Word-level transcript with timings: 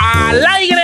¡Al 0.00 0.44
aire! 0.56 0.76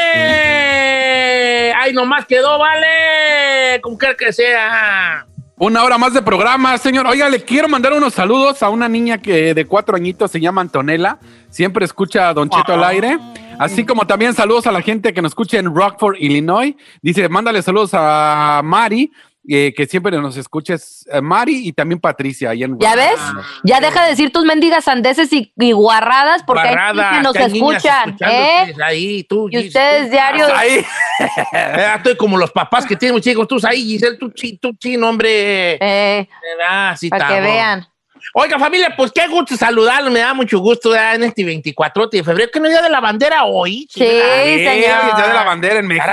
¡Ay, 1.75 1.93
nomás 1.93 2.27
quedó, 2.27 2.61
vale! 2.61 3.81
Como 3.83 3.99
quiera 3.99 4.15
que 4.15 4.33
sea. 4.33 5.27
Una 5.57 5.83
hora 5.83 5.99
más 5.99 6.15
de 6.15 6.23
programa, 6.23 6.79
señor. 6.79 7.09
Oiga, 7.09 7.29
le 7.29 7.43
quiero 7.43 7.67
mandar 7.69 7.93
unos 7.93 8.15
saludos 8.15 8.63
a 8.63 8.71
una 8.71 8.89
niña 8.89 9.19
que 9.19 9.53
de 9.53 9.65
cuatro 9.65 9.97
añitos 9.97 10.31
se 10.31 10.41
llama 10.41 10.61
Antonella. 10.61 11.19
Siempre 11.51 11.85
escucha 11.85 12.29
a 12.29 12.35
Don 12.35 12.49
Cheto 12.49 12.75
al 12.75 12.85
aire. 12.85 13.19
Así 13.59 13.85
como 13.85 14.07
también 14.07 14.35
saludos 14.35 14.69
a 14.69 14.73
la 14.73 14.81
gente 14.81 15.13
que 15.13 15.23
nos 15.23 15.31
escucha 15.31 15.59
en 15.59 15.75
Rockford, 15.75 16.19
Illinois. 16.21 16.77
Dice, 17.03 17.29
mándale 17.29 17.63
saludos 17.63 17.91
a 17.95 18.61
Mari, 18.63 19.11
eh, 19.49 19.73
que 19.77 19.87
siempre 19.87 20.17
nos 20.19 20.37
escuches. 20.37 21.07
eh, 21.13 21.21
Mari 21.21 21.69
y 21.69 21.73
también 21.73 22.01
Patricia. 22.01 22.51
ahí 22.51 22.63
en 22.63 22.79
¿Ya 22.79 22.95
ves? 22.97 23.19
Ya 23.63 23.81
deja 23.81 24.05
de 24.05 24.11
decir 24.11 24.33
tus 24.33 24.45
mendigas 24.45 24.85
sandeces 24.85 25.33
y, 25.33 25.53
y 25.59 25.73
guarradas 25.73 26.43
porque 26.45 26.63
hay 26.69 26.75
Barrada, 26.75 27.05
gente 27.05 27.17
que 27.19 27.23
nos 27.23 27.33
que 27.35 27.39
hay 27.43 27.53
escuchan. 27.53 28.17
¿eh? 28.21 28.75
Ahí, 28.85 29.25
tú, 29.25 29.49
Y 29.51 29.67
ustedes 29.69 30.07
tú. 30.07 30.11
diarios. 30.13 30.51
Ahí. 30.55 30.85
Estoy 31.97 32.17
como 32.17 32.37
los 32.39 32.51
papás 32.53 32.87
que 32.87 32.97
tienen 32.97 33.21
chicos. 33.21 33.47
Tú 33.49 33.59
ahí, 33.65 33.83
Giselle, 33.83 34.17
tú, 34.19 34.31
chi, 34.31 34.57
tú, 34.59 34.73
chino, 34.79 35.09
hombre. 35.09 35.79
Eh, 35.81 36.29
Ah, 36.67 36.95
sí, 36.97 37.09
para 37.09 37.29
que 37.29 37.41
vean. 37.41 37.87
Oiga, 38.33 38.59
familia, 38.59 38.95
pues 38.97 39.13
qué 39.13 39.27
gusto 39.29 39.57
saludarlos. 39.57 40.13
Me 40.13 40.21
da 40.21 40.35
mucho 40.35 40.59
gusto 40.59 40.91
¿verdad? 40.91 41.17
en 41.17 41.25
este 41.25 41.45
24 41.45 42.07
de 42.09 42.25
febrero, 42.25 42.51
que 42.53 42.59
no 42.61 42.67
es 42.67 42.73
día 42.73 42.83
de 42.83 42.91
la 42.91 43.01
bandera 43.01 43.45
hoy. 43.45 43.87
Sí, 43.91 44.03
Eh, 44.05 44.65
señor. 44.65 45.01
el 45.11 45.17
Día 45.17 45.27
de 45.29 45.35
la 45.35 45.45
bandera 45.45 45.79
en 45.79 45.87
México. 45.87 46.07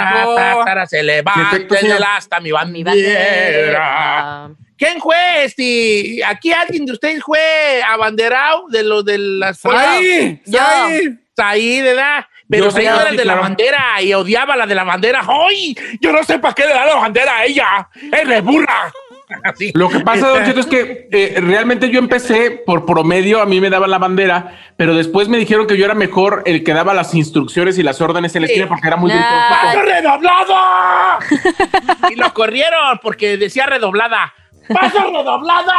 Se 0.87 1.03
levanta 1.03 1.57
el 1.57 2.03
asta 2.03 2.39
mi 2.39 2.51
Mi 2.67 2.83
bandera. 2.83 4.49
¿Quién 4.77 4.99
fue 4.99 5.45
este? 5.45 6.21
¿Aquí 6.25 6.51
alguien 6.51 6.85
de 6.85 6.93
ustedes 6.93 7.23
fue 7.23 7.81
abanderado 7.87 8.65
de 8.69 8.83
lo 8.83 9.03
de 9.03 9.17
las 9.19 9.63
¡Ahí! 9.65 10.41
Yo. 10.45 10.59
¡Ahí! 10.59 11.17
Ahí, 11.37 11.81
¿verdad? 11.81 12.25
Pero 12.49 12.65
Yo 12.65 12.71
se 12.71 12.81
sí, 12.81 12.85
era 12.85 13.03
el 13.03 13.11
sí, 13.11 13.17
de 13.17 13.25
la 13.25 13.35
bandera 13.35 14.01
y 14.01 14.13
odiaba 14.13 14.55
la 14.57 14.65
de 14.67 14.75
la 14.75 14.83
bandera. 14.83 15.21
¡Ay! 15.27 15.75
Yo 16.01 16.11
no 16.11 16.23
sé 16.23 16.37
para 16.39 16.53
qué 16.53 16.65
le 16.65 16.73
da 16.73 16.85
la 16.85 16.95
bandera 16.95 17.37
a 17.37 17.45
ella. 17.45 17.89
¡Es 18.11 18.43
burra! 18.43 18.91
Así. 19.43 19.71
Lo 19.73 19.89
que 19.89 19.99
pasa, 20.01 20.27
Don 20.27 20.43
Cheto, 20.45 20.59
es 20.59 20.65
que 20.65 21.07
eh, 21.11 21.35
realmente 21.39 21.89
yo 21.89 21.99
empecé 21.99 22.51
por 22.65 22.85
promedio, 22.85 23.41
a 23.41 23.45
mí 23.45 23.61
me 23.61 23.69
daban 23.69 23.91
la 23.91 23.97
bandera, 23.97 24.57
pero 24.77 24.95
después 24.95 25.27
me 25.29 25.37
dijeron 25.37 25.67
que 25.67 25.77
yo 25.77 25.85
era 25.85 25.93
mejor 25.93 26.43
el 26.45 26.63
que 26.63 26.73
daba 26.73 26.93
las 26.93 27.13
instrucciones 27.13 27.77
y 27.77 27.83
las 27.83 28.01
órdenes 28.01 28.35
en 28.35 28.41
la 28.41 28.47
esquina 28.47 28.67
porque 28.67 28.87
era 28.87 28.97
muy 28.97 29.11
Nah. 29.11 29.49
¡Paso 29.49 29.81
redoblada! 29.81 31.19
y 32.11 32.15
lo 32.15 32.33
corrieron 32.33 32.99
porque 33.01 33.37
decía 33.37 33.65
redoblada. 33.65 34.33
¡Paso 34.73 34.99
redoblada! 35.11 35.77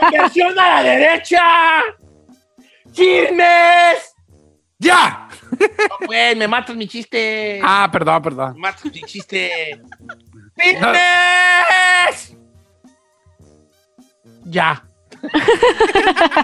¡Conversión 0.00 0.58
a 0.58 0.68
la 0.68 0.82
derecha! 0.82 1.42
¡Chismes! 2.92 4.14
¡Ya! 4.78 5.28
No, 5.60 6.06
pues, 6.06 6.36
me 6.36 6.48
matas 6.48 6.74
mi 6.74 6.88
chiste. 6.88 7.60
Ah, 7.62 7.88
perdón, 7.92 8.22
perdón. 8.22 8.54
Me 8.54 8.60
matas 8.60 8.84
mi 8.86 9.00
chiste. 9.02 9.80
¡Chismes! 10.58 12.36
Ya. 14.44 14.82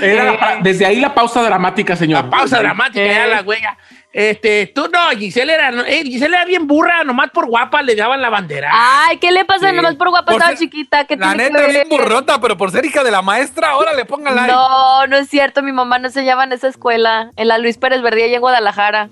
Era 0.00 0.24
la 0.24 0.38
pa- 0.38 0.56
desde 0.62 0.86
ahí 0.86 1.00
la 1.00 1.12
pausa 1.14 1.42
dramática, 1.42 1.96
señor. 1.96 2.24
La 2.24 2.30
pausa 2.30 2.58
dramática, 2.60 3.04
ya 3.04 3.26
la 3.26 3.42
huella. 3.42 3.76
Este, 4.12 4.66
tú 4.74 4.88
no, 4.92 4.98
Giselle 5.18 5.54
era, 5.54 5.70
eh, 5.88 6.02
Giselle 6.04 6.36
era 6.36 6.44
bien 6.44 6.66
burra, 6.66 7.02
nomás 7.02 7.30
por 7.30 7.46
guapa 7.46 7.80
le 7.82 7.96
daban 7.96 8.20
la 8.20 8.28
bandera. 8.28 8.70
Ay, 8.72 9.16
¿qué 9.16 9.32
le 9.32 9.44
pasa? 9.46 9.70
Sí. 9.70 9.76
Nomás 9.76 9.94
por 9.96 10.10
guapa 10.10 10.26
Por 10.26 10.34
estaba 10.34 10.50
ser- 10.50 10.58
chiquita. 10.58 11.06
¿Qué 11.06 11.16
La 11.16 11.34
neta, 11.34 11.66
bien 11.66 11.88
burrota, 11.88 12.38
pero 12.40 12.56
por 12.58 12.70
ser 12.70 12.84
hija 12.84 13.02
de 13.02 13.10
la 13.10 13.22
maestra, 13.22 13.70
ahora 13.70 13.94
le 13.94 14.04
pongan 14.04 14.36
la. 14.36 14.46
No, 14.46 15.06
no 15.06 15.16
es 15.16 15.28
cierto. 15.28 15.62
Mi 15.62 15.72
mamá 15.72 15.98
no 15.98 16.10
se 16.10 16.24
llama 16.24 16.44
en 16.44 16.52
esa 16.52 16.68
escuela. 16.68 17.30
En 17.36 17.48
la 17.48 17.56
Luis 17.58 17.78
Pérez 17.78 18.02
Verdía 18.02 18.26
y 18.26 18.34
en 18.34 18.40
Guadalajara. 18.42 19.08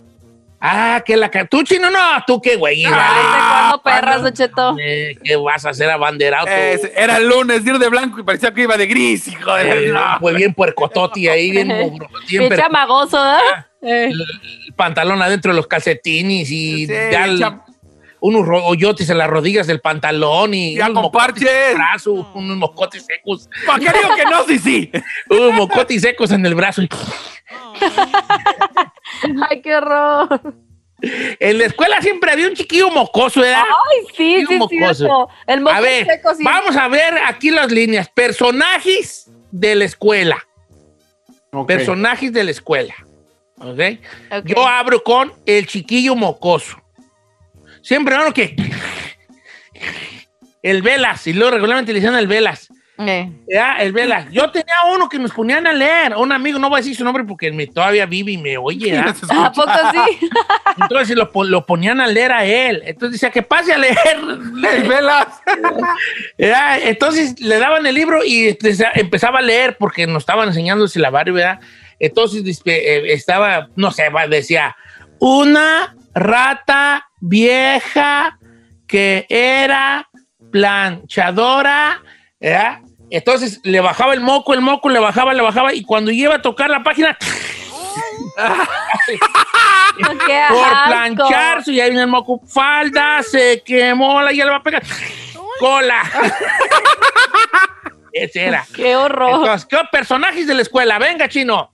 Ah, 0.63 1.03
que 1.07 1.17
la 1.17 1.31
ca- 1.31 1.47
tú 1.47 1.63
chino 1.63 1.89
no, 1.91 1.99
tú 2.27 2.41
qué 2.43 2.57
güey. 2.57 2.83
¿Desde 2.83 2.91
vale. 2.95 3.21
cuándo 3.51 3.83
perras, 3.83 4.23
Don 4.23 4.33
Cheto? 4.35 4.77
Eh, 4.79 5.17
¿Qué 5.25 5.35
vas 5.37 5.65
a 5.65 5.71
hacer 5.71 5.89
abanderado? 5.89 6.45
tú? 6.45 6.53
Es- 6.53 6.91
era 6.95 7.17
el 7.17 7.29
lunes, 7.29 7.65
ir 7.65 7.79
de 7.79 7.89
blanco 7.89 8.21
y 8.21 8.23
parecía 8.25 8.53
que 8.53 8.63
iba 8.63 8.77
de 8.77 8.87
gris, 8.87 9.27
hijo 9.29 9.55
de. 9.55 9.87
Eh, 9.89 9.93
No. 9.93 10.19
Pues 10.21 10.37
bien 10.37 10.53
puercototi 10.53 11.29
ahí, 11.29 11.51
bien 11.51 11.69
mugro, 11.91 12.09
Bien 12.09 12.27
siempre 12.29 12.59
chamagoso, 12.59 13.17
¿verdad? 13.17 13.67
Eh. 13.83 14.11
el 14.13 14.75
pantalón 14.75 15.23
adentro 15.23 15.53
de 15.53 15.57
los 15.57 15.67
calcetines 15.67 16.51
y 16.51 16.87
Sí, 16.87 16.93
ya 17.11 17.25
el- 17.25 17.39
cham- 17.41 17.63
unos 18.23 18.47
hoyotes 18.67 19.09
en 19.09 19.17
las 19.17 19.31
rodillas 19.31 19.67
del 19.67 19.81
pantalón 19.81 20.53
y 20.53 20.75
Ya 20.77 20.91
unos 20.91 20.95
con 20.95 21.03
mocotes 21.05 21.41
en 21.41 21.49
el 21.49 21.55
parches. 21.55 21.75
brazo, 21.75 22.13
unos 22.35 22.57
mocotes 22.59 23.07
secos, 23.07 23.49
¿Para 23.67 23.79
qué 23.79 23.87
digo 23.87 24.15
que 24.15 24.25
no? 24.27 24.45
Sí, 24.45 24.59
sí. 24.59 24.93
unos 25.31 25.55
mocotes 25.55 26.03
secos 26.03 26.31
en 26.33 26.45
el 26.45 26.55
brazo. 26.55 26.83
Ay, 29.51 29.63
qué 29.63 29.77
horror. 29.77 30.55
En 31.03 31.59
la 31.59 31.65
escuela 31.65 32.01
siempre 32.03 32.31
había 32.31 32.47
un 32.47 32.55
chiquillo 32.55 32.91
mocoso, 32.91 33.41
¿verdad? 33.41 33.63
Ay, 33.63 34.07
sí, 34.17 34.45
sí, 34.47 34.55
mocoso. 34.57 34.95
cierto. 34.95 35.29
El 35.47 35.61
moco 35.63 35.75
A 35.77 35.81
ver, 35.81 36.05
seco, 36.07 36.35
sí. 36.35 36.45
vamos 36.45 36.77
a 36.77 36.89
ver 36.89 37.15
aquí 37.27 37.51
las 37.51 37.73
líneas. 37.73 38.09
Personajes 38.11 39.31
de 39.51 39.75
la 39.77 39.85
escuela. 39.87 40.47
Personajes 41.67 42.33
de 42.33 42.45
la 42.45 42.51
escuela. 42.51 42.95
¿Ok? 43.59 43.81
Ok. 44.31 44.45
Yo 44.45 44.67
abro 44.67 45.03
con 45.03 45.33
el 45.47 45.67
chiquillo 45.67 46.15
mocoso. 46.15 46.77
Siempre 47.83 48.15
uno 48.17 48.33
que. 48.35 48.55
El 50.63 50.83
Velas, 50.83 51.27
y 51.27 51.33
luego 51.33 51.53
regularmente 51.53 51.93
le 51.93 52.01
decían 52.01 52.19
el 52.19 52.27
Velas. 52.27 52.70
Eh. 53.09 53.33
Ya, 53.49 53.77
el 53.79 53.93
Velas. 53.93 54.27
Yo 54.31 54.51
tenía 54.51 54.75
uno 54.93 55.09
que 55.09 55.19
nos 55.19 55.33
ponían 55.33 55.67
a 55.67 55.73
leer, 55.73 56.15
un 56.17 56.33
amigo, 56.33 56.59
no 56.59 56.69
voy 56.69 56.79
a 56.79 56.83
decir 56.83 56.97
su 56.97 57.05
nombre 57.05 57.25
porque 57.25 57.51
me, 57.51 57.67
todavía 57.67 58.07
vive 58.07 58.33
y 58.33 58.39
me 58.39 58.59
oye. 58.59 58.97
¿ah? 58.97 59.15
¿A 59.47 59.53
poco 59.53 59.73
sí? 59.93 60.29
Entonces 60.81 61.17
lo, 61.17 61.31
lo 61.45 61.67
ponían 61.67 62.01
a 62.01 62.07
leer 62.07 62.33
a 62.33 62.45
él. 62.45 62.83
Entonces 62.85 63.21
decía 63.21 63.31
que 63.31 63.43
pase 63.43 63.73
a 63.73 63.79
leer. 63.79 63.97
El 64.75 64.89
velas. 64.89 65.41
Ya, 66.39 66.79
Entonces 66.79 67.41
le 67.41 67.59
daban 67.59 67.87
el 67.87 67.95
libro 67.95 68.25
y 68.25 68.57
empezaba 68.95 69.39
a 69.39 69.43
leer 69.43 69.77
porque 69.79 70.07
nos 70.07 70.23
estaban 70.23 70.49
enseñando 70.49 70.85
el 70.85 70.91
silabario, 70.91 71.35
¿verdad? 71.35 71.61
Entonces 71.99 72.63
eh, 72.65 73.03
estaba, 73.13 73.69
no 73.77 73.91
sé, 73.91 74.09
va, 74.09 74.27
decía, 74.27 74.77
una 75.19 75.95
rata 76.15 77.07
vieja 77.21 78.39
que 78.87 79.27
era 79.29 80.09
planchadora, 80.51 82.03
¿verdad? 82.41 82.81
Entonces 83.11 83.61
le 83.65 83.81
bajaba 83.81 84.15
el 84.15 84.21
moco, 84.21 84.55
el 84.55 84.61
moco 84.61 84.89
le 84.89 84.99
bajaba, 85.01 85.35
le 85.35 85.43
bajaba 85.43 85.75
y 85.75 85.83
cuando 85.83 86.11
iba 86.11 86.37
a 86.37 86.43
tocar 86.43 86.71
la 86.71 86.83
página, 86.83 87.17
Qué 89.07 89.19
por 90.49 90.65
asco. 90.65 90.87
planchar, 90.87 91.63
y 91.67 91.81
ahí 91.81 91.91
viene 91.91 92.03
el 92.03 92.09
moco, 92.09 92.41
falda, 92.47 93.23
se 93.23 93.63
quemó, 93.65 94.23
la 94.23 94.33
ya 94.33 94.45
le 94.45 94.51
va 94.53 94.57
a 94.59 94.63
pegar, 94.63 94.83
cola. 95.59 96.03
Ese 98.13 98.45
era. 98.47 98.67
Qué 98.75 98.97
horror. 98.97 99.41
Entonces, 99.41 99.67
¿qué 99.67 99.79
personajes 99.91 100.47
de 100.47 100.55
la 100.55 100.63
escuela? 100.63 100.99
Venga, 100.99 101.29
chino. 101.29 101.73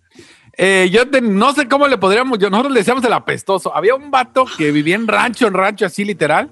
Eh, 0.58 0.88
yo 0.90 1.08
te- 1.08 1.20
no 1.20 1.52
sé 1.54 1.66
cómo 1.68 1.86
le 1.88 1.98
podríamos, 1.98 2.38
yo, 2.38 2.48
nosotros 2.50 2.72
le 2.72 2.80
decíamos 2.80 3.04
el 3.04 3.12
apestoso. 3.12 3.74
Había 3.74 3.94
un 3.94 4.10
vato 4.10 4.46
que 4.56 4.70
vivía 4.70 4.94
en 4.96 5.06
rancho, 5.08 5.46
en 5.46 5.54
rancho 5.54 5.86
así 5.86 6.04
literal, 6.04 6.50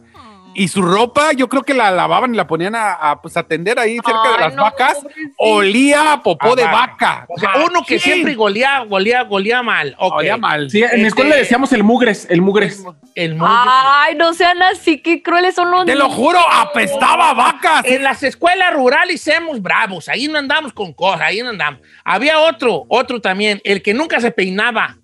y 0.54 0.68
su 0.68 0.82
ropa 0.82 1.32
yo 1.32 1.48
creo 1.48 1.62
que 1.62 1.74
la 1.74 1.90
lavaban 1.90 2.34
y 2.34 2.36
la 2.36 2.46
ponían 2.46 2.74
a, 2.74 2.92
a, 2.94 3.20
pues, 3.20 3.36
atender 3.36 3.78
ahí 3.78 3.96
cerca 4.04 4.32
de 4.32 4.38
las 4.38 4.54
no, 4.54 4.62
vacas. 4.62 4.94
pobrecito. 4.94 5.34
Olía 5.38 6.12
a 6.12 6.22
popó 6.22 6.52
A 6.52 6.56
de 6.56 6.64
vaca. 6.64 7.26
O 7.28 7.38
sea, 7.38 7.50
uno 7.66 7.82
que 7.84 7.98
siempre 7.98 8.34
golía, 8.34 8.80
golía, 8.80 9.22
golía 9.22 9.62
mal. 9.62 9.94
Ok. 9.98 10.14
Olía 10.18 10.36
mal. 10.36 10.70
Sí, 10.70 10.82
en 10.82 11.02
la 11.02 11.08
escuela 11.08 11.30
Este- 11.30 11.36
le 11.38 11.42
decíamos 11.42 11.72
el 11.72 11.82
mugres, 11.82 12.26
el 12.30 12.40
mugres. 12.42 12.84
El 13.14 13.36
mundo. 13.36 13.46
Ay, 13.48 14.14
no 14.16 14.34
sean 14.34 14.60
así, 14.62 14.98
qué 14.98 15.22
crueles 15.22 15.54
son 15.54 15.70
los 15.70 15.84
Te 15.86 15.94
lo 15.94 16.08
juro, 16.08 16.40
apestaba 16.50 17.30
a 17.30 17.34
vacas. 17.34 17.84
En 17.84 18.02
las 18.02 18.22
escuelas 18.22 18.74
rurales 18.74 19.22
somos 19.22 19.62
bravos, 19.62 20.08
ahí 20.08 20.26
no 20.28 20.38
andamos 20.38 20.72
con 20.72 20.92
cosas, 20.92 21.22
ahí 21.22 21.40
no 21.42 21.50
andamos. 21.50 21.80
Había 22.04 22.40
otro, 22.40 22.84
otro 22.88 23.20
también, 23.20 23.60
el 23.64 23.82
que 23.82 23.94
nunca 23.94 24.20
se 24.20 24.30
peinaba. 24.30 24.96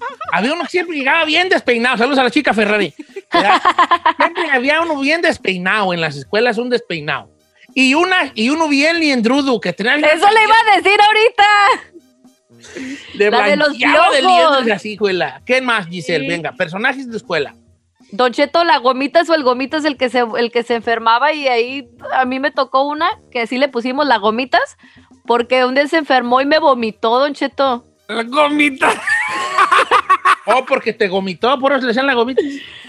Había 0.32 0.52
uno 0.52 0.62
que 0.64 0.70
siempre 0.70 0.96
llegaba 0.96 1.24
bien 1.24 1.48
despeinado. 1.48 1.98
Saludos 1.98 2.18
a 2.18 2.24
la 2.24 2.30
chica 2.30 2.54
Ferrari. 2.54 2.92
Siempre 2.92 4.50
había 4.52 4.80
uno 4.80 4.98
bien 4.98 5.22
despeinado 5.22 5.92
en 5.94 6.00
las 6.00 6.16
escuelas, 6.16 6.58
un 6.58 6.70
despeinado. 6.70 7.30
Y, 7.74 7.94
una, 7.94 8.32
y 8.34 8.50
uno 8.50 8.68
bien 8.68 8.98
liendrudo 8.98 9.60
que 9.60 9.72
tenía. 9.72 9.94
Eso 9.94 10.28
le 10.30 10.42
iba 10.42 10.54
a 10.54 10.76
decir 10.76 10.98
ahorita. 11.00 11.44
de 13.14 13.30
la 13.30 13.46
de 13.46 13.56
los 13.56 13.72
de 13.78 14.22
liendres 14.22 14.76
así, 14.76 14.92
escuela. 14.94 15.42
¿Qué 15.46 15.60
más, 15.60 15.86
Giselle? 15.86 16.24
Sí. 16.24 16.28
Venga, 16.28 16.52
personajes 16.52 17.08
de 17.08 17.16
escuela. 17.16 17.54
Don 18.12 18.32
Cheto, 18.32 18.64
la 18.64 18.78
gomitas 18.78 19.30
o 19.30 19.34
el 19.34 19.44
gomitas 19.44 19.84
el 19.84 19.96
que 19.96 20.08
se 20.08 20.24
el 20.36 20.50
que 20.50 20.64
se 20.64 20.74
enfermaba 20.74 21.32
y 21.32 21.46
ahí 21.46 21.88
a 22.12 22.24
mí 22.24 22.40
me 22.40 22.50
tocó 22.50 22.82
una 22.82 23.08
que 23.30 23.46
sí 23.46 23.56
le 23.56 23.68
pusimos 23.68 24.04
la 24.04 24.18
gomitas 24.18 24.76
porque 25.26 25.64
un 25.64 25.76
día 25.76 25.86
se 25.86 25.98
enfermó 25.98 26.40
y 26.40 26.46
me 26.46 26.58
vomitó, 26.58 27.20
Don 27.20 27.34
Cheto. 27.34 27.84
La 28.08 28.24
gomita. 28.24 29.00
Oh, 30.46 30.64
porque 30.66 30.92
te 30.92 31.08
gomitó, 31.08 31.58
por 31.58 31.72
eso 31.72 31.82
le 31.82 31.88
decían 31.88 32.06
la 32.06 32.14
gomita. 32.14 32.40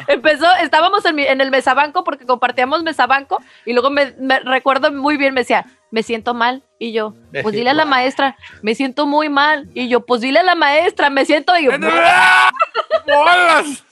Empezó, 0.07 0.45
estábamos 0.63 1.03
en, 1.05 1.15
mi- 1.15 1.25
en 1.27 1.41
el 1.41 1.51
mesabanco 1.51 2.03
porque 2.03 2.25
compartíamos 2.25 2.81
mesabanco 2.83 3.37
y 3.65 3.73
luego 3.73 3.89
me, 3.89 4.13
me- 4.19 4.39
recuerdo 4.39 4.91
muy 4.91 5.17
bien, 5.17 5.33
me 5.33 5.41
decía, 5.41 5.65
me 5.91 6.01
siento 6.01 6.33
mal. 6.33 6.63
Y 6.79 6.93
yo, 6.93 7.13
pues 7.43 7.53
dile 7.53 7.69
a 7.71 7.73
la 7.73 7.85
maestra, 7.85 8.37
me 8.61 8.73
siento 8.73 9.05
muy 9.05 9.29
mal. 9.29 9.69
Y 9.73 9.89
yo, 9.89 10.05
pues 10.05 10.21
dile 10.21 10.39
a 10.39 10.43
la 10.43 10.55
maestra, 10.55 11.09
me 11.09 11.25
siento. 11.25 11.55
Y 11.57 11.65
yo, 11.65 11.71
¡Bolas! 13.07 13.83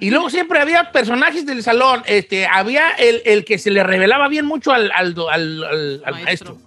Y 0.00 0.10
luego 0.10 0.28
siempre 0.30 0.58
había 0.60 0.90
personajes 0.90 1.46
del 1.46 1.62
salón. 1.62 2.02
Este, 2.06 2.46
había 2.46 2.90
el, 2.98 3.22
el 3.24 3.44
que 3.44 3.58
se 3.58 3.70
le 3.70 3.82
revelaba 3.84 4.28
bien 4.28 4.46
mucho 4.46 4.72
al, 4.72 4.90
al, 4.94 5.14
al- 5.30 5.64
al- 5.64 6.02
al 6.04 6.14
maestro. 6.14 6.54
Maestro. 6.54 6.58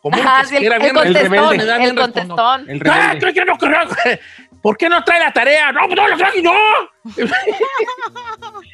Como 0.00 0.16
Ajá, 0.16 0.48
que 0.48 0.56
el, 0.58 0.64
era 0.64 0.76
el 0.76 0.82
bien 0.82 0.94
contestón, 0.94 1.30
rebelde. 1.32 1.64
Era 1.64 1.78
bien 1.78 1.90
el 1.90 1.96
contestón. 1.96 2.70
El 2.70 2.82
¡Ah, 2.88 3.12
rebelde. 3.14 3.32
yo 3.34 3.44
no 3.44 3.58
creo! 3.58 3.80
¿Por 4.62 4.76
qué 4.76 4.88
no 4.88 5.02
trae 5.04 5.20
la 5.20 5.32
tarea? 5.32 5.70
No, 5.72 5.80
pues 5.86 5.96
no 5.96 6.08
la 6.08 6.16
traje 6.16 6.42
yo. 6.42 6.52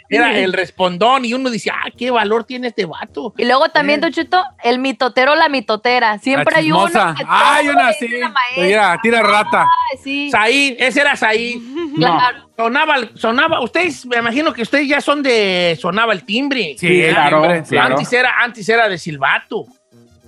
Era 0.08 0.36
el 0.38 0.52
respondón 0.52 1.24
y 1.24 1.34
uno 1.34 1.50
dice, 1.50 1.70
ah, 1.70 1.90
qué 1.96 2.10
valor 2.10 2.44
tiene 2.44 2.68
este 2.68 2.84
vato. 2.84 3.34
Y 3.36 3.44
luego 3.44 3.68
también, 3.68 4.00
Don 4.00 4.12
Cheto, 4.12 4.42
el 4.62 4.78
mitotero, 4.78 5.34
la 5.34 5.48
mitotera. 5.48 6.18
Siempre 6.18 6.52
La 6.52 6.58
hay 6.58 6.72
uno. 6.72 6.86
que 6.86 7.24
Hay 7.28 7.66
todo 7.66 7.76
una 7.76 7.88
así. 7.88 8.08
Mira, 8.56 8.98
tira 9.02 9.22
rata. 9.22 9.62
Ay, 9.62 9.98
sí, 10.02 10.30
Saí, 10.30 10.76
ese 10.78 11.00
era 11.00 11.16
Saí. 11.16 11.60
claro. 11.96 12.50
Sonaba, 12.56 12.96
sonaba, 13.14 13.60
ustedes, 13.60 14.06
me 14.06 14.16
imagino 14.18 14.52
que 14.52 14.62
ustedes 14.62 14.86
ya 14.86 15.00
son 15.00 15.22
de, 15.22 15.76
sonaba 15.80 16.12
el 16.12 16.24
timbre. 16.24 16.76
Sí, 16.78 16.88
Sí, 16.88 17.10
claro, 17.10 17.40
hombre, 17.42 17.64
sí. 17.64 17.70
claro. 17.70 17.94
Antes 17.96 18.12
era, 18.12 18.34
antes 18.40 18.68
era 18.68 18.88
de 18.88 18.96
silbato. 18.98 19.64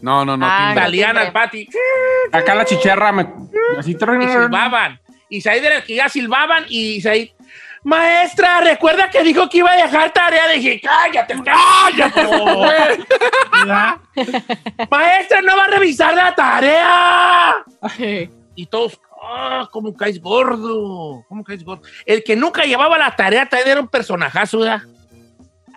No, 0.03 0.25
no, 0.25 0.37
no. 0.37 0.47
Ah, 0.49 0.69
timbre. 0.69 0.82
Salían 0.85 1.08
timbre. 1.11 1.26
al 1.26 1.32
patio 1.32 1.67
Acá 2.32 2.55
la 2.55 2.64
chicharra 2.64 3.12
me. 3.12 3.26
Así 3.79 3.93
y 3.93 3.94
silbaban. 3.94 5.00
Y 5.28 5.40
Said 5.40 5.64
era 5.64 5.76
el 5.76 5.84
que 5.84 5.96
ya 5.96 6.08
silbaban 6.08 6.64
y 6.69 7.00
Said, 7.00 7.31
maestra, 7.82 8.61
recuerda 8.61 9.11
que 9.11 9.23
dijo 9.23 9.49
que 9.49 9.58
iba 9.58 9.70
a 9.70 9.76
dejar 9.76 10.12
tarea. 10.12 10.49
Dije, 10.49 10.81
cállate, 10.81 11.37
cállate. 11.44 12.26
¿Verdad? 13.52 13.96
maestra, 14.90 15.43
no 15.43 15.56
va 15.56 15.64
a 15.64 15.69
revisar 15.69 16.14
la 16.14 16.34
tarea. 16.34 17.55
Y 18.55 18.67
todos, 18.67 19.00
ah, 19.23 19.69
¿cómo 19.70 19.94
caes 19.94 20.20
gordo? 20.20 21.25
¿Cómo 21.29 21.44
caes 21.44 21.64
gordo? 21.64 21.82
El 22.05 22.25
que 22.25 22.37
nunca 22.37 22.64
llevaba 22.64 22.99
la 22.99 23.14
tarea 23.14 23.46
también 23.46 23.70
era 23.70 23.81
un 23.81 23.88
personajazo, 23.88 24.61
¿verdad? 24.61 24.82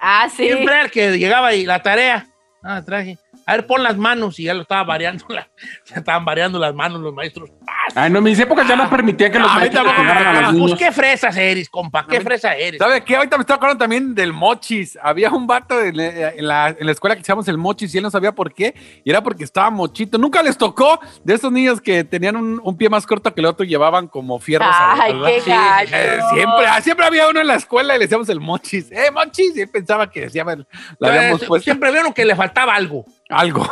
Ah, 0.02 0.28
sí. 0.30 0.45
Siempre 0.45 0.74
era 0.74 0.81
el 0.84 0.92
que 0.92 1.18
llegaba 1.18 1.54
y 1.54 1.66
la 1.66 1.81
tarea. 1.81 2.25
Ah, 2.63 2.84
traje. 2.84 3.18
A 3.50 3.54
ver, 3.54 3.66
pon 3.66 3.81
las 3.81 3.98
manos 3.98 4.40
y 4.40 4.44
ya 4.44 4.54
lo 4.54 4.62
estaba 4.62 4.84
variando. 4.84 5.25
la- 5.30 5.50
ya 5.86 5.96
estaban 5.98 6.24
variando 6.25 6.60
las 6.60 6.74
manos 6.75 7.01
los 7.01 7.13
maestros. 7.13 7.50
Ay, 7.96 8.12
no, 8.12 8.19
en 8.19 8.24
mis 8.25 8.40
épocas 8.40 8.68
ya 8.68 8.75
no 8.75 8.88
permitía 8.90 9.31
que 9.31 9.40
los 9.40 9.50
Ah, 9.51 9.56
maestros 9.56 9.88
a 9.88 9.90
los 9.90 9.96
Ah, 9.98 10.54
pues 10.60 10.75
qué 10.75 10.92
fresas 10.92 11.36
eres, 11.38 11.68
compa, 11.69 12.06
qué 12.07 12.22
fresa 12.22 12.56
eres. 12.56 12.78
¿Sabe 12.78 13.04
qué? 13.04 13.16
Ahorita 13.16 13.38
me 13.38 13.42
estoy 13.42 13.56
acordando 13.56 13.80
también 13.84 14.13
del 14.13 14.31
mochis. 14.31 14.98
Había 15.01 15.31
un 15.31 15.48
vato 15.48 15.81
en, 15.81 15.98
la- 15.98 16.30
en 16.30 16.48
la, 16.48 16.68
en 16.80 16.86
la 16.86 16.92
escuela 16.92 17.16
que 17.16 17.22
echábamos 17.22 17.48
el 17.48 17.57
mochis 17.57 17.94
y 17.94 17.98
él 17.98 18.04
no 18.04 18.12
sabía 18.12 18.31
por 18.31 18.54
qué. 18.54 18.75
Y 19.04 19.10
era 19.10 19.24
porque 19.24 19.44
estaba 19.44 19.69
mochito. 19.72 20.18
Nunca 20.19 20.44
les 20.44 20.56
tocó 20.57 21.00
de 21.24 21.34
esos 21.34 21.52
niños 21.52 21.81
que 21.81 22.04
tenían 22.04 22.36
un, 22.36 22.62
un 22.63 22.78
pie 22.78 22.90
más 22.90 23.07
corto 23.07 23.34
que 23.34 23.42
el 23.42 23.45
otro 23.48 23.66
y 23.66 23.69
llevaban 23.69 24.07
como 24.07 24.40
fierros. 24.40 24.69
Ay, 24.72 25.13
qué 25.25 25.42
Sí, 25.42 25.52
eh, 25.52 26.19
siempre, 26.34 26.66
ah, 26.68 26.81
siempre 26.81 27.06
había 27.07 27.28
uno 27.28 27.40
en 27.40 27.48
la 27.48 27.56
escuela 27.56 27.95
y 27.95 27.98
le 27.98 28.06
decíamos 28.06 28.30
el 28.30 28.40
mochis. 28.40 28.92
¡Eh, 28.92 29.10
mochis! 29.12 29.56
Y 29.57 29.62
él 29.62 29.69
pensaba 29.69 30.10
que 30.12 30.22
decía, 30.22 30.44
le 30.45 31.07
habíamos 31.07 31.42
Eh, 31.42 31.45
puesto 31.48 31.63
Siempre 31.63 31.92
vieron 31.92 32.13
que 32.13 32.24
le 32.25 32.36
faltaba 32.36 32.75
algo. 32.75 33.06
Algo. 33.30 33.66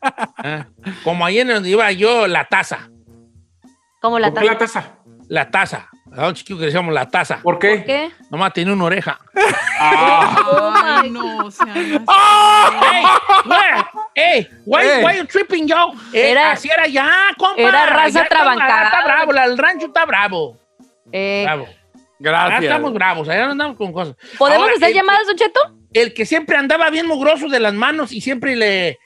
Ah, 0.00 0.66
como 1.02 1.24
ahí 1.24 1.40
en 1.40 1.48
donde 1.48 1.68
iba 1.70 1.90
yo, 1.92 2.26
la 2.26 2.44
taza. 2.46 2.88
Como 4.00 4.18
la 4.18 4.30
¿Por 4.30 4.40
qué 4.42 4.46
la 4.46 4.58
taza. 4.58 4.80
taza? 4.82 4.94
La 5.28 5.50
taza. 5.50 5.88
A 6.16 6.28
un 6.28 6.34
chiquillo 6.34 6.58
que 6.58 6.60
le 6.60 6.66
decíamos 6.66 6.94
la 6.94 7.08
taza. 7.08 7.38
¿Por 7.42 7.58
qué? 7.58 7.82
¿Qué? 7.84 8.10
Nomás 8.30 8.52
tenía 8.52 8.72
una 8.72 8.84
oreja. 8.84 9.18
Ay, 9.80 11.10
no, 11.10 11.46
o 11.46 11.50
sea, 11.50 11.66
no. 11.66 11.74
¡Ey! 11.74 13.04
güey, 13.44 13.60
¡Ey! 14.14 14.48
Why, 14.64 14.82
Ey. 14.82 15.04
why 15.04 15.16
you 15.18 15.24
tripping, 15.26 15.66
yo? 15.66 15.92
Eh, 16.12 16.30
Era- 16.30 16.52
así 16.52 16.68
era 16.68 16.86
ya, 16.86 17.10
compa. 17.36 17.60
era 17.60 17.86
raza 17.86 18.22
Ya 18.22 18.28
trabancada. 18.28 18.84
Está 18.84 19.04
bravo, 19.04 19.32
la- 19.32 19.44
el 19.46 19.58
rancho 19.58 19.86
está 19.86 20.04
bravo. 20.04 20.56
Eh, 21.10 21.42
Bravo. 21.44 21.66
Ya 22.20 22.30
Gracias. 22.30 22.62
estamos 22.64 22.92
bravos, 22.94 23.28
allá 23.28 23.46
no 23.46 23.52
andamos 23.52 23.76
con 23.76 23.92
cosas. 23.92 24.14
¿Podemos 24.38 24.62
Ahora, 24.62 24.74
hacer 24.76 24.88
el- 24.90 24.94
llamadas, 24.94 25.26
Don 25.26 25.36
Cheto? 25.36 25.60
El 25.94 26.12
que 26.12 26.26
siempre 26.26 26.56
andaba 26.56 26.90
bien 26.90 27.06
mugroso 27.06 27.48
de 27.48 27.60
las 27.60 27.72
manos 27.72 28.12
y 28.12 28.20
siempre 28.20 28.56
le 28.56 28.98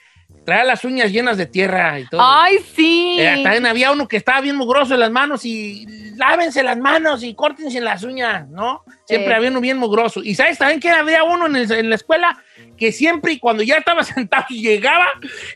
traía 0.45 0.63
las 0.63 0.83
uñas 0.83 1.11
llenas 1.11 1.37
de 1.37 1.45
tierra 1.45 1.99
y 1.99 2.07
todo. 2.07 2.21
Ay, 2.23 2.57
sí. 2.75 3.17
Eh, 3.19 3.41
también 3.43 3.65
había 3.67 3.91
uno 3.91 4.07
que 4.07 4.17
estaba 4.17 4.41
bien 4.41 4.55
mugroso 4.55 4.93
de 4.93 4.99
las 4.99 5.11
manos 5.11 5.45
y 5.45 5.85
lávense 6.17 6.63
las 6.63 6.77
manos 6.77 7.23
y 7.23 7.35
córtense 7.35 7.79
las 7.81 8.01
uñas, 8.03 8.47
¿no? 8.49 8.83
Siempre 9.05 9.33
había 9.35 9.49
uno 9.51 9.61
bien 9.61 9.77
mugroso. 9.77 10.21
Y 10.23 10.33
¿sabes 10.35 10.57
también 10.57 10.79
que 10.79 10.89
había 10.89 11.23
uno 11.23 11.45
en, 11.45 11.55
el- 11.55 11.71
en 11.71 11.89
la 11.89 11.95
escuela 11.95 12.41
que 12.77 12.91
siempre 12.91 13.33
y 13.33 13.39
cuando 13.39 13.61
ya 13.61 13.75
estaba 13.75 14.03
sentado 14.03 14.45
llegaba, 14.49 15.07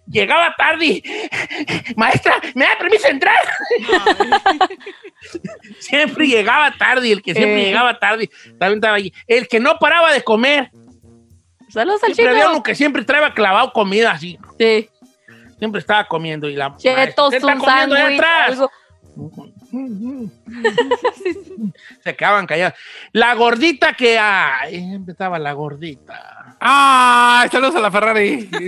llegaba 0.08 0.54
tarde 0.56 0.86
y, 0.86 1.04
maestra, 1.96 2.36
¿me 2.54 2.66
da 2.66 2.78
permiso 2.78 3.08
entrar? 3.08 3.36
siempre 5.80 6.28
llegaba 6.28 6.72
tarde 6.78 7.12
el 7.12 7.22
que 7.22 7.34
siempre 7.34 7.62
Eh. 7.62 7.66
llegaba 7.66 8.00
tarde 8.00 8.30
también 8.60 8.76
estaba 8.78 8.96
allí. 8.96 9.14
El 9.28 9.48
que 9.48 9.60
no 9.60 9.78
paraba 9.80 10.14
de 10.14 10.24
comer. 10.24 10.70
Saludos 11.74 12.04
al 12.04 12.14
Siempre 12.14 12.34
había 12.34 12.44
chico. 12.44 12.54
uno 12.54 12.64
que 12.64 12.76
siempre 12.76 13.04
traía 13.04 13.34
clavado 13.34 13.74
comida 13.74 14.12
así. 14.12 14.38
Sí. 14.60 14.88
Siempre 15.58 15.80
estaba 15.80 16.08
comiendo 16.08 16.48
y 16.48 16.56
la 16.56 16.76
Chetos, 16.78 17.32
¿qué 17.32 17.38
está 17.38 17.54
un 17.56 17.60
comiendo 17.60 17.96
ahí 17.96 18.02
sándwich, 18.02 18.20
atrás? 18.20 18.50
algo. 18.52 18.72
Se 22.04 22.16
quedaban 22.16 22.46
callados. 22.46 22.78
La 23.12 23.34
gordita 23.34 23.94
que. 23.94 24.20
Ay, 24.20 24.82
siempre 24.82 25.14
estaba 25.14 25.40
la 25.40 25.54
gordita. 25.54 26.33
¡Ah! 26.66 27.46
Saludos 27.52 27.76
a 27.76 27.80
la 27.80 27.92
Ferrari. 27.92 28.50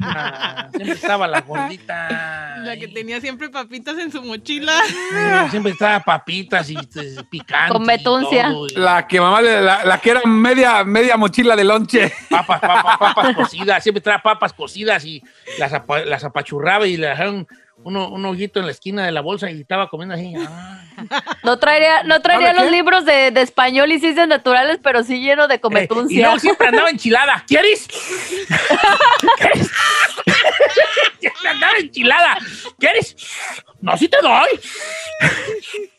Ah, 0.00 0.68
siempre 0.72 0.92
estaba 0.94 1.26
la 1.26 1.40
gordita. 1.42 2.56
La 2.64 2.76
que 2.76 2.88
tenía 2.88 3.20
siempre 3.20 3.48
papitas 3.48 3.96
en 3.98 4.10
su 4.12 4.22
mochila. 4.22 4.72
Ay, 5.14 5.48
Siempre 5.50 5.72
estaba 5.72 6.00
papitas 6.00 6.68
y 6.70 6.76
este, 6.76 7.22
picante. 7.30 7.72
Con 7.72 7.86
betuncia. 7.86 8.52
La 8.76 9.06
que 9.06 9.20
mamá, 9.20 9.40
la, 9.40 9.84
la 9.84 9.98
que 9.98 10.10
era 10.10 10.20
media, 10.26 10.84
media 10.84 11.16
mochila 11.16 11.56
de 11.56 11.64
lonche. 11.64 12.12
Papas, 12.30 12.60
papas, 12.60 12.98
papas 12.98 13.34
cocidas. 13.36 13.82
Siempre 13.82 14.00
traía 14.00 14.18
papas 14.20 14.52
cocidas 14.52 15.04
y 15.04 15.22
las, 15.58 15.72
apa- 15.72 16.00
las 16.04 16.24
apachurraba 16.24 16.86
y 16.86 16.96
le 16.96 17.06
dejaron 17.08 17.46
uno, 17.84 18.08
un 18.08 18.24
ojito 18.26 18.60
en 18.60 18.66
la 18.66 18.72
esquina 18.72 19.04
de 19.06 19.12
la 19.12 19.20
bolsa 19.20 19.50
y 19.50 19.60
estaba 19.60 19.88
comiendo 19.88 20.14
así. 20.14 20.34
Ah. 20.36 20.74
No 21.44 21.60
traería, 21.60 22.02
no 22.02 22.20
traería 22.20 22.48
¿Sabe 22.48 22.58
los 22.58 22.68
qué? 22.70 22.76
libros 22.76 23.04
de, 23.04 23.30
de 23.30 23.40
español 23.40 23.92
y 23.92 24.00
ciencias 24.00 24.26
naturales, 24.26 24.80
pero 24.82 25.04
sí 25.04 25.20
lleno 25.20 25.46
de 25.46 25.54
Eh, 25.54 25.56
y 25.58 25.60
cometuncia. 25.60 26.22
luego 26.24 26.38
siempre 26.40 26.66
andaba 26.68 26.90
enchilada. 26.90 27.44
¿Quieres? 27.46 27.86
¿Quieres? 29.38 29.70
siempre 31.20 31.48
andaba 31.48 31.72
enchilada. 31.78 32.38
¿Quieres? 32.78 33.16
No, 33.80 33.96
sí 33.96 34.08
te 34.08 34.16
doy. 34.20 34.48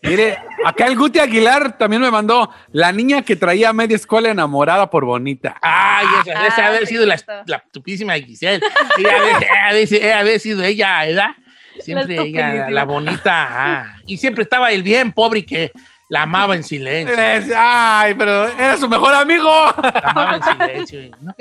Mire, 0.01 0.37
acá 0.65 0.85
el 0.87 0.97
Guti 0.97 1.19
Aguilar 1.19 1.77
también 1.77 2.01
me 2.01 2.11
mandó 2.11 2.49
la 2.73 2.91
niña 2.91 3.21
que 3.21 3.35
traía 3.37 3.69
a 3.69 3.73
media 3.73 3.95
escuela 3.95 4.29
enamorada 4.29 4.89
por 4.89 5.05
bonita. 5.05 5.57
Ay, 5.61 6.07
esa, 6.21 6.47
esa 6.47 6.63
Ah, 6.65 6.67
haber 6.67 6.87
sido 6.87 7.05
la, 7.05 7.17
la 7.45 7.57
estupidísima 7.57 8.13
de 8.13 8.23
Giselle. 8.23 8.65
Ella 8.97 9.15
haber, 9.15 9.35
haber- 9.69 10.13
haber 10.13 10.39
sido 10.39 10.61
ella, 10.63 11.05
¿verdad? 11.05 11.29
Siempre 11.95 12.15
La 12.15 12.23
ella, 12.23 12.69
la, 12.69 12.83
bonita. 12.85 13.47
ah. 13.49 13.95
Y 14.05 14.17
siempre 14.17 14.43
estaba 14.43 14.71
el 14.71 14.83
bien 14.83 15.11
pobre 15.11 15.45
que 15.45 15.71
la 16.09 16.23
amaba 16.23 16.55
en 16.55 16.63
silencio. 16.63 17.15
Ay, 17.55 18.13
pero 18.15 18.47
era 18.47 18.77
su 18.77 18.89
mejor 18.89 19.13
amigo. 19.13 19.51
La 19.81 20.01
amaba 20.05 20.35
en 20.37 20.43
silencio. 20.43 21.17
no 21.21 21.35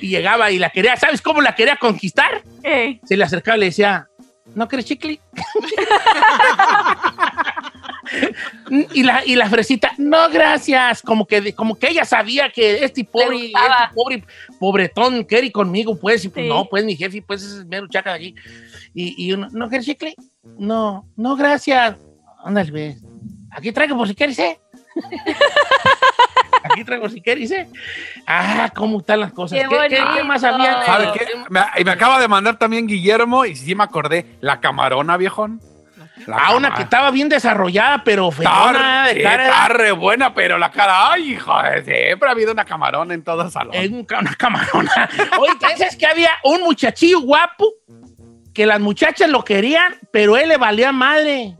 Y 0.00 0.08
llegaba 0.08 0.50
y 0.50 0.58
la 0.58 0.70
quería, 0.70 0.96
¿sabes 0.96 1.20
cómo 1.20 1.40
la 1.42 1.54
quería 1.54 1.76
conquistar? 1.76 2.42
Eh, 2.62 3.00
Se 3.04 3.16
le 3.16 3.24
acercaba 3.24 3.56
y 3.56 3.60
le 3.60 3.66
decía, 3.66 4.08
¿no 4.54 4.66
quieres 4.68 4.86
chicle? 4.86 5.20
y, 8.92 9.02
la, 9.02 9.24
y 9.24 9.36
la 9.36 9.48
fresita, 9.48 9.92
no, 9.98 10.28
gracias. 10.30 11.02
Como 11.02 11.26
que, 11.26 11.54
como 11.54 11.76
que 11.78 11.88
ella 11.88 12.04
sabía 12.04 12.50
que 12.50 12.84
este 12.84 13.04
pobre, 13.04 13.46
este 13.46 13.94
pobre 13.94 14.24
pobretón 14.58 15.24
quiere 15.24 15.46
ir 15.46 15.52
conmigo, 15.52 15.98
pues. 15.98 16.24
Y 16.24 16.28
pues 16.28 16.44
Sí. 16.44 16.48
no, 16.48 16.64
pues 16.66 16.84
mi 16.84 16.96
jefe, 16.96 17.22
pues 17.22 17.42
ese 17.42 17.60
es 17.60 17.66
mero 17.66 17.86
chaca 17.88 18.10
de 18.10 18.16
aquí. 18.16 18.34
Y, 18.94 19.26
y 19.26 19.32
uno, 19.32 19.48
¿no 19.52 19.68
quieres 19.68 19.86
chicle? 19.86 20.14
No, 20.58 21.06
no, 21.16 21.36
gracias. 21.36 21.96
Ándale, 22.44 22.70
ves. 22.70 23.02
Aquí 23.50 23.72
traigo 23.72 23.96
por 23.96 24.08
si 24.08 24.14
quieres, 24.14 24.38
¿eh? 24.38 24.58
Aquí 26.64 26.82
traigo 26.82 27.08
si 27.10 27.20
quieres, 27.20 27.50
¿eh? 27.50 27.68
Ah, 28.26 28.70
cómo 28.74 28.98
están 29.00 29.20
las 29.20 29.32
cosas. 29.32 29.58
Qué 29.60 29.68
¿Qué, 29.68 29.96
qué- 29.96 30.02
qué 30.16 30.24
más 30.24 30.42
había? 30.44 30.82
¿Sabe 30.84 31.08
qué? 31.12 31.26
Me, 31.50 31.60
y 31.78 31.84
me 31.84 31.90
acaba 31.90 32.18
de 32.18 32.26
mandar 32.26 32.58
también 32.58 32.86
Guillermo 32.86 33.44
y 33.44 33.54
sí 33.54 33.74
me 33.74 33.84
acordé. 33.84 34.24
La 34.40 34.60
camarona, 34.60 35.16
viejón. 35.18 35.60
La 36.26 36.36
Ah, 36.38 36.54
una 36.56 36.72
que 36.74 36.82
estaba 36.82 37.10
bien 37.10 37.28
desarrollada, 37.28 38.02
pero 38.04 38.28
Está, 38.28 38.42
feona 38.42 39.08
de 39.08 39.22
cara. 39.22 39.44
está 39.48 39.68
re 39.68 39.92
buena, 39.92 40.32
pero 40.32 40.58
la 40.58 40.70
cara, 40.70 41.10
ay, 41.12 41.32
hijo, 41.32 41.52
de- 41.62 41.84
siempre 41.84 42.28
ha 42.28 42.32
habido 42.32 42.52
una 42.52 42.64
camarona 42.64 43.14
en 43.14 43.22
todo 43.24 43.50
salón. 43.50 43.74
Es 43.74 43.90
un 43.90 44.06
una 44.20 44.34
camarona. 44.36 45.08
Oye, 45.40 45.52
¿sabes 45.60 45.96
que 45.96 46.06
había 46.06 46.30
un 46.44 46.60
muchachillo 46.62 47.20
guapo 47.20 47.66
que 48.54 48.64
las 48.64 48.78
muchachas 48.80 49.28
lo 49.28 49.44
querían, 49.44 49.96
pero 50.12 50.36
él 50.36 50.48
le 50.48 50.56
valía 50.56 50.92
madre? 50.92 51.56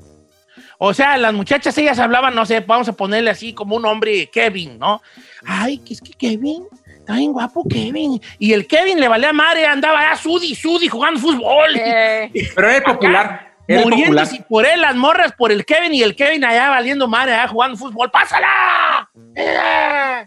O 0.79 0.95
sea, 0.95 1.17
las 1.17 1.33
muchachas, 1.33 1.77
ellas 1.79 1.99
hablaban, 1.99 2.35
no 2.35 2.47
sé, 2.47 2.61
vamos 2.61 2.89
a 2.89 2.93
ponerle 2.93 3.31
así 3.31 3.53
como 3.55 3.75
un 3.77 3.85
hombre, 3.87 4.29
Kevin, 4.31 4.79
¿no? 4.79 5.03
Ay, 5.47 5.79
que 5.79 5.95
es 5.95 6.01
que 6.01 6.13
Kevin, 6.13 6.65
está 6.99 7.15
bien 7.15 7.33
guapo 7.33 7.65
Kevin. 7.69 8.21
Y 8.39 8.53
el 8.53 8.67
Kevin 8.67 9.01
le 9.01 9.09
valía 9.09 9.33
madre, 9.33 9.67
andaba 9.67 10.11
a 10.11 10.17
sudi, 10.17 10.55
sudi, 10.55 10.89
jugando 10.89 11.19
fútbol. 11.21 11.75
Eh, 11.77 12.31
Pero 12.55 12.69
era 12.69 12.77
el 12.79 12.83
popular. 12.83 13.54
Era 13.67 13.81
el 13.81 13.85
popular. 13.91 14.09
Muriéndose 14.09 14.45
por 14.49 14.67
él, 14.67 14.81
las 14.81 14.95
morras 14.95 15.33
por 15.33 15.51
el 15.53 15.65
Kevin 15.65 15.95
y 15.95 16.03
el 16.03 16.15
Kevin 16.17 16.45
allá 16.45 16.69
valiendo 16.71 17.09
madre, 17.09 17.33
allá 17.35 17.49
jugando 17.49 17.77
fútbol. 17.79 18.11
¡Pásala! 18.11 19.09
Eh, 19.35 20.27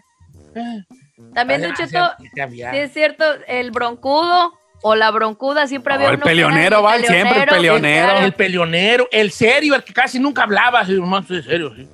eh. 0.56 0.82
también, 1.34 1.64
Ah, 1.64 1.66
Don 1.68 1.76
Cheto, 1.76 2.10
sí 2.18 2.78
es 2.78 2.92
cierto, 2.92 3.24
el 3.46 3.70
broncudo 3.70 4.54
o 4.82 4.94
la 4.94 5.10
broncuda 5.10 5.66
siempre 5.66 5.94
había 5.94 6.08
Oh, 6.08 6.12
el 6.12 6.18
peleonero, 6.18 6.82
Val, 6.82 7.04
siempre 7.04 7.40
el 7.42 7.48
peleonero. 7.48 8.18
El 8.18 8.32
peleonero, 8.32 9.08
el 9.12 9.30
serio, 9.30 9.74
el 9.74 9.82
que 9.84 9.92
casi 9.92 10.18
nunca 10.18 10.42
hablaba, 10.44 10.84
sí, 10.84 10.96
serio, 11.42 11.72
sí. 11.76 11.88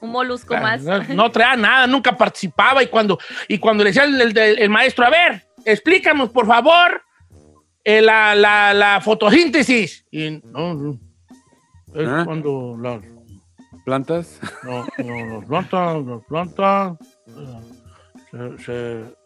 Un 0.00 0.10
molusco 0.10 0.54
más. 0.56 0.82
No, 0.82 1.02
no 1.02 1.30
traía 1.30 1.56
nada, 1.56 1.86
nunca 1.86 2.16
participaba 2.16 2.82
y 2.82 2.86
cuando, 2.86 3.18
y 3.48 3.58
cuando 3.58 3.82
le 3.82 3.90
decía 3.90 4.04
el, 4.04 4.20
el- 4.20 4.58
el 4.58 4.68
maestro, 4.70 5.04
a 5.06 5.10
ver, 5.10 5.42
explícanos 5.64 6.30
por 6.30 6.46
favor 6.46 7.02
eh, 7.86 8.02
la, 8.02 8.34
la- 8.34 8.74
la 8.74 9.00
fotosíntesis. 9.00 10.04
Y 10.10 10.40
no, 10.44 10.74
no. 10.74 10.98
Es 11.94 12.08
¿Ah? 12.08 12.22
cuando 12.26 12.76
las, 12.80 13.00
¿Plantas? 13.84 14.40
no, 14.64 14.84
no, 15.04 15.38
las 15.38 15.46
plantas, 15.46 16.04
las 16.04 16.24
plantas, 16.26 16.98
eh, 17.28 18.56
se, 18.58 18.64
se- 18.64 19.16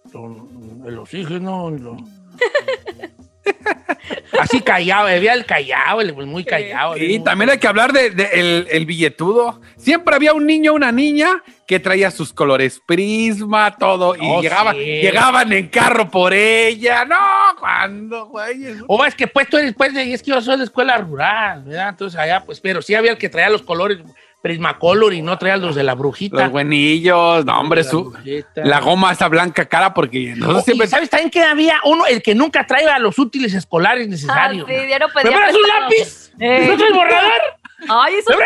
el 0.89 0.99
oxígeno 0.99 1.75
y 1.75 1.79
lo- 1.79 1.97
Así 4.41 4.61
callado, 4.61 5.09
había 5.09 5.33
el 5.35 5.45
callado, 5.45 6.01
el 6.01 6.13
muy 6.27 6.45
callado. 6.45 6.97
Y 6.97 7.19
muy- 7.19 7.25
también 7.25 7.51
hay 7.51 7.59
que 7.59 7.67
hablar 7.67 7.93
de, 7.93 8.11
de 8.11 8.25
el, 8.35 8.67
el 8.71 8.87
billetudo. 8.87 9.61
Siempre 9.77 10.15
había 10.15 10.33
un 10.33 10.47
niño 10.47 10.73
o 10.73 10.75
una 10.77 10.93
niña 10.93 11.43
que 11.67 11.79
traía 11.79 12.11
sus 12.11 12.33
colores 12.33 12.81
prisma, 12.85 13.77
todo, 13.77 14.15
y 14.17 14.21
Oh, 14.23 14.41
llegaba- 14.43 14.73
sí. 14.73 14.79
llegaban 14.79 15.53
en 15.53 15.69
carro 15.69 16.11
por 16.11 16.33
ella. 16.35 17.05
No, 17.05 17.17
cuando, 17.59 18.27
güey. 18.27 18.59
O 18.89 19.05
es 19.05 19.15
que 19.15 19.27
pues 19.27 19.49
tú 19.49 19.57
eres, 19.59 19.75
pues, 19.75 19.95
es 19.97 20.23
que 20.23 20.31
yo 20.31 20.41
soy 20.41 20.59
de 20.59 20.65
escuela 20.65 20.97
rural, 20.99 21.63
¿verdad? 21.65 21.91
Entonces 21.91 22.19
allá, 22.19 22.43
pues, 22.45 22.61
pero 22.61 22.83
sí 22.83 22.95
había 22.95 23.13
el 23.13 23.19
que 23.19 23.29
traía 23.29 23.51
los 23.51 23.63
colores 23.63 23.99
Prismacolor 24.43 25.13
y 25.13 25.21
no 25.23 25.37
traía 25.39 25.57
los 25.59 25.75
de 25.75 25.83
la 25.83 25.95
brujita. 25.95 26.43
Los 26.45 26.51
buenillos, 26.53 27.45
no, 27.45 27.61
hombre, 27.61 27.83
La 27.83 27.91
su, 27.91 28.05
brujita. 28.11 28.65
la 28.65 28.81
goma 28.81 29.13
esa 29.13 29.29
blanca 29.29 29.67
cara, 29.67 29.93
porque 29.93 30.33
Oh, 30.33 30.37
nosotros 30.37 30.63
y 30.63 30.65
siempre. 30.65 30.87
¿Sabes 30.87 31.11
también 31.11 31.31
que 31.31 31.43
había 31.43 31.75
uno, 31.85 32.07
el 32.07 32.23
que 32.23 32.35
nunca 32.35 32.67
traía 32.67 32.99
los 32.99 33.19
útiles 33.19 33.53
escolares 33.55 34.07
Ah, 34.07 34.11
necesarios? 34.11 34.67
sí, 34.69 34.75
ya 34.89 34.99
no 34.99 35.09
¿Me 35.09 35.23
pedía 35.23 35.37
prestas 35.37 35.55
un 35.57 35.63
lápiz? 35.83 36.33
Eh. 36.41 36.67
¿No 36.71 36.77
traes 36.79 36.95
borrador? 36.95 37.33
Ay, 37.89 38.15
eso 38.15 38.33
gordo. 38.33 38.45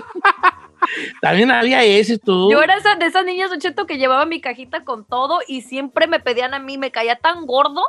También 1.20 1.50
había 1.50 1.82
ese 1.84 2.18
tú. 2.18 2.50
Yo 2.50 2.62
era 2.62 2.76
esa, 2.76 2.94
de 2.96 3.06
esas 3.06 3.24
niñas, 3.24 3.50
Don 3.50 3.60
Cheto, 3.60 3.86
que 3.86 3.98
llevaba 3.98 4.24
mi 4.26 4.40
cajita 4.40 4.82
con 4.84 5.04
todo 5.04 5.40
y 5.46 5.62
siempre 5.62 6.06
me 6.06 6.20
pedían 6.20 6.54
a 6.54 6.58
mí, 6.58 6.78
me 6.78 6.90
caía 6.90 7.16
tan 7.16 7.46
gordo 7.46 7.82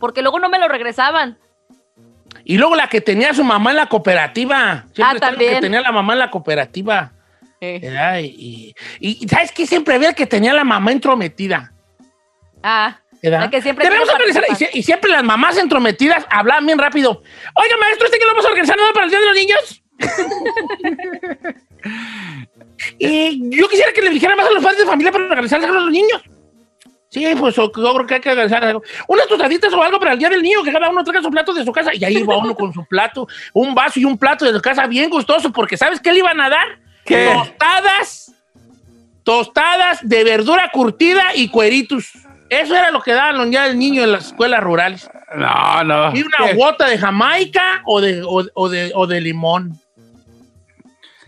porque 0.00 0.22
luego 0.22 0.38
no 0.38 0.48
me 0.48 0.58
lo 0.58 0.68
regresaban. 0.68 1.38
Y 2.48 2.58
luego 2.58 2.76
la 2.76 2.88
que 2.88 3.00
tenía 3.00 3.34
su 3.34 3.42
mamá 3.42 3.70
en 3.70 3.76
la 3.76 3.88
cooperativa. 3.88 4.84
Siempre 4.94 5.18
Ah, 5.20 5.30
la 5.32 5.36
que 5.36 5.60
tenía 5.60 5.80
la 5.80 5.90
mamá 5.90 6.12
en 6.12 6.20
la 6.20 6.30
cooperativa. 6.30 7.12
Eh. 7.60 7.80
Y, 8.22 8.72
y- 9.00 9.24
y 9.24 9.28
¿sabes 9.28 9.50
qué? 9.50 9.66
Siempre 9.66 9.96
había 9.96 10.10
el 10.10 10.14
que 10.14 10.26
tenía 10.26 10.54
la 10.54 10.62
mamá 10.62 10.92
entrometida. 10.92 11.72
Ah. 12.62 13.00
La 13.20 13.50
que 13.50 13.60
siempre 13.60 13.88
organizar, 13.88 14.44
y, 14.72 14.82
siempre 14.84 15.10
las 15.10 15.24
mamás 15.24 15.58
entrometidas 15.58 16.24
hablaban 16.30 16.64
bien 16.64 16.78
rápido. 16.78 17.24
Oiga, 17.56 17.76
maestro, 17.80 18.06
¿este 18.06 18.18
que 18.18 18.24
lo 18.24 18.30
vamos 18.30 18.44
a 18.44 18.48
organizar 18.50 18.76
nada 18.76 18.92
para 18.92 19.06
el 19.06 19.10
Día 19.10 19.18
de 19.18 19.26
los 19.26 19.34
Niños? 19.34 19.82
y 22.98 23.58
yo 23.58 23.68
quisiera 23.68 23.92
que 23.92 24.02
le 24.02 24.10
dijeran 24.10 24.36
más 24.36 24.46
a 24.46 24.52
los 24.52 24.62
padres 24.62 24.78
de 24.78 24.86
familia 24.86 25.10
para 25.10 25.24
organizar 25.24 25.64
a 25.64 25.66
los 25.66 25.90
niños. 25.90 26.22
Sí, 27.16 27.26
pues 27.38 27.56
yo 27.56 27.72
creo 27.72 28.06
que 28.06 28.16
hay 28.16 28.20
que 28.20 28.28
organizar 28.28 28.62
algo. 28.62 28.82
Unas 29.08 29.26
tostaditas 29.26 29.72
o 29.72 29.82
algo 29.82 29.98
para 29.98 30.12
el 30.12 30.18
Día 30.18 30.28
del 30.28 30.42
Niño, 30.42 30.62
que 30.62 30.70
cada 30.70 30.90
uno 30.90 31.02
traiga 31.02 31.22
su 31.22 31.30
plato 31.30 31.54
de 31.54 31.64
su 31.64 31.72
casa. 31.72 31.94
Y 31.94 32.04
ahí 32.04 32.22
va 32.22 32.36
uno 32.36 32.54
con 32.54 32.74
su 32.74 32.84
plato, 32.84 33.26
un 33.54 33.74
vaso 33.74 33.98
y 33.98 34.04
un 34.04 34.18
plato 34.18 34.44
de 34.44 34.52
su 34.52 34.60
casa 34.60 34.86
bien 34.86 35.08
gustoso, 35.08 35.50
porque 35.50 35.78
¿sabes 35.78 35.98
qué 35.98 36.12
le 36.12 36.18
iban 36.18 36.38
a 36.42 36.50
dar? 36.50 36.78
¿Qué? 37.06 37.32
Tostadas, 37.32 38.34
tostadas 39.22 40.06
de 40.06 40.24
verdura 40.24 40.70
curtida 40.70 41.34
y 41.34 41.48
cueritos. 41.48 42.12
Eso 42.50 42.76
era 42.76 42.90
lo 42.90 43.00
que 43.00 43.12
daban 43.12 43.38
los 43.38 43.48
días 43.48 43.68
del 43.68 43.78
niño 43.78 44.04
en 44.04 44.12
las 44.12 44.26
escuelas 44.26 44.62
rurales. 44.62 45.08
No, 45.34 45.84
no. 45.84 46.14
Y 46.14 46.22
una 46.22 46.36
¿Qué? 46.50 46.54
gota 46.54 46.86
de 46.86 46.98
Jamaica 46.98 47.80
o 47.86 48.02
de, 48.02 48.22
o, 48.22 48.44
o 48.52 48.68
de, 48.68 48.92
o 48.94 49.06
de 49.06 49.22
limón. 49.22 49.80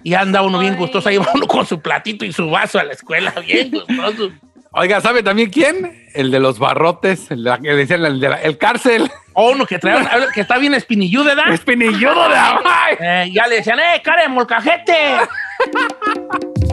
Y 0.02 0.12
anda 0.12 0.42
uno 0.42 0.58
bien 0.58 0.76
gustoso, 0.76 1.08
ahí 1.08 1.16
va 1.16 1.28
uno 1.34 1.46
con 1.46 1.64
su 1.64 1.80
platito 1.80 2.26
y 2.26 2.32
su 2.32 2.50
vaso 2.50 2.78
a 2.78 2.84
la 2.84 2.92
escuela, 2.92 3.32
bien 3.46 3.70
gustoso. 3.88 4.32
Oiga, 4.80 5.00
¿sabe 5.00 5.24
también 5.24 5.50
quién? 5.50 6.06
El 6.14 6.30
de 6.30 6.38
los 6.38 6.60
barrotes, 6.60 7.30
el, 7.32 7.42
de 7.42 7.50
la- 7.50 7.58
que 7.58 7.70
decían 7.74 8.04
el, 8.04 8.20
de 8.20 8.28
la- 8.28 8.40
el 8.42 8.56
cárcel. 8.58 9.10
O 9.32 9.50
uno 9.50 9.66
que, 9.66 9.78
trae, 9.78 10.06
que 10.32 10.40
está 10.40 10.56
bien 10.58 10.72
espinilludo, 10.74 11.24
¿verdad? 11.24 11.52
Espinilludo 11.52 12.28
de. 12.28 12.36
Eh, 13.00 13.30
ya 13.32 13.46
le 13.48 13.56
decían, 13.56 13.78
¡eh, 13.80 14.00
cara 14.02 14.22
de 14.22 14.28
molcajete! 14.28 15.16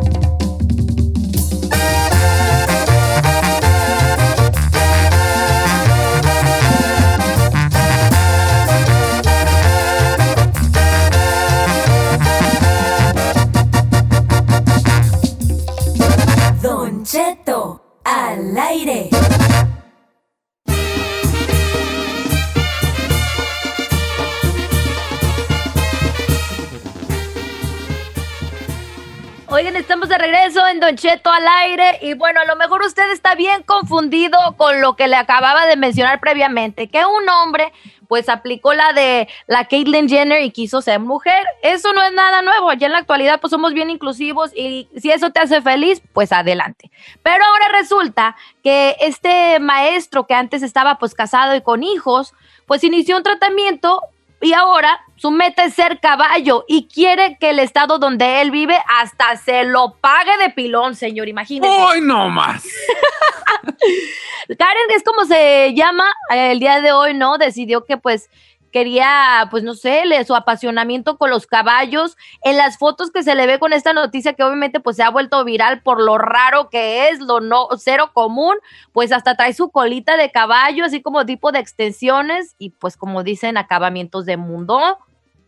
regreso 30.25 30.67
en 30.67 30.79
Don 30.79 30.95
Cheto 30.95 31.29
al 31.29 31.47
aire 31.47 31.99
y 32.01 32.15
bueno, 32.15 32.41
a 32.41 32.45
lo 32.45 32.55
mejor 32.55 32.81
usted 32.83 33.11
está 33.11 33.35
bien 33.35 33.61
confundido 33.63 34.37
con 34.57 34.81
lo 34.81 34.95
que 34.95 35.07
le 35.07 35.15
acababa 35.15 35.67
de 35.67 35.75
mencionar 35.75 36.19
previamente, 36.19 36.87
que 36.87 37.05
un 37.05 37.29
hombre 37.29 37.71
pues 38.07 38.29
aplicó 38.29 38.73
la 38.73 38.93
de 38.93 39.27
la 39.47 39.65
Caitlyn 39.65 40.07
Jenner 40.09 40.41
y 40.41 40.51
quiso 40.51 40.81
ser 40.81 40.99
mujer. 40.99 41.45
Eso 41.61 41.93
no 41.93 42.03
es 42.03 42.13
nada 42.13 42.41
nuevo, 42.41 42.73
ya 42.73 42.87
en 42.87 42.93
la 42.93 42.99
actualidad 42.99 43.39
pues 43.39 43.51
somos 43.51 43.73
bien 43.73 43.89
inclusivos 43.89 44.51
y 44.55 44.89
si 44.97 45.11
eso 45.11 45.31
te 45.31 45.39
hace 45.39 45.61
feliz, 45.61 46.01
pues 46.13 46.31
adelante. 46.31 46.91
Pero 47.21 47.43
ahora 47.45 47.79
resulta 47.79 48.35
que 48.63 48.95
este 49.01 49.59
maestro 49.59 50.25
que 50.25 50.33
antes 50.33 50.63
estaba 50.63 50.97
pues 50.97 51.13
casado 51.13 51.55
y 51.55 51.61
con 51.61 51.83
hijos, 51.83 52.33
pues 52.65 52.83
inició 52.83 53.17
un 53.17 53.23
tratamiento 53.23 54.01
y 54.45 54.53
ahora 54.53 55.01
su 55.15 55.31
meta 55.31 55.65
es 55.65 55.73
ser 55.73 55.99
caballo 55.99 56.65
y 56.67 56.87
quiere 56.87 57.35
que 57.39 57.49
el 57.49 57.57
estado 57.57 57.97
donde 57.97 58.41
él 58.41 58.51
vive 58.51 58.77
hasta 58.87 59.35
se 59.37 59.63
lo 59.63 59.95
pague 59.99 60.37
de 60.37 60.51
pilón, 60.51 60.95
señor, 60.95 61.27
imagínese. 61.27 61.75
¡Ay, 61.75 62.01
no 62.01 62.29
más! 62.29 62.63
Karen 64.59 64.91
es 64.95 65.01
como 65.03 65.25
se 65.25 65.73
llama 65.73 66.05
eh, 66.29 66.51
el 66.51 66.59
día 66.59 66.79
de 66.79 66.91
hoy, 66.91 67.15
¿no? 67.15 67.39
Decidió 67.39 67.85
que 67.85 67.97
pues 67.97 68.29
quería, 68.75 69.47
pues 69.51 69.63
no 69.63 69.73
sé, 69.73 70.03
su 70.27 70.35
apasionamiento 70.35 71.17
con 71.17 71.29
los 71.29 71.47
caballos. 71.47 72.17
En 72.43 72.57
las 72.57 72.77
fotos 72.77 73.09
que 73.09 73.23
se 73.23 73.33
le 73.33 73.47
ve 73.47 73.57
con 73.57 73.71
esta 73.71 73.93
noticia 73.93 74.33
que 74.33 74.43
obviamente 74.43 74.81
pues 74.81 74.97
se 74.97 75.03
ha 75.03 75.09
vuelto 75.09 75.45
viral 75.45 75.81
por 75.81 76.03
lo 76.03 76.17
raro 76.17 76.69
que 76.69 77.07
es, 77.07 77.21
lo 77.21 77.39
no 77.39 77.69
cero 77.77 78.11
común, 78.11 78.55
pues 78.91 79.13
hasta 79.13 79.37
trae 79.37 79.53
su 79.53 79.69
colita 79.69 80.17
de 80.17 80.29
caballo, 80.29 80.83
así 80.83 81.01
como 81.01 81.25
tipo 81.25 81.53
de 81.53 81.59
extensiones 81.59 82.55
y 82.59 82.71
pues 82.71 82.97
como 82.97 83.23
dicen 83.23 83.55
acabamientos 83.55 84.25
de 84.25 84.35
mundo. 84.35 84.97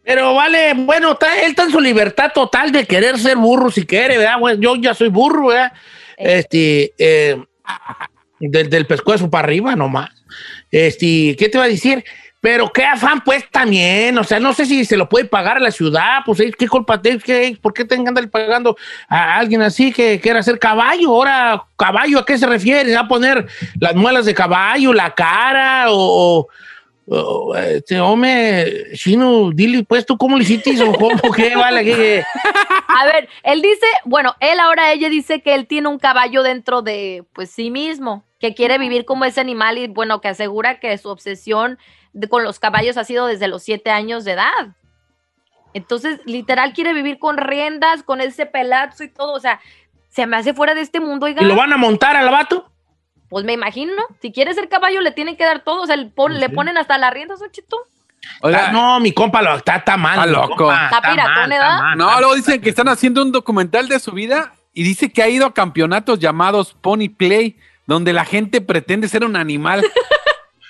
Pero 0.03 0.33
vale, 0.33 0.73
bueno, 0.73 1.11
está, 1.11 1.41
él 1.41 1.49
está 1.49 1.63
en 1.63 1.71
su 1.71 1.81
libertad 1.81 2.31
total 2.33 2.71
de 2.71 2.85
querer 2.85 3.19
ser 3.19 3.35
burro 3.35 3.69
si 3.69 3.85
quiere, 3.85 4.17
¿verdad? 4.19 4.39
Bueno, 4.39 4.61
yo 4.61 4.77
ya 4.77 4.93
soy 4.93 5.09
burro, 5.09 5.47
¿verdad? 5.47 5.73
Eh. 6.15 6.37
Este, 6.37 6.93
eh, 6.97 7.43
del, 8.39 8.69
del 8.69 8.87
pescuezo 8.87 9.29
para 9.29 9.43
arriba 9.43 9.75
nomás. 9.75 10.11
Este, 10.71 11.35
¿qué 11.37 11.49
te 11.49 11.57
va 11.57 11.65
a 11.65 11.69
decir? 11.69 12.05
Pero 12.39 12.71
qué 12.71 12.83
afán, 12.85 13.21
pues, 13.23 13.49
también. 13.49 14.17
O 14.17 14.23
sea, 14.23 14.39
no 14.39 14.53
sé 14.53 14.65
si 14.65 14.85
se 14.85 14.95
lo 14.95 15.09
puede 15.09 15.25
pagar 15.25 15.57
a 15.57 15.59
la 15.59 15.71
ciudad. 15.71 16.19
Pues, 16.25 16.39
¿eh? 16.39 16.53
¿qué 16.57 16.67
culpa 16.67 17.01
tiene? 17.01 17.19
¿Qué- 17.19 17.57
¿Por 17.61 17.73
qué 17.73 17.83
tengan 17.83 18.13
que 18.15 18.27
pagando 18.27 18.77
a 19.09 19.37
alguien 19.37 19.61
así 19.63 19.91
que 19.91 20.19
quiera 20.19 20.43
ser 20.43 20.59
caballo? 20.59 21.09
Ahora, 21.09 21.63
¿caballo 21.77 22.19
a 22.19 22.25
qué 22.25 22.37
se 22.37 22.45
refiere? 22.45 22.95
¿A 22.95 23.07
poner 23.07 23.47
las 23.79 23.95
muelas 23.95 24.25
de 24.25 24.33
caballo, 24.35 24.93
la 24.93 25.13
cara 25.15 25.85
o... 25.89 26.47
o- 27.09 27.55
este 27.55 27.99
hombre, 28.01 28.93
chino, 28.95 29.49
dile, 29.53 29.83
pues, 29.85 30.05
¿tú 30.05 30.17
cómo 30.17 30.37
le 30.37 30.43
hiciste? 30.43 30.79
¿O 30.83 30.91
cómo? 30.93 31.19
¿Qué 31.35 31.55
vale? 31.55 31.83
¿Qué- 31.85 32.23
A 32.87 33.05
ver, 33.05 33.29
él 33.43 33.61
dice, 33.61 33.85
bueno, 34.05 34.35
él 34.41 34.59
ahora 34.59 34.91
ella 34.91 35.09
dice 35.09 35.41
que 35.41 35.55
él 35.55 35.67
tiene 35.67 35.87
un 35.87 35.99
caballo 35.99 36.43
dentro 36.43 36.81
de 36.81 37.23
pues 37.33 37.49
sí 37.49 37.71
mismo, 37.71 38.25
que 38.39 38.53
quiere 38.53 38.77
vivir 38.77 39.05
como 39.05 39.23
ese 39.25 39.39
animal 39.41 39.77
y 39.77 39.87
bueno, 39.87 40.19
que 40.21 40.27
asegura 40.27 40.79
que 40.79 40.97
su 40.97 41.09
obsesión 41.09 41.77
de- 42.17 42.27
con 42.27 42.43
los 42.43 42.59
caballos 42.59 42.97
ha 42.97 43.03
sido 43.03 43.27
desde 43.27 43.47
los 43.47 43.63
siete 43.63 43.89
años 43.91 44.25
de 44.25 44.33
edad. 44.33 44.75
Entonces, 45.73 46.19
literal, 46.25 46.73
quiere 46.73 46.93
vivir 46.93 47.19
con 47.19 47.37
riendas, 47.37 48.01
con 48.03 48.21
ese 48.21 48.45
pelazo 48.45 49.03
y 49.03 49.09
todo. 49.09 49.33
O 49.33 49.39
sea, 49.39 49.59
se 50.09 50.25
me 50.25 50.35
hace 50.37 50.53
fuera 50.53 50.73
de 50.73 50.81
este 50.81 50.99
mundo, 50.99 51.25
oiga. 51.27 51.41
¿Y 51.41 51.45
lo 51.45 51.55
van 51.55 51.71
a 51.73 51.77
montar 51.77 52.15
al 52.15 52.29
vato? 52.31 52.71
Pues 53.29 53.45
me 53.45 53.53
imagino, 53.53 53.93
¿no? 53.95 54.03
Si 54.21 54.31
quiere 54.31 54.53
ser 54.53 54.69
caballo, 54.69 55.01
le 55.01 55.11
tienen 55.11 55.35
que 55.37 55.43
dar 55.43 55.63
todo. 55.63 55.83
O 55.83 55.85
sea, 55.85 55.95
el 55.95 56.11
pon- 56.11 56.39
le 56.39 56.49
ponen 56.49 56.77
hasta 56.77 56.97
las 56.97 57.13
riendas, 57.13 57.39
Don 57.39 57.51
Cheto. 57.51 57.77
Oiga, 58.41 58.71
no, 58.71 58.99
mi 58.99 59.11
compa 59.11 59.41
lo, 59.41 59.55
está, 59.55 59.75
está 59.75 59.95
mal. 59.97 60.17
Está 60.17 60.25
loco. 60.25 60.71
Está 60.73 61.01
piratón, 61.01 61.33
mal, 61.35 61.49
¿verdad? 61.49 61.79
mal, 61.79 61.97
No, 61.97 62.17
luego 62.19 62.35
dicen 62.35 62.61
que 62.61 62.69
están 62.69 62.87
haciendo 62.87 63.21
un 63.21 63.31
documental 63.31 63.87
de 63.87 63.99
su 63.99 64.11
vida 64.13 64.53
y 64.73 64.83
dice 64.83 65.11
que 65.11 65.21
ha 65.21 65.29
ido 65.29 65.45
a 65.45 65.53
campeonatos 65.53 66.17
llamados 66.19 66.73
Pony 66.81 67.09
Play, 67.15 67.57
donde 67.85 68.13
la 68.13 68.25
gente 68.25 68.61
pretende 68.61 69.07
ser 69.07 69.23
un 69.23 69.35
animal. 69.35 69.85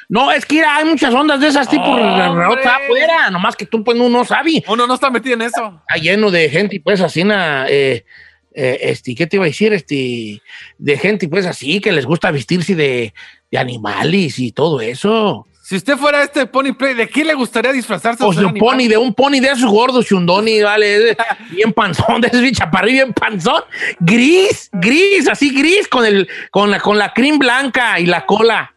No, 0.09 0.31
es 0.31 0.45
que 0.45 0.63
hay 0.63 0.85
muchas 0.85 1.13
ondas 1.13 1.39
de 1.39 1.47
esas 1.47 1.69
tipo 1.69 1.83
afuera, 1.83 3.29
nomás 3.29 3.55
que 3.55 3.65
tú 3.65 3.83
pues 3.83 3.97
no, 3.97 4.23
sabes. 4.23 4.63
Uno 4.67 4.87
no 4.87 4.93
está 4.93 5.09
metido 5.09 5.35
en 5.35 5.41
eso. 5.41 5.81
Está 5.87 6.01
lleno 6.01 6.31
de 6.31 6.49
gente, 6.49 6.79
pues 6.79 7.01
así, 7.01 7.25
na, 7.25 7.65
eh, 7.67 8.05
eh, 8.53 8.79
este, 8.81 9.13
¿qué 9.15 9.27
te 9.27 9.35
iba 9.35 9.45
a 9.45 9.49
decir? 9.49 9.73
Este, 9.73 10.41
de 10.77 10.97
gente, 10.97 11.27
pues 11.27 11.45
así, 11.45 11.81
que 11.81 11.91
les 11.91 12.05
gusta 12.05 12.31
vestirse 12.31 12.73
de, 12.73 13.13
de 13.51 13.57
animales 13.57 14.39
y 14.39 14.51
todo 14.51 14.79
eso. 14.79 15.45
Si 15.61 15.75
usted 15.75 15.97
fuera 15.97 16.23
este 16.23 16.45
Pony 16.45 16.71
Play, 16.71 16.93
¿de 16.93 17.09
qué 17.09 17.25
le 17.25 17.33
gustaría 17.33 17.73
disfrazarse? 17.73 18.23
O 18.23 18.31
de 18.31 18.39
un 18.39 18.51
animal? 18.51 18.59
pony, 18.59 18.87
de 18.87 18.97
un 18.97 19.13
pony 19.13 19.41
de 19.41 19.51
esos 19.51 19.69
gordos, 19.69 20.05
chundoni, 20.05 20.61
vale, 20.61 21.17
bien 21.51 21.73
panzón, 21.73 22.21
de 22.21 22.29
ese 22.29 22.39
bien 22.39 22.53
chaparrillo, 22.53 23.03
bien 23.03 23.13
panzón, 23.13 23.63
gris, 23.99 24.69
gris, 24.71 25.27
así 25.27 25.53
gris, 25.53 25.89
con 25.89 26.05
el, 26.05 26.29
con 26.51 26.71
la, 26.71 26.79
con 26.79 26.97
la 26.97 27.11
crin 27.11 27.37
blanca 27.37 27.99
y 27.99 28.05
la 28.05 28.25
cola. 28.25 28.76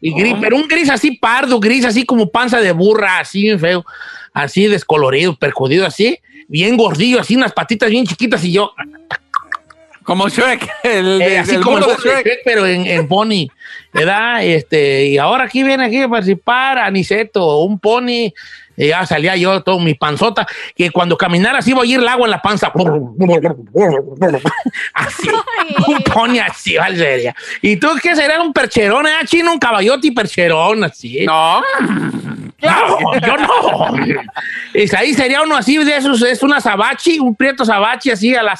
Y 0.00 0.12
gris, 0.14 0.34
pero 0.40 0.56
un 0.56 0.66
gris 0.66 0.88
así 0.88 1.12
pardo, 1.12 1.60
gris 1.60 1.84
así 1.84 2.04
como 2.04 2.30
panza 2.30 2.60
de 2.60 2.72
burra, 2.72 3.18
así 3.18 3.42
bien 3.42 3.58
feo, 3.60 3.84
así 4.32 4.66
descolorido, 4.66 5.36
percudido 5.36 5.86
así, 5.86 6.18
bien 6.48 6.76
gordillo, 6.76 7.20
así 7.20 7.36
unas 7.36 7.52
patitas 7.52 7.90
bien 7.90 8.06
chiquitas 8.06 8.44
y 8.44 8.52
yo, 8.52 8.72
Como 10.02 10.28
Shrek, 10.28 10.68
el, 10.82 11.20
eh, 11.22 11.38
así 11.38 11.54
el 11.56 11.62
como 11.62 11.78
el 11.78 11.84
de 11.84 11.94
Shrek. 11.96 12.26
Shrek, 12.26 12.38
pero 12.44 12.66
en, 12.66 12.86
en 12.86 13.06
pony, 13.06 13.48
¿verdad? 13.92 14.42
Este, 14.44 15.06
y 15.06 15.18
ahora 15.18 15.44
aquí 15.44 15.62
viene 15.62 15.84
aquí 15.84 16.00
a 16.00 16.08
participar 16.08 16.78
Aniceto, 16.78 17.58
un 17.60 17.78
pony, 17.78 18.32
y 18.80 18.88
ya 18.88 19.04
salía 19.04 19.36
yo 19.36 19.62
todo 19.62 19.78
mi 19.78 19.92
panzota, 19.92 20.46
que 20.74 20.90
cuando 20.90 21.18
caminara 21.18 21.58
así 21.58 21.72
iba 21.72 21.82
a 21.82 21.86
ir 21.86 22.00
el 22.00 22.08
agua 22.08 22.26
en 22.26 22.30
la 22.30 22.40
panza. 22.40 22.72
Así, 24.94 25.28
un 25.86 25.98
pony 26.02 26.38
así, 26.38 26.76
Valeria. 26.76 27.34
¿Y 27.60 27.76
tú 27.76 27.88
qué 28.02 28.16
será 28.16 28.40
un 28.40 28.52
percherón, 28.52 29.06
eh, 29.06 29.10
chino? 29.26 29.52
Un 29.52 29.58
caballote 29.58 30.06
y 30.06 30.10
percherón, 30.12 30.84
así. 30.84 31.26
No, 31.26 31.62
No, 32.62 33.20
yo 33.20 33.36
no. 33.36 33.92
Es 34.72 34.94
ahí 34.94 35.12
sería 35.12 35.42
uno 35.42 35.56
así 35.56 35.76
de 35.76 35.96
esos, 35.96 36.22
es 36.22 36.42
una 36.42 36.60
sabachi, 36.60 37.18
un 37.18 37.34
prieto 37.34 37.64
sabachi 37.64 38.10
así 38.10 38.34
a 38.34 38.42
la 38.42 38.58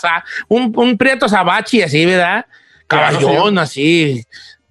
un, 0.49 0.73
un 0.77 0.99
prieto 0.99 1.29
sabachi 1.29 1.83
así, 1.83 2.05
¿verdad? 2.05 2.45
Caballón 2.87 3.59
así, 3.59 4.23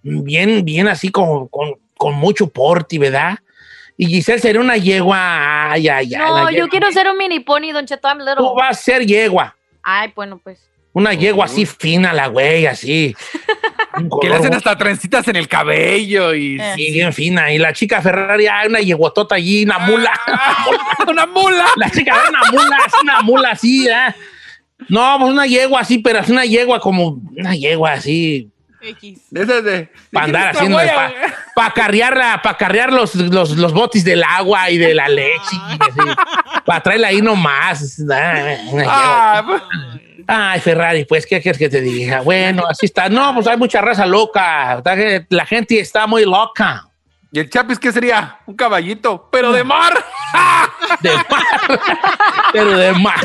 bien, 0.04 0.64
bien 0.64 0.88
así 0.88 1.10
con, 1.10 1.48
con, 1.48 1.74
con 1.98 2.14
mucho 2.16 2.48
porte, 2.48 3.00
¿verdad? 3.00 3.40
Y 4.02 4.06
Giselle 4.06 4.40
sería 4.40 4.62
una 4.62 4.78
yegua, 4.78 5.74
ay, 5.74 5.90
ay, 5.90 6.16
ay. 6.16 6.18
No, 6.18 6.46
yo 6.46 6.56
yegua. 6.56 6.70
quiero 6.70 6.92
ser 6.94 7.10
un 7.10 7.18
mini 7.18 7.42
pony, 7.42 7.74
Don 7.74 7.86
Cheto. 7.86 8.08
I'm 8.08 8.20
little. 8.20 8.36
Tú 8.38 8.56
vas 8.56 8.70
a 8.70 8.82
ser 8.82 9.06
yegua, 9.06 9.54
Ay, 9.84 10.14
bueno, 10.16 10.40
pues. 10.42 10.70
una 10.94 11.14
yegua 11.14 11.44
así 11.44 11.66
fina, 11.66 12.14
la 12.14 12.28
güey, 12.28 12.66
así. 12.66 13.14
Que 14.22 14.30
le 14.30 14.36
hacen 14.36 14.54
hasta 14.54 14.78
trencitas 14.78 15.28
en 15.28 15.36
el 15.36 15.50
cabello 15.50 16.34
y... 16.34 16.58
Eh. 16.62 16.74
Sí, 16.76 16.92
bien 16.92 17.12
fina. 17.12 17.52
Y 17.52 17.58
la 17.58 17.74
chica 17.74 18.02
Ferrari, 18.02 18.48
ay, 18.48 18.70
una 18.70 18.80
yeguotota 18.80 19.36
allí, 19.36 19.66
una 19.66 19.80
mula. 19.80 20.14
¡Una 21.08 21.26
mula! 21.26 21.66
La 21.76 21.90
chica 21.90 22.14
era 22.16 22.30
una 22.30 22.42
mula, 22.52 22.78
es 22.88 22.94
una 23.04 23.22
mula 23.22 23.50
así, 23.52 23.90
¿eh? 23.90 24.16
No, 24.88 25.18
pues 25.20 25.32
una 25.32 25.46
yegua 25.46 25.82
así, 25.82 25.98
pero 25.98 26.20
es 26.20 26.30
una 26.30 26.46
yegua 26.46 26.80
como 26.80 27.20
una 27.36 27.54
yegua 27.56 27.94
así, 27.94 28.50
X. 28.82 29.22
De 29.30 29.44
esas 29.44 29.64
de... 29.64 29.92
para 30.12 30.26
¿de 30.28 30.32
quién 30.32 30.36
andar 30.36 30.56
haciendo, 30.56 30.78
para 31.56 31.74
carrearla, 31.74 32.42
para 32.42 32.58
carrear 32.58 32.94
los, 32.94 33.16
los, 33.16 33.52
los 33.52 33.74
botis 33.74 34.04
del 34.04 34.24
agua 34.24 34.70
y 34.70 34.78
de 34.78 34.96
la 34.96 35.08
leche, 35.08 35.58
para 36.66 36.82
traerla 36.82 37.10
ahí 37.10 37.22
nomás. 37.22 38.00
Ah, 38.12 38.56
una 38.72 38.82
yegua. 38.82 38.86
Ah, 38.88 39.44
pues, 39.46 39.62
Ay, 40.32 40.60
Ferrari, 40.60 41.06
pues, 41.06 41.26
¿qué 41.26 41.42
quieres 41.42 41.58
que 41.58 41.70
te 41.70 41.82
diga? 41.82 42.22
Bueno, 42.22 42.64
así 42.70 42.86
está. 42.86 43.10
No, 43.10 43.34
pues 43.34 43.48
hay 43.48 43.58
mucha 43.58 43.82
raza 43.82 44.06
loca. 44.06 44.80
La 45.30 45.46
gente 45.48 45.80
está 45.80 46.06
muy 46.06 46.24
loca. 46.24 46.86
¿Y 47.32 47.40
el 47.40 47.50
Chapis 47.50 47.80
qué 47.80 47.92
sería? 47.92 48.38
Un 48.46 48.56
caballito, 48.56 49.28
pero 49.32 49.52
de 49.52 49.64
mar. 49.64 49.94
De 51.02 51.12
mar. 51.12 51.80
Pero 52.54 52.78
de 52.78 52.94
mar. 52.94 53.20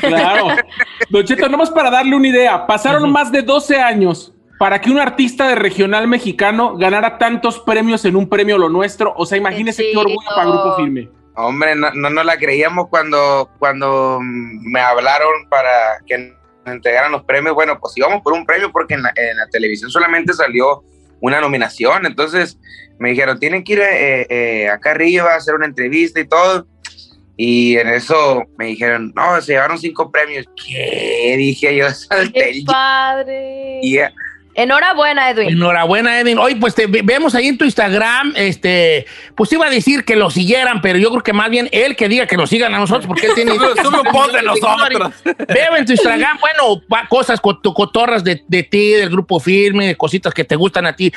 Claro. 0.00 0.48
Don 1.10 1.24
Cheto, 1.24 1.48
nomás 1.48 1.70
para 1.70 1.90
darle 1.90 2.16
una 2.16 2.28
idea, 2.28 2.66
pasaron 2.66 3.10
más 3.12 3.30
de 3.30 3.42
12 3.42 3.76
años 3.76 4.32
para 4.58 4.80
que 4.80 4.90
un 4.90 4.98
artista 4.98 5.48
de 5.48 5.54
regional 5.54 6.08
mexicano 6.08 6.76
ganara 6.76 7.18
tantos 7.18 7.60
premios 7.60 8.04
en 8.04 8.16
un 8.16 8.28
premio 8.28 8.58
lo 8.58 8.68
nuestro. 8.68 9.12
O 9.16 9.26
sea, 9.26 9.36
imagínese 9.38 9.82
qué, 9.82 9.92
Qué 9.92 9.98
orgullo 9.98 10.28
para 10.34 10.48
Grupo 10.48 10.76
Firme. 10.76 11.10
Hombre, 11.34 11.74
no, 11.74 11.90
no 11.92 12.08
nos 12.08 12.24
la 12.24 12.38
creíamos 12.38 12.88
cuando, 12.88 13.50
cuando 13.58 14.18
me 14.22 14.80
hablaron 14.80 15.48
para 15.50 15.98
que 16.06 16.18
nos 16.18 16.74
entregaran 16.74 17.12
los 17.12 17.24
premios. 17.24 17.54
Bueno, 17.54 17.78
pues 17.78 17.96
íbamos 17.96 18.22
por 18.22 18.32
un 18.32 18.46
premio 18.46 18.72
porque 18.72 18.94
en 18.94 19.02
la, 19.02 19.12
en 19.14 19.36
la 19.36 19.46
televisión 19.48 19.90
solamente 19.90 20.32
salió 20.32 20.82
una 21.20 21.40
nominación. 21.40 22.06
Entonces 22.06 22.58
me 22.98 23.10
dijeron, 23.10 23.38
tienen 23.38 23.64
que 23.64 23.74
ir 23.74 23.80
eh, 23.80 24.26
eh, 24.30 24.68
acá 24.70 24.92
arriba 24.92 25.34
a 25.34 25.36
hacer 25.36 25.54
una 25.54 25.66
entrevista 25.66 26.20
y 26.20 26.26
todo. 26.26 26.66
Y 27.36 27.76
en 27.76 27.88
eso 27.88 28.44
me 28.56 28.66
dijeron, 28.66 29.12
no, 29.14 29.38
se 29.42 29.52
llevaron 29.52 29.78
cinco 29.78 30.10
premios. 30.10 30.46
¿Qué? 30.56 31.34
Dije 31.36 31.76
yo, 31.76 31.90
salté 31.90 32.52
¡Qué 32.52 32.62
padre! 32.66 33.80
Enhorabuena, 34.56 35.30
Edwin. 35.30 35.48
Enhorabuena, 35.50 36.18
Edwin. 36.20 36.38
Hoy, 36.38 36.54
pues 36.56 36.74
te 36.74 36.86
ve- 36.86 37.02
vemos 37.04 37.34
ahí 37.34 37.48
en 37.48 37.58
tu 37.58 37.64
Instagram, 37.64 38.32
este, 38.36 39.06
pues 39.34 39.52
iba 39.52 39.66
a 39.66 39.70
decir 39.70 40.04
que 40.04 40.16
lo 40.16 40.30
siguieran, 40.30 40.80
pero 40.80 40.98
yo 40.98 41.10
creo 41.10 41.22
que 41.22 41.32
más 41.32 41.50
bien 41.50 41.68
él 41.72 41.94
que 41.94 42.08
diga 42.08 42.26
que 42.26 42.36
nos 42.36 42.48
sigan 42.50 42.74
a 42.74 42.78
nosotros, 42.78 43.06
porque 43.06 43.26
él 43.26 43.32
tiene. 43.34 43.52
Sube- 43.52 43.82
sube 43.82 44.00
un 44.00 44.06
post 44.12 44.32
de 44.32 44.42
nosotros. 44.42 45.12
Veo 45.48 45.76
en 45.76 45.84
tu 45.84 45.92
Instagram, 45.92 46.38
bueno, 46.40 46.82
cosas 47.08 47.40
coto- 47.40 47.74
cotorras 47.74 48.24
de, 48.24 48.42
de 48.48 48.62
ti, 48.62 48.90
del 48.92 49.10
grupo 49.10 49.38
firme, 49.40 49.86
de 49.86 49.96
cositas 49.96 50.32
que 50.34 50.44
te 50.44 50.56
gustan 50.56 50.86
a 50.86 50.96
ti 50.96 51.12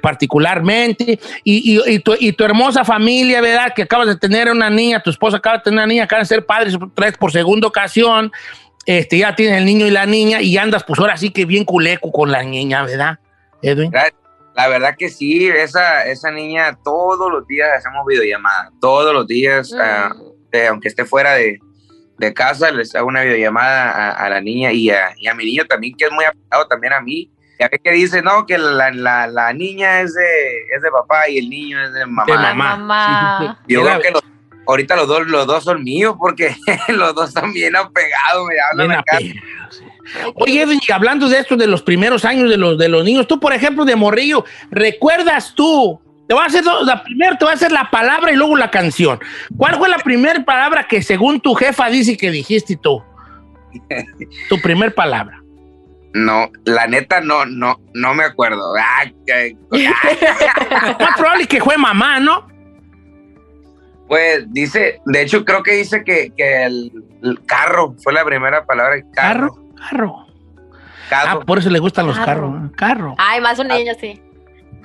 particularmente, 0.00 1.18
y, 1.44 1.76
y- 1.78 1.94
y 1.94 1.98
tu, 2.00 2.14
y 2.18 2.32
tu 2.32 2.44
hermosa 2.44 2.84
familia, 2.84 3.40
¿verdad? 3.40 3.72
Que 3.74 3.82
acabas 3.82 4.08
de 4.08 4.16
tener 4.16 4.50
una 4.50 4.70
niña, 4.70 5.00
tu 5.02 5.10
esposa 5.10 5.36
acaba 5.36 5.58
de 5.58 5.62
tener 5.64 5.78
una 5.78 5.86
niña, 5.86 6.04
acaban 6.04 6.22
de 6.22 6.28
ser 6.28 6.44
padres 6.46 6.74
otra 6.74 7.06
vez 7.06 7.16
por 7.16 7.30
segunda 7.32 7.66
ocasión. 7.68 8.32
Este, 8.88 9.18
ya 9.18 9.36
tienes 9.36 9.58
el 9.58 9.66
niño 9.66 9.86
y 9.86 9.90
la 9.90 10.06
niña, 10.06 10.40
y 10.40 10.56
andas, 10.56 10.82
pues 10.82 10.98
ahora 10.98 11.18
sí 11.18 11.28
que 11.28 11.44
bien 11.44 11.66
culeco 11.66 12.10
con 12.10 12.32
la 12.32 12.42
niña, 12.42 12.82
¿verdad, 12.84 13.18
Edwin? 13.60 13.90
La, 13.92 14.10
la 14.56 14.68
verdad 14.68 14.94
que 14.98 15.10
sí, 15.10 15.46
esa, 15.46 16.06
esa 16.06 16.30
niña 16.30 16.74
todos 16.82 17.30
los 17.30 17.46
días 17.46 17.68
hacemos 17.76 18.06
videollamada, 18.06 18.70
todos 18.80 19.12
los 19.12 19.26
días, 19.26 19.74
ah, 19.78 20.14
eh, 20.52 20.68
aunque 20.68 20.88
esté 20.88 21.04
fuera 21.04 21.34
de, 21.34 21.58
de 22.16 22.32
casa, 22.32 22.70
les 22.70 22.94
hago 22.94 23.08
una 23.08 23.24
videollamada 23.24 23.90
a, 23.90 24.10
a 24.24 24.30
la 24.30 24.40
niña 24.40 24.72
y 24.72 24.88
a, 24.88 25.10
y 25.18 25.26
a 25.28 25.34
mi 25.34 25.44
niño 25.44 25.66
también, 25.66 25.94
que 25.94 26.06
es 26.06 26.10
muy 26.10 26.24
apegado 26.24 26.66
también 26.66 26.94
a 26.94 27.02
mí. 27.02 27.30
Ya 27.60 27.68
ves 27.68 27.80
que 27.84 27.90
dice, 27.92 28.22
no, 28.22 28.46
que 28.46 28.56
la, 28.56 28.90
la, 28.90 29.26
la 29.26 29.52
niña 29.52 30.00
es 30.00 30.14
de, 30.14 30.60
es 30.74 30.80
de 30.80 30.90
papá 30.90 31.28
y 31.28 31.36
el 31.36 31.50
niño 31.50 31.84
es 31.84 31.92
de 31.92 32.06
mamá. 32.06 32.24
De 32.24 32.32
mamá. 32.32 32.76
mamá. 32.76 33.62
Yo 33.68 33.82
creo 33.82 34.00
que 34.00 34.10
los- 34.12 34.22
ahorita 34.68 34.94
los 34.96 35.08
dos, 35.08 35.26
los 35.26 35.46
dos 35.46 35.64
son 35.64 35.82
míos 35.82 36.14
porque 36.18 36.54
los 36.88 37.14
dos 37.14 37.28
están 37.28 37.52
bien 37.52 37.74
apegados, 37.74 38.46
me 38.46 38.54
hablan 38.84 39.02
Bien. 39.18 39.40
Oye, 40.36 40.62
Edwin, 40.62 40.80
y 40.86 40.92
hablando 40.92 41.28
de 41.28 41.38
esto, 41.38 41.56
de 41.56 41.66
los 41.66 41.82
primeros 41.82 42.24
años 42.24 42.48
de 42.48 42.56
los, 42.56 42.78
de 42.78 42.88
los 42.88 43.04
niños, 43.04 43.26
tú, 43.26 43.38
por 43.40 43.52
ejemplo, 43.52 43.84
de 43.84 43.94
Morrillo, 43.96 44.44
¿recuerdas 44.70 45.52
tú? 45.54 46.00
Te 46.26 46.34
voy 46.34 46.42
a 46.42 46.46
hacer 46.46 46.62
dos- 46.64 46.86
la 46.86 47.02
primero 47.02 47.36
te 47.38 47.44
voy 47.44 47.52
a 47.52 47.56
hacer 47.56 47.72
la 47.72 47.90
palabra 47.90 48.30
y 48.32 48.36
luego 48.36 48.56
la 48.56 48.70
canción. 48.70 49.18
¿Cuál 49.56 49.76
fue 49.76 49.88
la 49.88 49.98
primera 49.98 50.42
palabra 50.44 50.86
que 50.86 51.02
según 51.02 51.40
tu 51.40 51.54
jefa 51.54 51.88
dice 51.90 52.16
que 52.16 52.30
dijiste 52.30 52.76
tú? 52.76 53.02
Tu 54.48 54.60
primer 54.60 54.94
palabra. 54.94 55.42
No, 56.14 56.50
la 56.64 56.86
neta 56.86 57.20
no, 57.20 57.44
no, 57.44 57.78
no 57.94 58.14
me 58.14 58.24
acuerdo. 58.24 58.62
Ah, 58.80 59.04
que- 59.26 59.56
Más 61.00 61.16
probable 61.16 61.46
que 61.46 61.60
fue 61.60 61.76
mamá, 61.76 62.18
¿no? 62.20 62.46
Pues 64.08 64.50
dice, 64.52 65.00
de 65.04 65.22
hecho 65.22 65.44
creo 65.44 65.62
que 65.62 65.72
dice 65.74 66.02
que, 66.02 66.32
que 66.36 66.64
el, 66.64 66.90
el 67.22 67.44
carro 67.44 67.94
fue 68.02 68.12
la 68.12 68.24
primera 68.24 68.64
palabra, 68.64 68.96
carro. 69.12 69.54
Carro, 69.54 69.76
carro. 69.90 70.26
carro. 71.10 71.40
Ah, 71.42 71.44
por 71.44 71.58
eso 71.58 71.68
le 71.70 71.78
gustan 71.78 72.06
los 72.06 72.16
Carro. 72.18 72.26
carros. 72.48 72.62
¿no? 72.62 72.72
Carro. 72.72 73.14
Ay, 73.18 73.40
más 73.40 73.58
un 73.58 73.68
niño, 73.68 73.92
sí. 74.00 74.20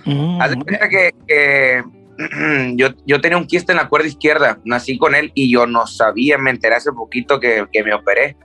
Mm. 0.06 0.42
Haz 0.42 0.50
de 0.52 0.56
cuenta 0.58 0.90
que, 0.90 1.12
que, 1.26 1.84
yo, 2.76 2.90
yo 3.06 3.22
tenía 3.22 3.38
un 3.38 3.48
quiste 3.48 3.72
en 3.72 3.78
la 3.78 3.88
cuerda 3.88 4.08
izquierda, 4.08 4.60
nací 4.66 4.98
con 4.98 5.16
él 5.16 5.32
y 5.34 5.52
yo 5.52 5.66
no 5.66 5.88
sabía, 5.88 6.38
me 6.38 6.50
enteré 6.52 6.76
hace 6.76 6.92
poquito 6.92 7.40
que, 7.40 7.66
que 7.72 7.84
me 7.84 7.94
operé. 7.94 8.36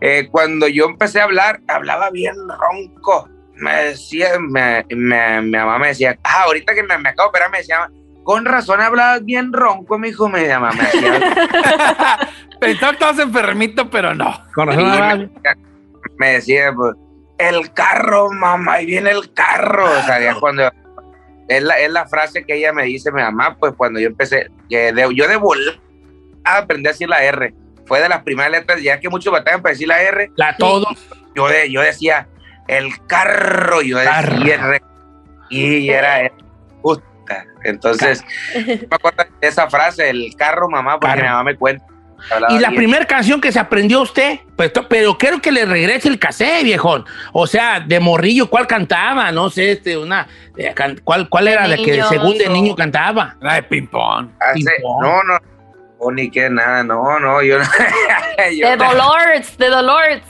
Eh, 0.00 0.28
cuando 0.30 0.68
yo 0.68 0.84
empecé 0.84 1.20
a 1.20 1.24
hablar, 1.24 1.60
hablaba 1.66 2.10
bien 2.10 2.34
ronco. 2.48 3.28
Me 3.56 3.72
decía, 3.86 4.38
me, 4.38 4.84
me- 4.94 5.42
mi 5.42 5.50
mamá 5.50 5.78
me 5.78 5.88
decía, 5.88 6.16
ah, 6.22 6.42
ahorita 6.46 6.74
que 6.74 6.82
me, 6.82 6.96
me 6.98 7.08
acabo 7.08 7.28
de 7.28 7.30
operar, 7.30 7.50
me 7.50 7.58
decía, 7.58 7.88
con 8.24 8.44
razón 8.44 8.80
hablabas 8.80 9.24
bien 9.24 9.52
ronco, 9.52 9.98
mi 9.98 10.08
hijo, 10.08 10.28
me 10.28 10.46
llama, 10.48 10.70
me 10.72 10.82
decía, 10.84 11.20
Pensaba 12.60 12.92
que 12.92 12.96
estabas 12.96 13.18
enfermito, 13.20 13.90
pero 13.90 14.14
no. 14.14 14.40
Con 14.54 14.72
Y 14.72 14.76
razón, 14.76 15.30
me, 16.18 16.28
decía, 16.32 16.72
pues, 16.74 16.94
el 17.38 17.72
carro, 17.72 18.30
mamá, 18.32 18.80
y 18.80 18.86
viene 18.86 19.10
el 19.10 19.32
carro. 19.32 19.84
O 19.84 20.02
sea, 20.02 20.20
ya 20.20 20.34
cuando. 20.36 20.70
Es 21.48 21.62
la, 21.62 21.74
es 21.78 21.90
la 21.90 22.06
frase 22.08 22.44
que 22.44 22.54
ella 22.56 22.72
me 22.72 22.84
dice, 22.84 23.12
mi 23.12 23.20
mamá, 23.20 23.56
pues 23.58 23.74
cuando 23.76 24.00
yo 24.00 24.06
empecé, 24.06 24.50
que 24.70 24.92
de- 24.92 25.14
yo 25.14 25.28
de 25.28 25.36
volar 25.36 25.74
aprendí 26.44 26.88
a 26.88 26.92
decir 26.92 27.08
la 27.08 27.22
R. 27.22 27.52
Fue 27.86 28.00
de 28.00 28.08
las 28.08 28.22
primeras 28.22 28.50
letras, 28.52 28.80
ya 28.82 28.98
que 28.98 29.10
muchos 29.10 29.30
batallan 29.30 29.60
para 29.60 29.72
decir 29.74 29.88
la 29.88 30.00
R. 30.00 30.30
la 30.36 30.56
todo. 30.56 30.86
Yo, 31.34 31.48
de, 31.48 31.70
yo 31.70 31.82
decía, 31.82 32.28
el 32.66 33.04
carro, 33.06 33.82
yo 33.82 33.98
Carro. 34.02 34.38
decía 34.38 34.54
R. 34.54 34.82
Y 35.50 35.90
era 35.90 36.30
Entonces, 37.64 38.22
me 38.54 38.86
acuerdo 38.90 39.24
de 39.40 39.48
esa 39.48 39.68
frase, 39.70 40.10
el 40.10 40.34
carro, 40.36 40.68
mamá, 40.68 40.98
porque 41.00 41.06
Carro. 41.14 41.22
mi 41.22 41.28
mamá 41.28 41.44
me 41.44 41.56
cuenta. 41.56 41.84
Y 42.48 42.58
la 42.58 42.70
primera 42.70 43.04
canción 43.04 43.38
que 43.38 43.52
se 43.52 43.58
aprendió 43.58 44.00
usted, 44.00 44.40
pues, 44.56 44.72
pero 44.88 45.18
quiero 45.18 45.42
que 45.42 45.52
le 45.52 45.66
regrese 45.66 46.08
el 46.08 46.18
cassette, 46.18 46.62
viejón. 46.64 47.04
O 47.32 47.46
sea, 47.46 47.80
de 47.80 48.00
morrillo, 48.00 48.48
¿cuál 48.48 48.66
cantaba? 48.66 49.30
No 49.30 49.50
sé, 49.50 49.72
este, 49.72 49.98
una, 49.98 50.26
eh, 50.56 50.72
can- 50.74 50.98
¿cuál, 51.04 51.28
cuál 51.28 51.48
era 51.48 51.68
la 51.68 51.76
que 51.76 52.02
según 52.04 52.38
de 52.38 52.48
niño 52.48 52.74
cantaba? 52.74 53.36
La 53.40 53.54
de 53.56 53.62
ping-pong. 53.64 54.30
Hace- 54.40 54.54
Ping-pong. 54.54 55.02
no, 55.02 55.22
no, 55.24 55.38
o 55.98 56.10
ni 56.12 56.30
que 56.30 56.48
nada, 56.48 56.82
no, 56.82 57.18
no, 57.20 57.42
yo, 57.42 57.58
yo 58.58 58.70
De 58.70 58.76
Dolores, 58.76 59.58
de 59.58 59.68
Dolores. 59.68 60.22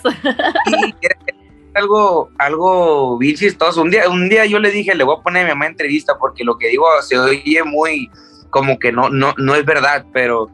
Algo, 1.74 2.30
algo 2.38 3.18
bien 3.18 3.36
chistoso. 3.36 3.82
Un 3.82 3.90
día, 3.90 4.08
un 4.08 4.28
día 4.28 4.46
yo 4.46 4.58
le 4.58 4.70
dije, 4.70 4.94
le 4.94 5.04
voy 5.04 5.16
a 5.18 5.22
poner 5.22 5.42
a 5.42 5.44
mi 5.46 5.50
mamá 5.52 5.66
entrevista 5.66 6.16
porque 6.18 6.44
lo 6.44 6.56
que 6.58 6.68
digo 6.68 6.86
se 7.02 7.18
oye 7.18 7.62
muy 7.64 8.10
como 8.50 8.78
que 8.78 8.92
no, 8.92 9.10
no, 9.10 9.34
no 9.36 9.56
es 9.56 9.64
verdad, 9.64 10.06
pero 10.12 10.48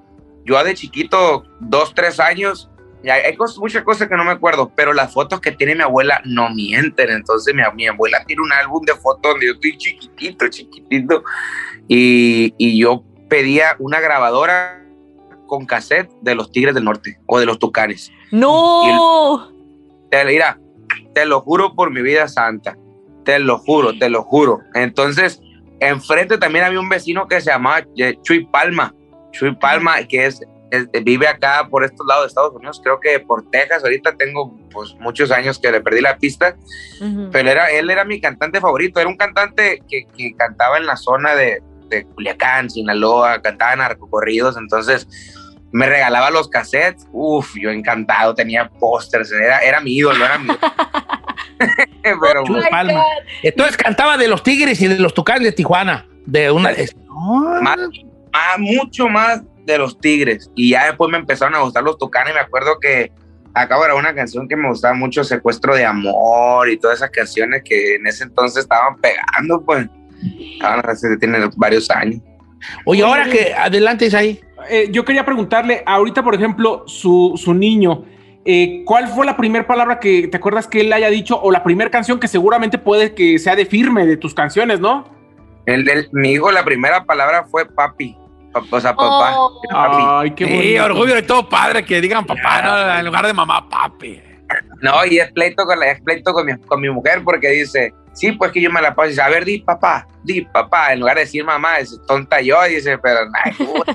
yo 0.44 0.62
de 0.64 0.74
chiquito, 0.74 1.44
dos, 1.60 1.94
tres 1.94 2.18
años, 2.18 2.70
hay, 3.04 3.36
cosas, 3.36 3.58
muchas 3.58 3.84
cosas 3.84 4.08
que 4.08 4.16
no 4.16 4.24
me 4.24 4.30
acuerdo, 4.30 4.72
pero 4.74 4.92
las 4.92 5.12
fotos 5.12 5.40
que 5.40 5.52
tiene 5.52 5.74
mi 5.74 5.82
abuela 5.82 6.20
no 6.24 6.48
mienten. 6.50 7.10
Entonces 7.10 7.54
mi, 7.54 7.62
mi 7.74 7.86
abuela 7.86 8.24
tiene 8.24 8.42
un 8.42 8.52
álbum 8.52 8.82
de 8.84 8.94
fotos 8.94 9.32
donde 9.32 9.46
yo 9.46 9.52
estoy 9.52 9.76
chiquitito, 9.76 10.48
chiquitito, 10.48 11.22
y, 11.88 12.54
y 12.56 12.80
yo 12.80 13.04
pedía 13.28 13.76
una 13.78 14.00
grabadora 14.00 14.82
con 15.46 15.66
cassette 15.66 16.10
de 16.22 16.34
los 16.34 16.50
Tigres 16.52 16.74
del 16.74 16.84
Norte 16.84 17.18
o 17.26 17.38
de 17.38 17.46
los 17.46 17.58
Tucanes. 17.58 18.10
No. 18.30 19.50
Te, 20.10 20.24
mira, 20.24 20.58
te 21.14 21.24
lo 21.26 21.40
juro 21.40 21.74
por 21.74 21.90
mi 21.90 22.02
vida 22.02 22.28
santa. 22.28 22.76
Te 23.24 23.38
lo 23.38 23.58
juro, 23.58 23.98
te 23.98 24.08
lo 24.08 24.22
juro. 24.22 24.60
Entonces, 24.74 25.40
enfrente 25.80 26.38
también 26.38 26.64
había 26.64 26.80
un 26.80 26.88
vecino 26.88 27.26
que 27.28 27.40
se 27.40 27.50
llamaba 27.50 27.84
eh, 27.96 28.16
Chuy 28.22 28.46
Palma. 28.46 28.94
Chuy 29.32 29.54
Palma, 29.56 30.02
que 30.08 30.26
es, 30.26 30.40
es- 30.70 30.88
vive 31.04 31.28
acá 31.28 31.66
por 31.70 31.84
estos 31.84 32.06
lados 32.06 32.24
de 32.24 32.28
Estados 32.28 32.54
Unidos, 32.54 32.80
creo 32.82 32.98
que 33.00 33.20
por 33.20 33.48
Texas. 33.50 33.82
Ahorita 33.84 34.16
tengo 34.16 34.56
pues 34.72 34.94
muchos 35.00 35.30
años 35.30 35.58
que 35.58 35.70
le 35.70 35.80
perdí 35.80 36.00
la 36.00 36.16
pista, 36.16 36.56
Ujú. 37.00 37.28
pero 37.30 37.50
era, 37.50 37.70
él 37.70 37.90
era 37.90 38.04
mi 38.04 38.20
cantante 38.20 38.60
favorito. 38.60 39.00
Era 39.00 39.08
un 39.08 39.16
cantante 39.16 39.82
que, 39.88 40.06
que 40.16 40.34
cantaba 40.34 40.78
en 40.78 40.86
la 40.86 40.96
zona 40.96 41.34
de, 41.34 41.62
de 41.88 42.04
Culiacán, 42.06 42.70
Sinaloa, 42.70 43.42
cantaba 43.42 43.76
narcocorridos. 43.76 44.56
Entonces, 44.56 45.06
me 45.72 45.86
regalaba 45.86 46.30
los 46.30 46.48
cassettes. 46.48 47.06
Uf, 47.12 47.54
yo 47.60 47.70
encantado, 47.70 48.34
tenía 48.34 48.68
pósters, 48.68 49.30
era, 49.32 49.58
era 49.60 49.80
mi 49.80 49.96
ídolo, 49.96 50.24
era 50.24 50.38
mi 50.38 50.48
Pero 52.02 52.42
Oh 52.42 52.48
my 52.48 52.62
Palma. 52.70 53.02
Entonces 53.42 53.76
cantaba 53.76 54.16
de 54.16 54.28
los 54.28 54.42
Tigres 54.42 54.80
y 54.80 54.88
de 54.88 54.98
los 54.98 55.14
Tucanes 55.14 55.42
de 55.44 55.52
Tijuana. 55.52 56.06
De 56.26 56.50
una. 56.50 56.70
de- 56.72 56.90
más, 57.62 57.76
más- 58.32 58.58
mucho 58.58 59.08
más 59.08 59.42
de 59.64 59.78
los 59.78 59.98
Tigres. 59.98 60.50
Y 60.56 60.70
ya 60.70 60.86
después 60.86 61.10
me 61.10 61.18
empezaron 61.18 61.54
a 61.54 61.60
gustar 61.60 61.82
los 61.82 61.98
Tucanes. 61.98 62.34
Me 62.34 62.40
acuerdo 62.40 62.78
que 62.80 63.12
acabo 63.54 63.82
de 63.82 63.88
grabar 63.88 64.04
una 64.04 64.14
canción 64.14 64.48
que 64.48 64.56
me 64.56 64.68
gustaba 64.68 64.94
mucho, 64.94 65.22
Secuestro 65.24 65.74
de 65.74 65.84
Amor 65.84 66.68
y 66.70 66.78
todas 66.78 66.98
esas 66.98 67.10
canciones 67.10 67.62
que 67.64 67.96
en 67.96 68.06
ese 68.06 68.24
entonces 68.24 68.62
estaban 68.62 68.96
pegando, 69.00 69.62
pues. 69.64 69.86
Ahora 70.62 70.94
se 70.94 71.16
tienen 71.16 71.50
varios 71.56 71.90
años. 71.90 72.20
Oye, 72.84 73.02
ahora 73.02 73.24
que 73.30 73.54
adelante 73.54 74.06
es 74.06 74.14
ahí. 74.14 74.40
Eh, 74.68 74.88
yo 74.90 75.04
quería 75.04 75.24
preguntarle, 75.24 75.82
ahorita, 75.86 76.22
por 76.22 76.34
ejemplo, 76.34 76.84
su, 76.86 77.34
su 77.36 77.54
niño, 77.54 78.04
eh, 78.44 78.82
¿cuál 78.84 79.08
fue 79.08 79.24
la 79.26 79.36
primera 79.36 79.66
palabra 79.66 79.98
que 80.00 80.28
te 80.28 80.36
acuerdas 80.36 80.66
que 80.66 80.80
él 80.80 80.92
haya 80.92 81.08
dicho 81.10 81.40
o 81.40 81.50
la 81.50 81.62
primera 81.62 81.90
canción 81.90 82.18
que 82.18 82.28
seguramente 82.28 82.78
puede 82.78 83.14
que 83.14 83.38
sea 83.38 83.56
de 83.56 83.66
firme 83.66 84.06
de 84.06 84.16
tus 84.16 84.34
canciones, 84.34 84.80
¿no? 84.80 85.04
El 85.66 85.84
del, 85.84 86.08
mi 86.12 86.32
hijo, 86.32 86.50
la 86.50 86.64
primera 86.64 87.04
palabra 87.04 87.44
fue 87.44 87.66
papi. 87.66 88.16
Pa- 88.52 88.62
O 88.70 88.80
sea, 88.80 88.94
papá. 88.96 89.34
Oh. 89.38 89.60
Papi. 89.70 90.02
Ay, 90.06 90.30
qué 90.32 90.46
Sí, 90.46 90.54
bonito. 90.56 90.84
orgullo 90.86 91.14
de 91.14 91.22
todo 91.22 91.48
padre 91.48 91.84
que 91.84 92.00
digan 92.00 92.24
papá 92.26 92.62
¿no? 92.62 92.98
en 92.98 93.06
lugar 93.06 93.26
de 93.26 93.32
mamá, 93.32 93.68
papi. 93.68 94.20
No, 94.82 95.04
y 95.06 95.18
es 95.18 95.30
pleito 95.32 95.64
con, 95.64 95.78
la, 95.78 95.92
es 95.92 96.00
pleito 96.02 96.32
con, 96.32 96.46
mi, 96.46 96.56
con 96.66 96.80
mi 96.80 96.90
mujer 96.90 97.22
porque 97.24 97.48
dice, 97.50 97.92
sí, 98.12 98.32
pues 98.32 98.52
que 98.52 98.60
yo 98.60 98.70
me 98.70 98.80
la 98.82 98.94
paso. 98.94 99.06
Y 99.06 99.10
dice, 99.10 99.22
a 99.22 99.28
ver, 99.28 99.44
di 99.44 99.58
papá, 99.58 100.06
di 100.24 100.42
papá. 100.42 100.92
En 100.92 101.00
lugar 101.00 101.16
de 101.16 101.22
decir 101.22 101.44
mamá, 101.44 101.78
es 101.78 101.98
tonta 102.06 102.40
yo. 102.40 102.56
Y 102.66 102.76
dice, 102.76 102.98
pero. 102.98 103.20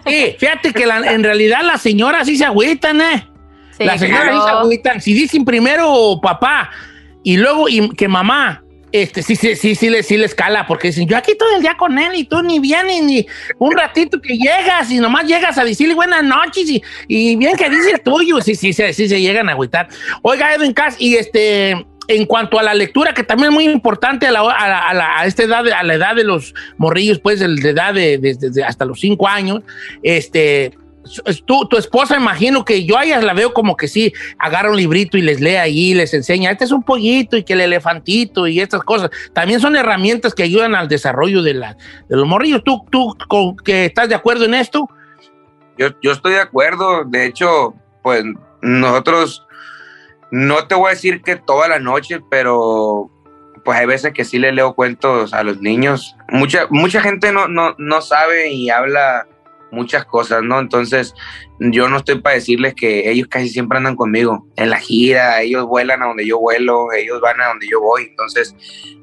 Sí, 0.05 0.35
fíjate 0.39 0.73
que 0.73 0.85
la- 0.85 1.11
en 1.11 1.23
realidad 1.23 1.59
las 1.63 1.81
señoras 1.81 2.27
sí 2.27 2.37
se 2.37 2.45
agüitan, 2.45 3.01
¿eh? 3.01 3.27
Sí, 3.77 3.83
las 3.83 3.99
señoras 3.99 4.33
sí 4.35 4.41
se 4.43 4.49
agüitan. 4.49 5.01
Si 5.01 5.13
dicen 5.13 5.43
primero 5.45 6.19
papá 6.21 6.69
y 7.23 7.37
luego 7.37 7.67
y 7.67 7.89
que 7.89 8.07
mamá, 8.07 8.61
este, 8.91 9.21
sí, 9.21 9.35
sí, 9.35 9.57
sí, 9.57 9.75
sí, 9.75 9.89
les, 9.89 10.07
sí 10.07 10.15
les 10.15 10.33
cala, 10.33 10.65
porque 10.65 10.87
dicen, 10.87 11.05
yo 11.09 11.17
aquí 11.17 11.35
todo 11.37 11.53
el 11.57 11.61
día 11.61 11.75
con 11.75 11.99
él 11.99 12.15
y 12.15 12.23
tú 12.23 12.41
ni 12.41 12.59
vienes 12.59 13.03
ni 13.03 13.27
un 13.59 13.75
ratito 13.75 14.21
que 14.21 14.37
llegas 14.37 14.89
y 14.89 14.99
nomás 14.99 15.25
llegas 15.25 15.57
a 15.57 15.65
decirle 15.65 15.93
buenas 15.95 16.23
noches 16.23 16.69
y, 16.69 16.81
y 17.09 17.35
bien 17.35 17.57
que 17.57 17.69
dice 17.69 17.91
el 17.91 18.01
tuyo. 18.01 18.39
Sí, 18.39 18.55
sí, 18.55 18.71
sí, 18.71 18.93
sí 18.93 19.09
se 19.09 19.19
llegan 19.19 19.49
a 19.49 19.51
agüitar. 19.51 19.89
Oiga, 20.21 20.53
Edwin 20.53 20.71
Cass, 20.73 20.95
y 20.97 21.15
este, 21.17 21.85
en 22.07 22.25
cuanto 22.25 22.59
a 22.59 22.63
la 22.63 22.73
lectura, 22.73 23.13
que 23.13 23.23
también 23.23 23.49
es 23.49 23.53
muy 23.53 23.65
importante 23.65 24.27
a, 24.27 24.31
la, 24.31 24.39
a, 24.41 24.67
la- 24.67 24.93
la- 24.93 25.25
esta 25.25 25.43
edad, 25.43 25.67
a 25.67 25.83
la 25.83 25.93
edad 25.95 26.15
de 26.15 26.23
los 26.23 26.53
morrillos, 26.77 27.19
pues, 27.19 27.39
de, 27.39 27.47
de 27.47 27.69
edad 27.69 27.93
de, 27.93 28.17
de- 28.19 28.63
hasta 28.63 28.85
los 28.85 28.99
cinco 28.99 29.27
años, 29.27 29.61
este, 30.03 30.77
tu, 31.45 31.67
tu 31.67 31.77
esposa, 31.77 32.17
imagino 32.17 32.65
que 32.65 32.83
yo 32.83 32.97
a 32.97 33.05
la 33.05 33.33
veo 33.33 33.53
como 33.53 33.77
que 33.77 33.87
sí, 33.87 34.11
agarra 34.39 34.71
un 34.71 34.77
librito 34.77 35.17
y 35.17 35.21
les 35.21 35.39
lee 35.39 35.55
ahí, 35.55 35.93
les 35.93 36.13
enseña, 36.15 36.49
este 36.51 36.63
es 36.65 36.71
un 36.71 36.81
pollito 36.83 37.37
y 37.37 37.43
que 37.43 37.53
el 37.53 37.61
elefantito 37.61 38.47
y 38.47 38.59
estas 38.59 38.81
cosas. 38.81 39.11
También 39.33 39.59
son 39.59 39.75
herramientas 39.75 40.33
que 40.33 40.41
ayudan 40.43 40.73
al 40.73 40.87
desarrollo 40.87 41.43
de, 41.43 41.53
la, 41.53 41.77
de 42.09 42.15
los 42.17 42.27
morrillos. 42.27 42.63
¿Tú, 42.63 42.83
tú 42.89 43.15
con, 43.27 43.55
que 43.57 43.85
estás 43.85 44.09
de 44.09 44.15
acuerdo 44.15 44.45
en 44.45 44.55
esto? 44.55 44.89
Yo, 45.77 45.89
yo 46.01 46.11
estoy 46.11 46.33
de 46.33 46.39
acuerdo. 46.41 47.03
De 47.05 47.25
hecho, 47.27 47.75
pues 48.01 48.23
nosotros, 48.63 49.44
no 50.35 50.67
te 50.67 50.75
voy 50.75 50.87
a 50.87 50.95
decir 50.95 51.21
que 51.21 51.37
toda 51.37 51.69
la 51.69 51.79
noche, 51.79 52.19
pero 52.29 53.09
pues 53.63 53.79
hay 53.79 53.85
veces 53.85 54.11
que 54.11 54.25
sí 54.25 54.37
le 54.37 54.51
leo 54.51 54.75
cuentos 54.75 55.33
a 55.33 55.43
los 55.43 55.61
niños. 55.61 56.17
Mucha, 56.27 56.67
mucha 56.69 56.99
gente 56.99 57.31
no, 57.31 57.47
no, 57.47 57.73
no 57.77 58.01
sabe 58.01 58.49
y 58.49 58.69
habla 58.69 59.25
muchas 59.71 60.03
cosas, 60.03 60.43
¿no? 60.43 60.59
Entonces, 60.59 61.13
yo 61.59 61.87
no 61.87 61.97
estoy 61.97 62.19
para 62.19 62.35
decirles 62.35 62.73
que 62.75 63.09
ellos 63.09 63.29
casi 63.29 63.47
siempre 63.47 63.77
andan 63.77 63.95
conmigo 63.95 64.45
en 64.57 64.71
la 64.71 64.77
gira, 64.77 65.41
ellos 65.41 65.67
vuelan 65.67 66.03
a 66.03 66.07
donde 66.07 66.27
yo 66.27 66.37
vuelo, 66.37 66.91
ellos 66.91 67.21
van 67.21 67.39
a 67.39 67.47
donde 67.47 67.69
yo 67.69 67.79
voy, 67.79 68.03
entonces, 68.03 68.53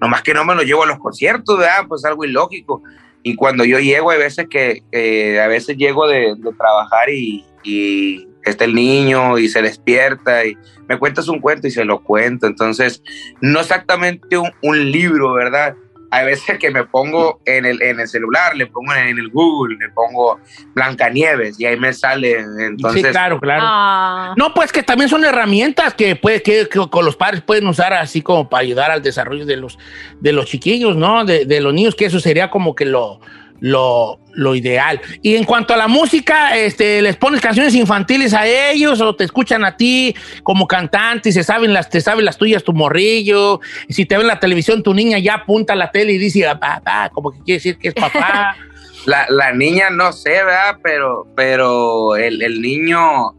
nomás 0.03 0.21
que 0.21 0.35
no 0.35 0.45
me 0.45 0.55
los 0.55 0.67
llevo 0.67 0.83
a 0.83 0.87
los 0.87 0.99
conciertos, 0.99 1.59
¿verdad? 1.59 1.87
Pues 1.89 2.05
algo 2.05 2.27
ilógico. 2.27 2.83
Y 3.23 3.37
cuando 3.37 3.65
yo 3.65 3.79
llego, 3.79 4.11
hay 4.11 4.19
veces 4.19 4.49
que, 4.51 4.83
eh, 4.93 5.41
a 5.41 5.47
veces 5.47 5.79
llego 5.79 6.07
de, 6.07 6.35
trabajar 6.59 7.09
y 7.09 8.29
está 8.45 8.65
el 8.65 8.75
niño 8.75 9.39
y 9.39 9.49
se 9.49 9.63
despierta 9.63 10.45
y 10.45 10.57
me 10.89 10.99
cuentas 10.99 11.29
un 11.29 11.41
cuento 11.41 11.67
y 11.67 11.71
se 11.71 11.85
lo 11.85 12.03
cuento. 12.03 12.47
Entonces, 12.47 13.03
no 13.41 13.61
exactamente 13.61 14.37
un, 14.37 14.51
un 14.63 14.91
libro, 14.91 15.33
¿verdad? 15.35 15.75
Hay 16.11 16.27
veces 16.27 16.59
que 16.59 16.71
me 16.71 16.85
pongo 16.85 17.41
en 17.47 17.65
el, 17.65 17.81
en 17.81 17.99
el 17.99 18.07
celular, 18.07 18.55
le 18.55 18.67
pongo 18.67 18.93
en 18.93 19.19
el 19.19 19.31
Google, 19.31 19.79
le 19.81 19.89
pongo 19.95 20.39
Blancanieves 20.75 21.59
y 21.59 21.65
ahí 21.65 21.79
me 21.79 21.95
sale. 21.95 22.39
Entonces, 22.39 23.03
sí, 23.03 23.11
claro, 23.11 23.41
claro. 23.41 23.63
Ah. 23.65 24.35
No, 24.37 24.53
pues 24.53 24.73
que 24.73 24.83
también 24.83 25.09
son 25.09 25.25
herramientas 25.25 25.95
que, 25.95 26.15
puede, 26.15 26.43
que, 26.43 26.69
que 26.69 26.87
con 26.91 27.07
los 27.07 27.17
padres 27.17 27.41
pueden 27.41 27.67
usar 27.67 27.95
así 27.95 28.21
como 28.21 28.51
para 28.51 28.61
ayudar 28.61 28.91
al 28.91 29.01
desarrollo 29.01 29.47
de 29.47 29.57
los, 29.57 29.79
de 30.21 30.33
los 30.33 30.45
chiquillos, 30.45 30.97
¿no? 30.97 31.25
De, 31.25 31.47
de 31.47 31.63
los 31.63 31.73
niños, 31.73 31.95
que 31.95 32.05
eso 32.05 32.21
sería 32.21 32.51
como 32.51 32.75
que 32.75 32.85
lo, 32.85 33.19
lo, 33.63 34.19
lo 34.33 34.57
ideal. 34.57 35.01
Y 35.23 35.37
en 35.37 35.45
cuanto 35.45 35.73
a 35.73 35.77
la 35.77 35.87
música, 35.87 36.59
este, 36.59 37.01
¿les 37.01 37.17
pones 37.17 37.41
canciones 37.41 37.77
infantiles 37.77 38.35
a 38.35 38.45
ellos 38.45 39.01
o 39.01 39.15
te 39.15 39.23
escuchan 39.23 39.65
a 39.65 39.77
ti 39.77 40.17
como 40.43 40.67
cantante 40.67 41.29
y 41.29 41.33
se 41.33 41.45
saben 41.45 41.73
las, 41.73 41.89
te 41.89 42.01
saben 42.01 42.25
las 42.25 42.37
tuyas 42.37 42.65
tu 42.65 42.73
morrillo? 42.73 43.61
Si 43.89 44.05
te 44.05 44.17
ven 44.17 44.23
en 44.23 44.29
la 44.29 44.41
televisión, 44.41 44.83
tu 44.83 44.93
niña 44.93 45.21
ya 45.21 45.35
apunta 45.35 45.75
a 45.75 45.77
la 45.77 45.93
tele 45.93 46.13
y 46.13 46.19
dice, 46.19 46.45
"Ah, 46.45 46.59
papá, 46.59 47.09
como 47.13 47.31
que 47.31 47.39
quiere 47.39 47.59
decir 47.59 47.79
que 47.79 47.89
es 47.89 47.95
papá. 47.95 48.57
La, 49.05 49.27
la 49.29 49.53
niña 49.53 49.91
no 49.91 50.13
sé, 50.13 50.31
¿verdad? 50.31 50.79
Pero, 50.81 51.27
pero 51.35 52.15
el, 52.15 52.41
el 52.41 52.63
niño, 52.63 53.33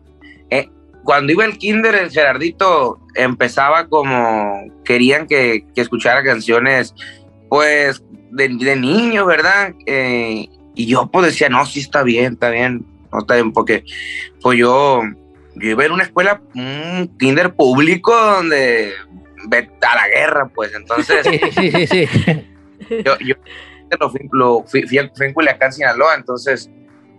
eh, 0.49 0.67
cuando 1.05 1.31
iba 1.31 1.45
al 1.45 1.57
kinder, 1.57 1.95
el 1.95 2.11
Gerardito 2.11 2.99
empezaba 3.15 3.87
como, 3.87 4.61
querían 4.83 5.25
que, 5.25 5.65
que 5.73 5.79
escuchara 5.79 6.21
canciones, 6.21 6.93
pues, 7.47 8.03
de, 8.35 8.49
de 8.49 8.75
niño, 8.75 9.25
¿verdad? 9.25 9.73
Eh, 9.85 10.47
y 10.75 10.85
yo 10.87 11.07
pues 11.11 11.27
decía, 11.27 11.49
no, 11.49 11.65
sí 11.65 11.79
está 11.79 12.03
bien, 12.03 12.33
está 12.33 12.49
bien, 12.49 12.85
no 13.11 13.19
está 13.19 13.35
bien, 13.35 13.51
porque 13.53 13.83
pues 14.41 14.57
yo, 14.57 15.01
yo 15.55 15.69
iba 15.69 15.85
en 15.85 15.91
una 15.91 16.03
escuela, 16.03 16.41
un 16.55 17.15
kinder 17.19 17.53
público 17.55 18.15
donde 18.15 18.91
ve 19.49 19.69
a 19.81 19.95
la 19.95 20.07
guerra, 20.09 20.49
pues, 20.53 20.73
entonces 20.73 21.25
sí, 21.29 21.39
sí, 21.51 21.71
sí, 21.87 22.07
sí. 22.07 23.03
yo, 23.05 23.17
yo 23.19 23.35
lo 23.99 24.09
fui, 24.09 24.21
lo 24.31 24.63
fui- 24.65 24.83
fui 24.87 24.97
a- 24.97 25.11
fui 25.15 25.27
en 25.27 25.33
Culiacán, 25.33 25.71
Sinaloa, 25.71 26.15
entonces 26.15 26.69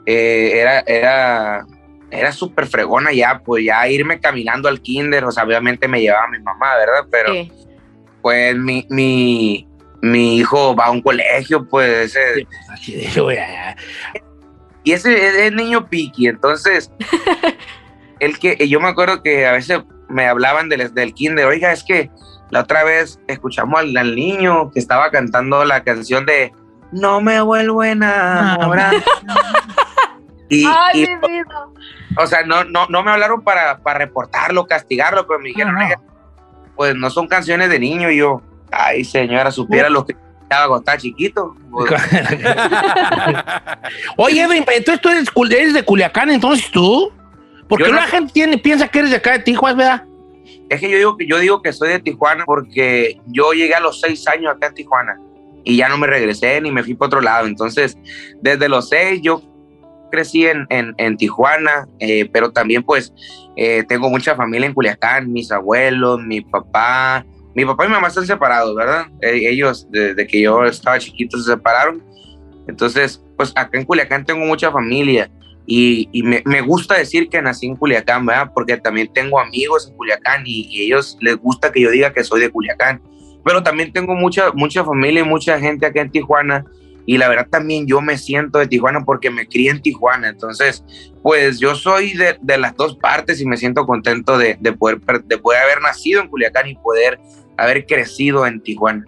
eh, 0.06 0.52
era, 0.54 0.80
era, 0.80 1.64
era 2.10 2.32
súper 2.32 2.66
fregona 2.66 3.12
ya, 3.12 3.40
pues 3.44 3.64
ya 3.64 3.86
irme 3.88 4.18
caminando 4.20 4.68
al 4.68 4.80
kinder, 4.80 5.24
o 5.24 5.30
sea, 5.30 5.44
obviamente 5.44 5.86
me 5.86 6.00
llevaba 6.00 6.26
mi 6.28 6.40
mamá, 6.40 6.76
¿verdad? 6.76 7.06
Pero 7.10 7.32
Sí. 7.32 7.52
pues 8.20 8.56
mi, 8.56 8.86
mi, 8.90 9.68
mi 10.04 10.36
hijo 10.36 10.76
va 10.76 10.86
a 10.86 10.90
un 10.90 11.00
colegio, 11.00 11.66
pues 11.66 12.14
güey, 13.16 13.38
ah, 13.38 13.74
y 14.82 14.92
ese 14.92 15.14
es, 15.14 15.34
es 15.34 15.52
niño 15.52 15.88
piqui, 15.88 16.28
entonces, 16.28 16.92
el 18.20 18.38
que, 18.38 18.68
yo 18.68 18.80
me 18.80 18.88
acuerdo 18.88 19.22
que 19.22 19.46
a 19.46 19.52
veces 19.52 19.80
me 20.08 20.28
hablaban 20.28 20.68
del, 20.68 20.92
del 20.92 21.14
kinder, 21.14 21.46
oiga, 21.46 21.72
es 21.72 21.82
que 21.82 22.10
la 22.50 22.60
otra 22.60 22.84
vez 22.84 23.18
escuchamos 23.28 23.80
al, 23.80 23.96
al 23.96 24.14
niño 24.14 24.70
que 24.70 24.78
estaba 24.78 25.10
cantando 25.10 25.64
la 25.64 25.82
canción 25.82 26.26
de 26.26 26.52
No 26.92 27.22
me 27.22 27.40
vuelvo 27.40 27.80
a 27.80 27.88
enamorar. 27.88 28.94
y, 30.50 30.66
Ay, 30.68 31.04
y, 31.04 31.08
mi 31.16 31.28
vida. 31.28 31.66
o 32.18 32.26
sea, 32.26 32.44
no, 32.44 32.64
no, 32.64 32.86
no 32.88 33.02
me 33.02 33.10
hablaron 33.10 33.42
para, 33.42 33.78
para 33.78 34.00
reportarlo, 34.00 34.66
castigarlo, 34.66 35.26
pero 35.26 35.40
me 35.40 35.48
dijeron, 35.48 35.74
No, 35.74 35.80
no. 35.80 35.86
"Oiga, 35.86 36.00
pues 36.76 36.94
no 36.94 37.08
son 37.08 37.26
canciones 37.26 37.70
de 37.70 37.78
niño, 37.78 38.10
y 38.10 38.18
yo, 38.18 38.42
ay 38.70 39.04
señora, 39.04 39.50
supiera 39.50 39.88
lo 39.88 40.04
que 40.04 40.14
estaba 40.42 40.66
cuando 40.68 40.82
estaba 40.82 40.98
chiquito. 40.98 41.56
Oye, 44.16 44.42
Edwin, 44.42 44.64
entonces 44.74 45.00
tú 45.00 45.08
eres, 45.44 45.74
de 45.74 45.82
Culiacán, 45.82 46.30
entonces 46.30 46.70
tú. 46.70 47.10
Porque 47.68 47.88
no- 47.88 47.96
la 47.96 48.06
gente 48.06 48.32
tiene, 48.32 48.58
piensa 48.58 48.88
que 48.88 49.00
eres 49.00 49.10
de 49.10 49.16
acá 49.16 49.32
de 49.32 49.38
Tijuana, 49.40 49.76
¿verdad? 49.76 50.04
Es 50.68 50.80
que 50.80 50.90
yo 50.90 50.96
digo 50.96 51.16
que 51.16 51.26
yo 51.26 51.38
digo 51.38 51.62
que 51.62 51.72
soy 51.72 51.90
de 51.90 51.98
Tijuana 52.00 52.44
porque 52.44 53.20
yo 53.26 53.52
llegué 53.52 53.74
a 53.74 53.80
los 53.80 54.00
seis 54.00 54.26
años 54.28 54.54
acá 54.54 54.68
en 54.68 54.74
Tijuana 54.74 55.18
y 55.64 55.76
ya 55.76 55.88
no 55.88 55.96
me 55.98 56.06
regresé 56.06 56.60
ni 56.60 56.70
me 56.70 56.82
fui 56.82 56.94
para 56.94 57.06
otro 57.08 57.20
lado. 57.20 57.46
Entonces, 57.46 57.98
desde 58.42 58.68
los 58.68 58.88
seis 58.88 59.20
yo 59.22 59.42
crecí 60.10 60.46
en, 60.46 60.66
en, 60.70 60.94
en 60.98 61.16
Tijuana, 61.16 61.88
eh, 61.98 62.28
pero 62.32 62.52
también 62.52 62.82
pues 62.82 63.12
eh, 63.56 63.84
tengo 63.88 64.08
mucha 64.10 64.36
familia 64.36 64.66
en 64.66 64.74
Culiacán, 64.74 65.32
mis 65.32 65.50
abuelos, 65.50 66.20
mi 66.22 66.40
papá. 66.42 67.24
Mi 67.54 67.64
papá 67.64 67.84
y 67.84 67.88
mi 67.88 67.94
mamá 67.94 68.08
están 68.08 68.26
separados, 68.26 68.74
¿verdad? 68.74 69.06
Eh, 69.20 69.48
ellos 69.48 69.86
desde 69.90 70.26
que 70.26 70.40
yo 70.40 70.64
estaba 70.64 70.98
chiquito 70.98 71.38
se 71.38 71.52
separaron. 71.52 72.02
Entonces, 72.66 73.22
pues 73.36 73.52
acá 73.54 73.78
en 73.78 73.84
Culiacán 73.84 74.24
tengo 74.24 74.44
mucha 74.44 74.72
familia 74.72 75.30
y, 75.66 76.08
y 76.12 76.22
me, 76.22 76.42
me 76.44 76.60
gusta 76.60 76.96
decir 76.96 77.28
que 77.28 77.40
nací 77.40 77.66
en 77.66 77.76
Culiacán, 77.76 78.26
¿verdad? 78.26 78.50
Porque 78.54 78.76
también 78.76 79.12
tengo 79.12 79.38
amigos 79.38 79.88
en 79.88 79.96
Culiacán 79.96 80.42
y, 80.46 80.66
y 80.70 80.82
ellos 80.86 81.16
les 81.20 81.36
gusta 81.36 81.72
que 81.72 81.80
yo 81.80 81.90
diga 81.90 82.12
que 82.12 82.24
soy 82.24 82.40
de 82.40 82.50
Culiacán. 82.50 83.02
Pero 83.44 83.62
también 83.62 83.92
tengo 83.92 84.14
mucha, 84.14 84.52
mucha 84.52 84.84
familia 84.84 85.20
y 85.20 85.24
mucha 85.24 85.58
gente 85.60 85.86
acá 85.86 86.00
en 86.00 86.10
Tijuana 86.10 86.64
y 87.06 87.18
la 87.18 87.28
verdad 87.28 87.48
también 87.50 87.86
yo 87.86 88.00
me 88.00 88.16
siento 88.16 88.58
de 88.58 88.66
Tijuana 88.66 89.04
porque 89.04 89.30
me 89.30 89.46
crié 89.46 89.70
en 89.70 89.82
Tijuana. 89.82 90.28
Entonces, 90.28 90.84
pues 91.22 91.60
yo 91.60 91.74
soy 91.74 92.14
de, 92.14 92.38
de 92.40 92.58
las 92.58 92.74
dos 92.76 92.96
partes 92.96 93.40
y 93.40 93.46
me 93.46 93.56
siento 93.56 93.86
contento 93.86 94.38
de, 94.38 94.56
de 94.60 94.72
poder, 94.72 95.00
de 95.24 95.38
poder 95.38 95.62
haber 95.62 95.82
nacido 95.82 96.22
en 96.22 96.28
Culiacán 96.28 96.68
y 96.68 96.76
poder 96.76 97.18
haber 97.56 97.86
crecido 97.86 98.46
en 98.46 98.60
Tijuana. 98.60 99.04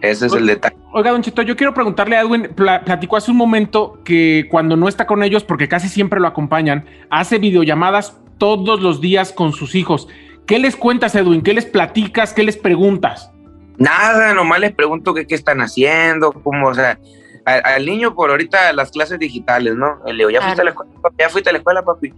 Ese 0.00 0.26
es 0.26 0.32
el 0.32 0.46
detalle. 0.46 0.76
Oiga, 0.92 1.10
Don 1.10 1.22
Cheto, 1.22 1.42
yo 1.42 1.56
quiero 1.56 1.74
preguntarle 1.74 2.16
a 2.16 2.22
Edwin, 2.22 2.48
pla- 2.54 2.82
platicó 2.84 3.16
hace 3.18 3.30
un 3.30 3.36
momento 3.36 4.00
que 4.04 4.46
cuando 4.50 4.74
no 4.76 4.88
está 4.88 5.06
con 5.06 5.22
ellos, 5.22 5.44
porque 5.44 5.68
casi 5.68 5.88
siempre 5.88 6.18
lo 6.20 6.26
acompañan, 6.26 6.86
hace 7.10 7.38
videollamadas 7.38 8.16
todos 8.38 8.80
los 8.80 9.00
días 9.00 9.32
con 9.32 9.52
sus 9.52 9.74
hijos. 9.74 10.08
¿Qué 10.46 10.58
les 10.58 10.74
cuentas, 10.74 11.14
Edwin? 11.14 11.42
¿Qué 11.42 11.52
les 11.52 11.66
platicas? 11.66 12.32
¿Qué 12.32 12.42
les 12.42 12.56
preguntas? 12.56 13.30
Nada, 13.76 14.32
nomás 14.34 14.60
les 14.60 14.72
pregunto 14.72 15.12
qué, 15.14 15.26
qué 15.26 15.34
están 15.34 15.60
haciendo, 15.60 16.32
cómo, 16.32 16.68
o 16.68 16.74
sea, 16.74 16.98
a- 17.44 17.74
al 17.74 17.84
niño 17.86 18.14
por 18.14 18.30
ahorita 18.30 18.72
las 18.72 18.90
clases 18.90 19.18
digitales, 19.18 19.74
¿no? 19.76 19.98
Le 20.06 20.14
digo, 20.14 20.30
ya 20.30 20.40
fuiste 20.40 20.62
a 20.62 20.64
la 20.64 20.70
escuela, 20.70 20.92
papi? 21.02 21.16
ya 21.18 21.28
fuiste 21.28 21.50
a 21.50 21.52
la 21.52 21.58
escuela, 21.58 21.82
papi. 21.84 22.12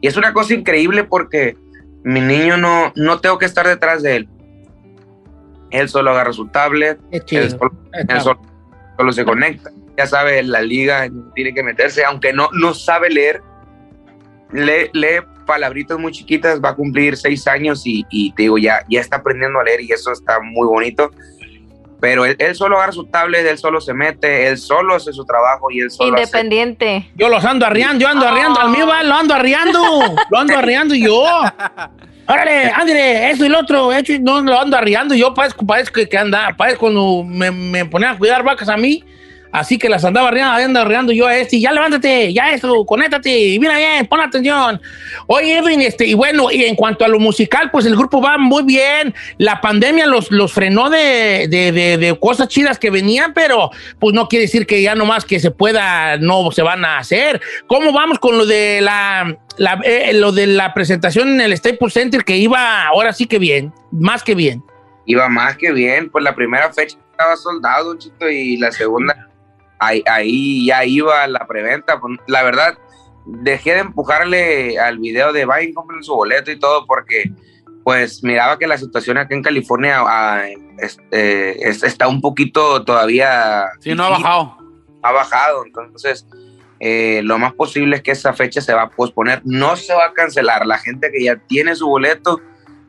Y 0.00 0.06
es 0.08 0.16
una 0.16 0.32
cosa 0.32 0.54
increíble 0.54 1.04
porque 1.04 1.56
mi 2.02 2.20
niño 2.20 2.56
no, 2.56 2.92
no 2.96 3.20
tengo 3.20 3.38
que 3.38 3.46
estar 3.46 3.66
detrás 3.66 4.02
de 4.02 4.16
él. 4.16 4.28
Él 5.70 5.88
solo 5.88 6.10
agarra 6.10 6.32
su 6.32 6.46
tablet, 6.48 6.98
él 7.36 7.50
solo, 7.50 7.72
él 7.92 8.20
solo, 8.20 8.40
solo 8.96 9.12
se 9.12 9.24
conecta, 9.24 9.70
ya 9.96 10.06
sabe 10.06 10.42
la 10.42 10.62
liga, 10.62 11.08
tiene 11.34 11.52
que 11.52 11.62
meterse, 11.62 12.04
aunque 12.04 12.32
no, 12.32 12.48
no 12.52 12.72
sabe 12.74 13.10
leer, 13.10 13.42
lee, 14.52 14.90
lee 14.92 15.20
palabritas 15.46 15.98
muy 15.98 16.12
chiquitas, 16.12 16.60
va 16.62 16.70
a 16.70 16.74
cumplir 16.74 17.16
seis 17.16 17.46
años 17.46 17.82
y, 17.86 18.04
y 18.10 18.32
te 18.32 18.42
digo, 18.44 18.58
ya, 18.58 18.80
ya 18.88 19.00
está 19.00 19.16
aprendiendo 19.16 19.58
a 19.60 19.64
leer 19.64 19.80
y 19.82 19.92
eso 19.92 20.12
está 20.12 20.40
muy 20.40 20.66
bonito. 20.66 21.10
Pero 22.00 22.24
él, 22.24 22.36
él 22.38 22.54
solo 22.54 22.76
agarra 22.76 22.92
su 22.92 23.06
tablet, 23.06 23.44
él 23.44 23.58
solo 23.58 23.80
se 23.80 23.92
mete, 23.92 24.46
él 24.46 24.56
solo 24.56 24.94
hace 24.94 25.12
su 25.12 25.24
trabajo 25.24 25.68
y 25.70 25.80
él 25.80 25.90
solo 25.90 26.14
hace- 26.14 26.22
Independiente. 26.22 27.10
Yo 27.16 27.28
los 27.28 27.44
ando 27.44 27.66
arriando, 27.66 27.98
yo 28.00 28.08
ando 28.08 28.28
arriando, 28.28 28.60
al 28.60 28.70
mío 28.70 28.86
va, 28.86 29.02
lo 29.02 29.14
ando 29.14 29.34
arriando, 29.34 29.80
lo 30.30 30.38
ando 30.38 30.56
arriando 30.56 30.94
yo. 30.94 31.24
Órale, 32.30 32.70
ándale, 32.74 33.30
esto 33.30 33.46
y 33.46 33.48
lo 33.48 33.60
otro, 33.60 33.90
hecho, 33.90 34.12
no 34.20 34.42
lo 34.42 34.60
ando 34.60 34.76
arriando 34.76 35.14
yo, 35.14 35.32
parezco, 35.32 35.64
parezco 35.64 35.98
que, 36.06 36.18
anda, 36.18 36.54
parezco 36.54 36.80
cuando 36.80 37.24
me, 37.24 37.50
me 37.50 37.86
ponían 37.86 38.14
a 38.14 38.18
cuidar 38.18 38.42
vacas 38.44 38.68
a 38.68 38.76
mí, 38.76 39.02
Así 39.50 39.78
que 39.78 39.88
las 39.88 40.04
andaba 40.04 40.30
riendo, 40.30 40.52
andaba 40.52 40.88
riendo 40.88 41.12
yo 41.12 41.26
a 41.26 41.36
este, 41.36 41.56
y 41.56 41.62
ya 41.62 41.72
levántate, 41.72 42.32
ya 42.32 42.52
esto, 42.52 42.84
conéctate, 42.84 43.56
mira 43.58 43.76
bien, 43.78 44.06
pon 44.06 44.20
atención. 44.20 44.80
Oye, 45.26 45.56
Edwin, 45.58 45.80
este, 45.80 46.06
y 46.06 46.14
bueno, 46.14 46.50
y 46.50 46.64
en 46.64 46.74
cuanto 46.76 47.04
a 47.04 47.08
lo 47.08 47.18
musical, 47.18 47.70
pues 47.70 47.86
el 47.86 47.96
grupo 47.96 48.20
va 48.20 48.36
muy 48.38 48.62
bien. 48.64 49.14
La 49.38 49.60
pandemia 49.60 50.06
los, 50.06 50.30
los 50.30 50.52
frenó 50.52 50.90
de, 50.90 51.46
de, 51.48 51.72
de- 51.72 52.18
cosas 52.18 52.48
chidas 52.48 52.78
que 52.78 52.90
venían, 52.90 53.32
pero 53.34 53.70
pues 53.98 54.14
no 54.14 54.28
quiere 54.28 54.42
decir 54.44 54.66
que 54.66 54.82
ya 54.82 54.94
nomás 54.94 55.24
que 55.24 55.40
se 55.40 55.50
pueda, 55.50 56.16
no 56.18 56.50
se 56.50 56.62
van 56.62 56.84
a 56.84 56.98
hacer. 56.98 57.40
¿Cómo 57.66 57.92
vamos 57.92 58.18
con 58.18 58.36
lo 58.36 58.44
de 58.46 58.80
la, 58.80 59.36
la- 59.56 59.80
eh, 59.84 60.12
lo 60.14 60.32
de 60.32 60.46
la 60.46 60.74
presentación 60.74 61.28
en 61.30 61.40
el 61.40 61.56
Staples 61.56 61.92
Center 61.94 62.24
que 62.24 62.36
iba 62.36 62.86
ahora 62.86 63.12
sí 63.12 63.26
que 63.26 63.38
bien, 63.38 63.72
más 63.90 64.22
que 64.22 64.34
bien? 64.34 64.62
Iba 65.06 65.28
más 65.28 65.56
que 65.56 65.72
bien, 65.72 66.10
pues 66.10 66.22
la 66.22 66.34
primera 66.34 66.72
fecha 66.72 66.98
estaba 67.12 67.34
soldado, 67.36 67.96
chito, 67.98 68.28
y 68.28 68.56
la 68.58 68.70
segunda, 68.72 69.27
ahí, 69.78 70.02
ahí 70.06 70.66
ya 70.66 70.84
iba 70.84 71.26
la 71.26 71.46
preventa. 71.46 72.00
Pues, 72.00 72.18
La 72.26 72.42
verdad, 72.42 72.78
dejé 73.26 73.74
de 73.74 73.80
empujarle 73.80 74.78
al 74.78 74.98
video 74.98 75.32
de 75.32 75.44
vayan, 75.44 75.72
compren 75.74 76.02
su 76.02 76.14
boleto 76.14 76.50
y 76.50 76.58
todo, 76.58 76.86
porque 76.86 77.30
pues 77.84 78.22
miraba 78.22 78.58
que 78.58 78.66
la 78.66 78.76
situación 78.76 79.16
acá 79.16 79.34
en 79.34 79.42
California 79.42 80.02
ah, 80.06 80.44
este, 80.78 81.68
es- 81.68 81.82
está 81.82 82.06
un 82.06 82.20
poquito 82.20 82.84
todavía... 82.84 83.64
Sí, 83.80 83.94
no 83.94 84.04
ha 84.04 84.10
bajado. 84.10 84.56
ha 85.02 85.12
bajado. 85.12 85.64
Entonces, 85.64 86.26
eh, 86.80 87.22
lo 87.24 87.38
más 87.38 87.54
posible 87.54 87.96
es 87.96 88.02
que 88.02 88.10
esa 88.10 88.34
fecha 88.34 88.60
se 88.60 88.74
va 88.74 88.82
a 88.82 88.90
posponer. 88.90 89.40
No 89.44 89.74
se 89.76 89.94
va 89.94 90.06
a 90.06 90.12
cancelar. 90.12 90.66
La 90.66 90.76
gente 90.78 91.10
que 91.10 91.24
ya 91.24 91.36
tiene 91.36 91.74
su 91.74 91.88
boleto, 91.88 92.40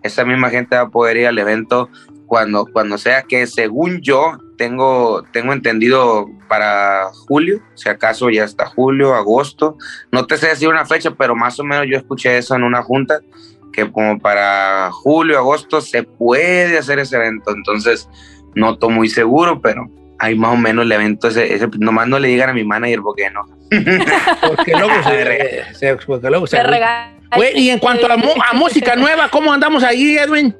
esa 0.03 0.25
misma 0.25 0.49
gente 0.49 0.75
va 0.75 0.81
a 0.83 0.89
poder 0.89 1.15
ir 1.17 1.27
al 1.27 1.39
evento 1.39 1.89
cuando, 2.29 2.65
cuando 2.71 2.97
sea 2.97 3.23
que, 3.23 3.45
según 3.47 3.99
yo, 4.01 4.37
tengo, 4.57 5.23
tengo 5.33 5.51
entendido 5.51 6.27
para 6.47 7.09
julio, 7.27 7.59
si 7.75 7.89
acaso 7.89 8.29
ya 8.29 8.43
está 8.45 8.65
julio, 8.67 9.15
agosto. 9.15 9.75
No 10.11 10.25
te 10.27 10.37
sé 10.37 10.47
decir 10.47 10.69
una 10.69 10.85
fecha, 10.85 11.11
pero 11.11 11.35
más 11.35 11.59
o 11.59 11.63
menos 11.63 11.85
yo 11.89 11.97
escuché 11.97 12.37
eso 12.37 12.55
en 12.55 12.63
una 12.63 12.83
junta, 12.83 13.19
que 13.73 13.91
como 13.91 14.19
para 14.19 14.89
julio, 14.91 15.37
agosto 15.39 15.81
se 15.81 16.03
puede 16.03 16.77
hacer 16.77 16.99
ese 16.99 17.15
evento. 17.17 17.51
Entonces, 17.51 18.07
no 18.55 18.73
estoy 18.73 18.93
muy 18.93 19.09
seguro, 19.09 19.59
pero 19.61 19.87
hay 20.19 20.35
más 20.35 20.53
o 20.53 20.57
menos 20.57 20.85
el 20.85 20.91
evento 20.91 21.27
ese, 21.29 21.53
ese- 21.53 21.67
nomás 21.79 22.07
no 22.07 22.19
le 22.19 22.27
digan 22.27 22.49
a 22.49 22.53
mi 22.53 22.63
manager 22.63 22.99
porque 23.01 23.29
no. 23.31 23.41
Porque 24.41 24.71
luego 24.71 24.93
se, 25.03 25.63
se- 25.75 25.95
porque 26.05 26.29
luego 26.29 26.47
se- 26.47 26.61
regaña. 26.63 27.15
Güey, 27.35 27.59
y 27.59 27.69
en 27.69 27.77
cuanto 27.79 28.07
a, 28.07 28.13
a 28.13 28.53
música 28.53 28.95
nueva, 28.95 29.29
¿cómo 29.29 29.53
andamos 29.53 29.83
ahí, 29.83 30.17
Edwin? 30.17 30.55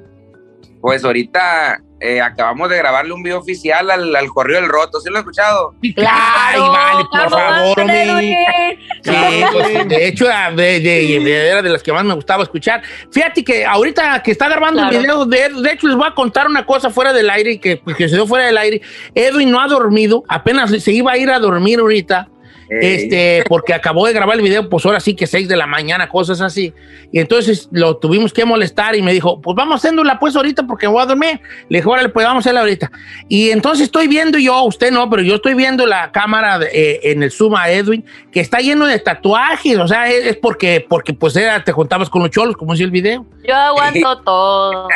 Pues 0.80 1.04
ahorita 1.04 1.80
eh, 2.00 2.20
acabamos 2.22 2.70
de 2.70 2.78
grabarle 2.78 3.12
un 3.12 3.22
video 3.22 3.38
oficial 3.38 3.90
al, 3.90 4.16
al 4.16 4.28
Correo 4.28 4.60
del 4.60 4.70
Roto, 4.70 4.98
¿sí 5.00 5.10
lo 5.10 5.16
has 5.16 5.20
escuchado? 5.20 5.74
Ay, 5.82 6.58
vale, 6.60 7.04
por 7.10 7.30
favor, 7.30 7.80
Edwin. 7.80 8.10
hombre. 8.10 8.78
Sí, 9.02 9.44
pues, 9.52 9.88
de 9.88 10.06
hecho, 10.08 10.26
ah, 10.32 10.50
de, 10.50 10.80
de- 10.80 11.20
de- 11.22 11.48
era 11.48 11.60
de 11.62 11.68
las 11.68 11.82
que 11.82 11.92
más 11.92 12.04
me 12.04 12.14
gustaba 12.14 12.42
escuchar. 12.44 12.82
Fíjate 13.12 13.44
que 13.44 13.66
ahorita 13.66 14.22
que 14.22 14.30
está 14.30 14.48
grabando 14.48 14.80
Claro. 14.80 14.96
el 14.96 15.02
video, 15.02 15.26
de, 15.26 15.48
de 15.62 15.72
hecho, 15.72 15.86
les 15.88 15.96
voy 15.96 16.06
a 16.08 16.14
contar 16.14 16.46
una 16.46 16.64
cosa 16.64 16.88
fuera 16.90 17.12
del 17.12 17.28
aire, 17.28 17.60
que, 17.60 17.76
pues, 17.76 17.96
que 17.96 18.08
se 18.08 18.14
dio 18.14 18.26
fuera 18.26 18.46
del 18.46 18.56
aire. 18.56 18.80
Edwin 19.14 19.50
no 19.50 19.60
ha 19.60 19.66
dormido, 19.68 20.24
apenas 20.28 20.70
se 20.82 20.92
iba 20.92 21.12
a 21.12 21.18
ir 21.18 21.30
a 21.30 21.38
dormir 21.38 21.80
ahorita. 21.80 22.28
Este, 22.70 23.42
porque 23.48 23.74
acabó 23.74 24.06
de 24.06 24.12
grabar 24.12 24.36
el 24.36 24.42
video, 24.42 24.68
pues 24.68 24.86
ahora 24.86 25.00
sí 25.00 25.14
que 25.16 25.26
6 25.26 25.48
de 25.48 25.56
la 25.56 25.66
mañana, 25.66 26.08
cosas 26.08 26.40
así. 26.40 26.72
Y 27.10 27.18
entonces 27.18 27.68
lo 27.72 27.96
tuvimos 27.96 28.32
que 28.32 28.44
molestar 28.44 28.94
y 28.94 29.02
me 29.02 29.12
dijo, 29.12 29.40
pues 29.40 29.56
vamos 29.56 29.76
haciéndola 29.80 30.18
pues 30.20 30.36
ahorita 30.36 30.62
porque 30.68 30.86
voy 30.86 31.02
a 31.02 31.06
dormir. 31.06 31.40
Le 31.68 31.78
dije, 31.78 31.88
órale, 31.88 32.08
pues 32.10 32.24
vamos 32.24 32.42
a 32.42 32.44
hacerla 32.44 32.60
ahorita. 32.60 32.90
Y 33.28 33.50
entonces 33.50 33.84
estoy 33.86 34.06
viendo 34.06 34.38
yo, 34.38 34.62
usted 34.62 34.92
no, 34.92 35.10
pero 35.10 35.22
yo 35.22 35.34
estoy 35.34 35.54
viendo 35.54 35.84
la 35.86 36.12
cámara 36.12 36.58
de- 36.60 36.68
eh, 36.72 37.00
en 37.10 37.22
el 37.24 37.32
Zoom 37.32 37.56
a 37.56 37.68
Edwin, 37.70 38.04
que 38.30 38.38
está 38.40 38.58
lleno 38.60 38.86
de 38.86 38.98
tatuajes. 39.00 39.76
O 39.78 39.88
sea, 39.88 40.08
es, 40.08 40.24
es 40.26 40.36
porque, 40.36 40.86
porque 40.88 41.12
pues 41.12 41.34
era, 41.34 41.64
te 41.64 41.72
juntabas 41.72 42.08
con 42.08 42.22
los 42.22 42.30
cholos, 42.30 42.56
como 42.56 42.72
decía 42.72 42.86
el 42.86 42.92
video. 42.92 43.26
Yo 43.46 43.54
aguanto 43.56 44.18
todo. 44.22 44.88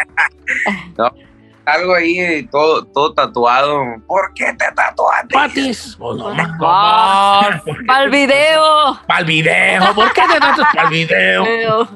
algo 1.66 1.94
ahí 1.94 2.46
todo, 2.50 2.84
todo 2.86 3.14
tatuado. 3.14 3.82
¿Por 4.06 4.32
qué 4.34 4.52
te 4.52 4.66
tatuaste? 4.74 5.32
Patis. 5.34 5.96
Pues 5.98 6.16
no, 6.18 6.34
Para 6.58 8.04
el 8.04 8.10
video. 8.10 9.00
para 9.06 9.20
el 9.20 9.26
video. 9.26 9.94
¿Por 9.94 10.12
qué 10.12 10.22
te 10.32 10.40
tatuas 10.40 10.68
para 10.74 10.88
el 10.88 10.94
video? 10.94 11.88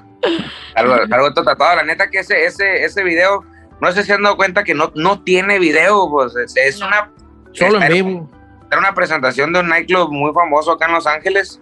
Algo, 0.75 0.95
algo 1.11 1.35
todo 1.35 1.45
tatuado. 1.45 1.77
La 1.77 1.83
neta 1.85 2.09
que 2.11 2.21
ese, 2.21 2.45
ese, 2.47 2.85
ese 2.85 3.03
video, 3.05 3.45
no 3.81 3.93
sé 3.93 4.03
si 4.05 4.13
han 4.13 4.23
dado 4.23 4.37
cuenta 4.37 4.65
que 4.65 4.75
no, 4.75 4.91
no 4.95 5.23
tiene 5.23 5.59
video, 5.59 6.09
pues 6.11 6.35
es, 6.37 6.57
es 6.57 6.81
una... 6.81 7.11
Solo 7.53 7.81
en 7.83 7.93
vivo. 7.93 8.31
Era 8.71 8.79
una 8.81 8.95
presentación 8.95 9.53
de 9.53 9.61
un 9.61 9.69
nightclub 9.69 10.11
muy 10.13 10.33
famoso 10.33 10.73
acá 10.73 10.87
en 10.87 10.93
Los 10.93 11.07
Ángeles. 11.07 11.61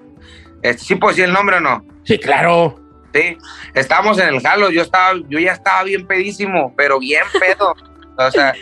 Este, 0.63 0.83
¿Sí 0.85 0.95
puedo 0.97 1.11
decir 1.13 1.25
el 1.27 1.33
nombre 1.33 1.57
o 1.57 1.61
no? 1.61 1.85
Sí, 2.05 2.19
claro. 2.19 2.81
Sí, 3.15 3.39
estábamos 3.73 4.19
en 4.19 4.29
el 4.29 4.41
jalo, 4.43 4.71
yo 4.71 4.83
estaba, 4.83 5.15
yo 5.29 5.39
ya 5.39 5.53
estaba 5.53 5.85
bien 5.85 6.07
pedísimo, 6.07 6.75
pero 6.77 6.99
bien 6.99 7.23
pedo. 7.41 7.75
O 8.17 8.31
sea, 8.31 8.55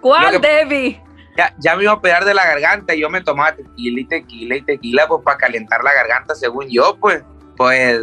¿Cuál, 0.00 0.40
que- 0.40 0.46
Debbie? 0.48 1.02
ya, 1.36 1.54
ya 1.58 1.76
me 1.76 1.82
iba 1.84 1.92
a 1.92 2.00
pegar 2.00 2.24
de 2.24 2.34
la 2.34 2.44
garganta 2.46 2.94
y 2.94 3.00
yo 3.00 3.10
me 3.10 3.20
tomaba 3.22 3.54
tequila 3.54 4.00
y 4.00 4.04
tequila 4.06 4.56
y 4.56 4.62
tequila, 4.62 5.06
pues 5.08 5.22
para 5.24 5.36
calentar 5.38 5.82
la 5.84 5.92
garganta, 5.92 6.34
según 6.34 6.68
yo, 6.68 6.96
pues, 7.00 7.22
pues, 7.56 8.00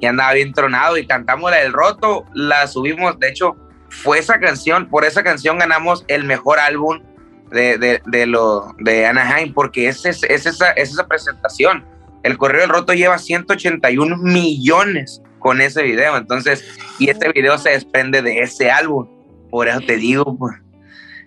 y 0.00 0.06
andaba 0.06 0.32
bien 0.32 0.52
tronado 0.52 0.96
y 0.98 1.06
cantamos 1.06 1.50
la 1.50 1.58
del 1.58 1.72
roto, 1.72 2.24
la 2.34 2.66
subimos, 2.66 3.18
de 3.18 3.28
hecho, 3.28 3.56
fue 3.88 4.18
esa 4.18 4.38
canción, 4.38 4.88
por 4.88 5.04
esa 5.04 5.22
canción 5.22 5.58
ganamos 5.58 6.04
el 6.08 6.24
mejor 6.24 6.58
álbum 6.58 7.00
de, 7.50 7.78
de, 7.78 8.02
de 8.06 8.26
lo, 8.26 8.74
de 8.78 9.06
Anaheim, 9.06 9.54
porque 9.54 9.88
es, 9.88 10.04
es, 10.04 10.22
es 10.24 10.44
esa, 10.46 10.70
es 10.72 10.90
esa 10.90 11.06
presentación. 11.06 11.84
El 12.24 12.36
Correo 12.36 12.62
del 12.62 12.70
Roto 12.70 12.92
lleva 12.92 13.18
181 13.18 14.16
millones 14.18 15.22
con 15.38 15.60
ese 15.60 15.82
video, 15.82 16.16
entonces, 16.16 16.64
y 16.98 17.08
este 17.08 17.30
video 17.30 17.56
se 17.56 17.70
desprende 17.70 18.20
de 18.20 18.40
ese 18.40 18.70
álbum, 18.70 19.06
por 19.50 19.68
eso 19.68 19.80
te 19.80 19.96
digo, 19.96 20.36
pues. 20.38 20.56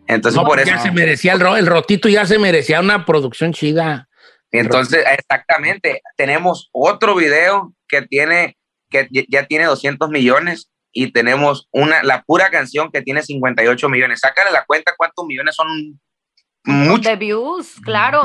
Entonces, 0.08 0.36
No, 0.38 0.42
por 0.44 0.58
porque 0.58 0.64
eso. 0.72 0.72
ya 0.78 0.80
se 0.84 0.92
merecía 0.92 1.34
el, 1.34 1.40
ro- 1.40 1.56
el 1.58 1.68
rotito, 1.68 2.10
ya 2.10 2.26
se 2.26 2.40
merecía 2.40 2.80
una 2.80 3.06
producción 3.06 3.54
chida. 3.54 4.08
Entonces, 4.52 5.06
exactamente, 5.18 6.02
tenemos 6.18 6.70
otro 6.72 7.16
video 7.16 7.74
que 7.88 8.02
tiene, 8.02 8.58
que 8.90 9.08
ya- 9.12 9.24
ya 9.30 9.46
tiene 9.46 9.66
200 9.66 10.10
millones 10.10 10.72
y 10.92 11.12
tenemos 11.12 11.68
una, 11.72 12.02
la 12.02 12.24
pura 12.24 12.50
canción 12.50 12.90
que 12.92 13.04
tiene 13.04 13.22
58 13.22 13.88
millones. 13.90 14.22
Sácale 14.22 14.50
la 14.52 14.66
cuenta 14.66 14.94
cuántos 14.98 15.26
millones 15.28 15.54
son 15.56 16.00
muchos, 16.66 17.06
De 17.06 17.16
views, 17.16 17.76
claro. 17.84 18.24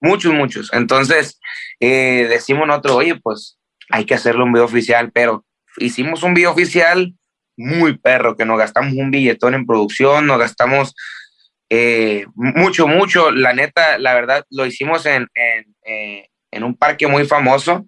muchos, 0.00 0.32
muchos. 0.32 0.72
Entonces, 0.72 1.40
eh, 1.80 2.26
decimos 2.28 2.68
nosotros, 2.68 2.94
oye, 2.98 3.16
pues 3.20 3.58
hay 3.90 4.04
que 4.04 4.14
hacerle 4.14 4.44
un 4.44 4.52
video 4.52 4.66
oficial, 4.66 5.10
pero 5.12 5.44
hicimos 5.78 6.22
un 6.22 6.34
video 6.34 6.52
oficial 6.52 7.12
muy 7.56 7.96
perro, 7.98 8.36
que 8.36 8.44
nos 8.44 8.58
gastamos 8.58 8.92
un 8.94 9.10
billetón 9.10 9.54
en 9.54 9.66
producción, 9.66 10.26
nos 10.26 10.38
gastamos 10.38 10.94
eh, 11.70 12.26
mucho, 12.34 12.86
mucho. 12.86 13.30
La 13.30 13.52
neta, 13.52 13.98
la 13.98 14.14
verdad, 14.14 14.44
lo 14.50 14.66
hicimos 14.66 15.06
en, 15.06 15.26
en, 15.34 15.74
eh, 15.84 16.28
en 16.50 16.64
un 16.64 16.76
parque 16.76 17.06
muy 17.06 17.26
famoso 17.26 17.86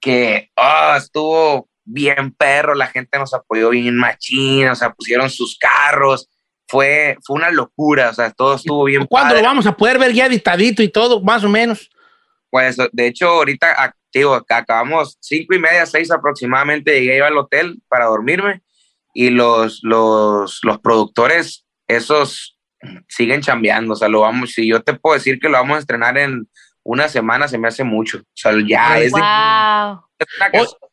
que 0.00 0.50
ah, 0.56 0.96
estuvo 0.98 1.68
bien 1.84 2.32
perro, 2.32 2.74
la 2.74 2.86
gente 2.88 3.18
nos 3.18 3.34
apoyó 3.34 3.70
bien 3.70 3.96
machín, 3.96 4.68
o 4.68 4.74
sea, 4.74 4.90
pusieron 4.92 5.30
sus 5.30 5.56
carros, 5.58 6.28
fue, 6.68 7.16
fue 7.24 7.36
una 7.36 7.50
locura, 7.50 8.10
o 8.10 8.14
sea, 8.14 8.30
todo 8.30 8.54
estuvo 8.56 8.84
bien 8.84 9.06
¿Cuándo 9.06 9.30
padre. 9.30 9.42
lo 9.42 9.48
vamos 9.48 9.66
a 9.66 9.76
poder 9.76 9.98
ver 9.98 10.12
ya 10.12 10.26
editadito 10.26 10.82
y 10.82 10.88
todo, 10.88 11.20
más 11.22 11.44
o 11.44 11.48
menos? 11.48 11.90
Pues 12.50 12.76
de 12.92 13.06
hecho, 13.06 13.28
ahorita 13.28 13.74
ac- 13.76 13.94
digo, 14.12 14.36
ac- 14.36 14.44
acabamos 14.56 15.16
cinco 15.20 15.54
y 15.54 15.58
media, 15.58 15.86
seis 15.86 16.10
aproximadamente, 16.10 17.00
llegué 17.00 17.18
yo 17.18 17.26
al 17.26 17.36
hotel 17.38 17.80
para 17.88 18.06
dormirme 18.06 18.62
y 19.14 19.30
los, 19.30 19.80
los, 19.82 20.60
los 20.62 20.78
productores, 20.80 21.66
esos 21.88 22.58
siguen 23.08 23.40
chambeando, 23.42 23.92
o 23.92 23.96
sea, 23.96 24.08
lo 24.08 24.20
vamos, 24.20 24.52
si 24.52 24.66
yo 24.68 24.82
te 24.82 24.94
puedo 24.94 25.14
decir 25.14 25.38
que 25.38 25.48
lo 25.48 25.58
vamos 25.58 25.76
a 25.76 25.80
estrenar 25.80 26.18
en 26.18 26.48
una 26.84 27.08
semana, 27.08 27.46
se 27.46 27.58
me 27.58 27.68
hace 27.68 27.84
mucho, 27.84 28.18
o 28.18 28.22
sea, 28.34 28.52
ya 28.66 28.98
es, 28.98 29.12
de- 29.12 29.20
Wow. 29.20 30.04
es 30.52 30.68
una 30.68 30.91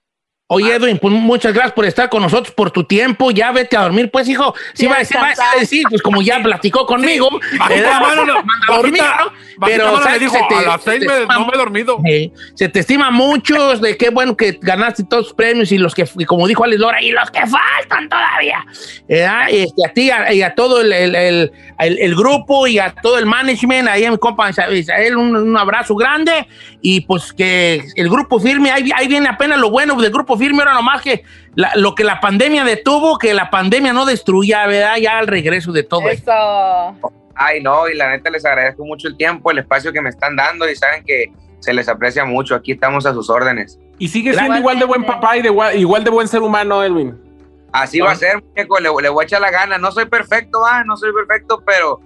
Oye, 0.52 0.74
Edwin, 0.74 0.98
pues 0.98 1.14
muchas 1.14 1.54
gracias 1.54 1.74
por 1.74 1.86
estar 1.86 2.10
con 2.10 2.24
nosotros, 2.24 2.52
por 2.56 2.72
tu 2.72 2.84
tiempo. 2.84 3.30
Ya 3.30 3.52
vete 3.52 3.78
a 3.78 3.82
dormir, 3.82 4.10
pues, 4.10 4.28
hijo. 4.28 4.56
Sí, 4.74 4.82
Sí, 4.84 4.88
va 4.88 4.96
a 4.96 5.00
decir, 5.00 5.18
va 5.18 5.30
a 5.30 5.60
decir, 5.60 5.84
pues 5.88 6.02
como 6.02 6.24
ya 6.24 6.42
platicó 6.42 6.88
conmigo, 6.88 7.30
no, 7.54 7.60
Manda 7.60 8.66
a 8.68 8.76
dormir, 8.78 9.04
¿no? 9.04 9.32
Pero, 9.68 9.98
¿sabes? 10.02 10.14
le 10.14 10.20
dijo, 10.20 10.34
Se 10.38 10.42
te- 10.50 10.56
a 10.56 10.62
las 10.62 10.82
seis 10.84 11.02
se 11.04 11.08
me- 11.08 11.14
te- 11.14 11.26
no 11.28 11.46
me 11.46 11.54
he 11.54 11.58
dormido. 11.58 11.98
Sí, 12.04 12.34
se 12.56 12.68
te 12.70 12.80
estima 12.80 13.12
mucho 13.12 13.78
de 13.78 13.96
qué 13.96 14.10
bueno 14.10 14.36
que 14.36 14.58
ganaste 14.60 15.04
todos 15.04 15.26
los 15.26 15.34
premios 15.34 15.72
y 15.72 15.78
los 15.78 15.94
que, 15.94 16.10
y 16.18 16.26
como 16.26 16.48
dijo 16.48 16.64
Alex 16.64 16.80
Lora, 16.82 17.00
y 17.02 17.12
los 17.12 17.30
que 17.30 17.42
faltan 17.46 18.10
todavía. 18.10 18.66
¿verdad? 19.08 19.48
Este, 19.52 19.86
a 19.86 19.94
ti 19.94 20.02
y 20.08 20.10
a, 20.10 20.34
y 20.34 20.42
a 20.42 20.56
todo 20.56 20.82
el, 20.82 20.92
el- 20.94 21.14
el- 21.16 21.52
el- 21.78 22.16
grupo 22.16 22.66
y 22.66 22.80
a 22.80 22.96
todo 22.96 23.20
el 23.20 23.28
management, 23.28 23.88
ahí 23.88 24.04
en 24.06 24.14
mi 24.14 24.18
compa 24.18 24.50
Isael, 24.50 25.16
un, 25.16 25.36
un 25.36 25.58
abrazo 25.58 25.94
grande 25.96 26.48
y 26.82 27.02
pues 27.02 27.34
que 27.34 27.84
el 27.96 28.10
grupo 28.10 28.40
firme, 28.40 28.72
ahí, 28.72 28.90
ahí 28.96 29.08
viene 29.08 29.28
apenas 29.30 29.60
lo 29.60 29.70
bueno 29.70 29.94
del 30.02 30.12
grupo 30.12 30.38
firme, 30.40 30.60
ahora 30.60 30.74
nomás 30.74 31.02
que 31.04 31.24
la- 31.56 31.72
lo 31.76 31.94
que 31.94 32.04
la 32.04 32.20
pandemia 32.20 32.64
detuvo, 32.64 33.18
que 33.20 33.34
la 33.36 33.50
pandemia 33.52 33.94
no 33.94 34.06
destruya, 34.06 34.66
¿verdad? 34.66 34.98
Ya 34.98 35.20
al 35.20 35.28
regreso 35.28 35.72
de 35.72 35.84
todo 35.84 36.10
esto. 36.10 36.32
Eso. 36.32 37.12
Ay, 37.36 37.62
no, 37.62 37.88
y 37.88 37.96
la 37.96 38.10
neta 38.10 38.30
les 38.30 38.44
agradezco 38.46 38.84
mucho 38.86 39.08
el 39.08 39.16
tiempo, 39.16 39.52
el 39.52 39.60
espacio 39.60 39.94
que 39.94 40.02
me 40.02 40.10
están 40.10 40.36
dando 40.36 40.68
y 40.70 40.76
saben 40.76 41.04
que 41.06 41.32
se 41.60 41.74
les 41.74 41.88
aprecia 41.88 42.26
mucho. 42.26 42.56
Aquí 42.56 42.72
estamos 42.72 43.06
a 43.06 43.14
sus 43.14 43.30
órdenes. 43.30 43.80
Y 43.98 44.08
sigue 44.08 44.34
siendo 44.34 44.58
igual 44.58 44.80
de 44.80 44.86
buen 44.86 45.04
papá 45.06 45.38
y 45.38 45.42
de 45.42 45.52
gua- 45.52 45.76
igual 45.76 46.04
de 46.04 46.10
buen 46.10 46.28
ser 46.28 46.42
humano, 46.42 46.84
Edwin. 46.84 47.18
Así 47.72 48.00
va 48.00 48.12
a 48.12 48.16
ser, 48.16 48.42
muñeco, 48.44 48.80
le, 48.80 48.90
le 49.02 49.10
voy 49.10 49.24
a 49.24 49.26
echar 49.26 49.42
la 49.42 49.52
gana. 49.52 49.78
No 49.78 49.92
soy 49.92 50.06
perfecto, 50.06 50.66
ah, 50.66 50.84
no 50.86 50.98
soy 50.98 51.12
perfecto, 51.14 51.62
pero, 51.66 52.02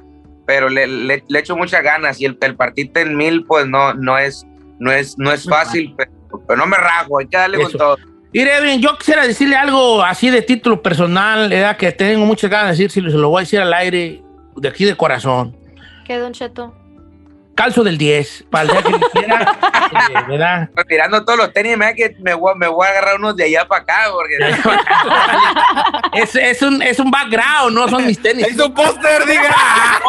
pero 0.45 0.69
le, 0.69 0.85
le- 0.87 1.23
le 1.27 1.39
echo 1.39 1.55
muchas 1.55 1.81
ganas. 1.83 2.19
Y 2.19 2.25
el, 2.25 2.37
el 2.41 2.55
partirte 2.55 3.01
en 3.01 3.15
mil, 3.15 3.45
pues 3.45 3.65
no, 3.67 3.93
no 3.93 4.17
es, 4.17 4.45
no 4.79 4.91
es, 4.91 5.17
no 5.17 5.31
es 5.31 5.47
fácil, 5.47 5.93
pero, 5.97 6.11
pero 6.47 6.57
no 6.57 6.65
me 6.67 6.77
rajo, 6.77 7.19
hay 7.19 7.27
que 7.27 7.37
darle 7.37 7.57
Eso. 7.61 7.69
con 7.69 7.77
todo. 7.77 7.97
Mire, 8.33 8.57
Edwin, 8.57 8.81
yo 8.81 8.97
quisiera 8.97 9.27
decirle 9.27 9.55
algo 9.55 10.01
así 10.01 10.31
de 10.31 10.41
título 10.41 10.81
personal, 10.81 11.49
¿verdad? 11.49 11.77
que 11.77 11.91
tengo 11.91 12.25
muchas 12.25 12.49
ganas 12.49 12.77
de 12.77 12.83
decir, 12.83 12.91
si 12.91 13.11
se 13.11 13.17
lo 13.17 13.29
voy 13.29 13.39
a 13.39 13.43
decir 13.43 13.59
al 13.59 13.71
aire, 13.73 14.23
de 14.55 14.67
aquí 14.67 14.85
de 14.85 14.95
corazón. 14.95 15.55
¿Qué, 16.03 16.17
Don 16.17 16.33
Cheto? 16.33 16.73
Calzo 17.55 17.83
del 17.83 17.97
10, 17.97 18.45
para 18.49 18.63
el 18.63 18.69
día 18.71 18.81
que 18.81 18.93
quisiera, 18.99 19.41
eh, 19.41 20.23
¿verdad? 20.27 20.69
Pues 20.73 20.85
mirando 20.89 21.23
todos 21.23 21.37
los 21.37 21.53
tenis, 21.53 21.77
me, 21.77 21.93
que 21.93 22.15
me, 22.19 22.33
voy, 22.33 22.53
me 22.57 22.67
voy 22.67 22.87
a 22.87 22.89
agarrar 22.91 23.15
unos 23.17 23.35
de 23.35 23.43
allá 23.45 23.65
para 23.67 23.83
acá, 23.83 23.99
porque 24.11 24.37
Es, 26.23 26.35
es, 26.35 26.61
un, 26.61 26.81
es 26.81 26.99
un 26.99 27.11
background, 27.11 27.73
no 27.75 27.87
son 27.87 28.05
mis 28.05 28.21
tenis. 28.21 28.47
Es 28.47 28.59
un 28.59 28.73
póster, 28.73 29.25
diga. 29.25 29.55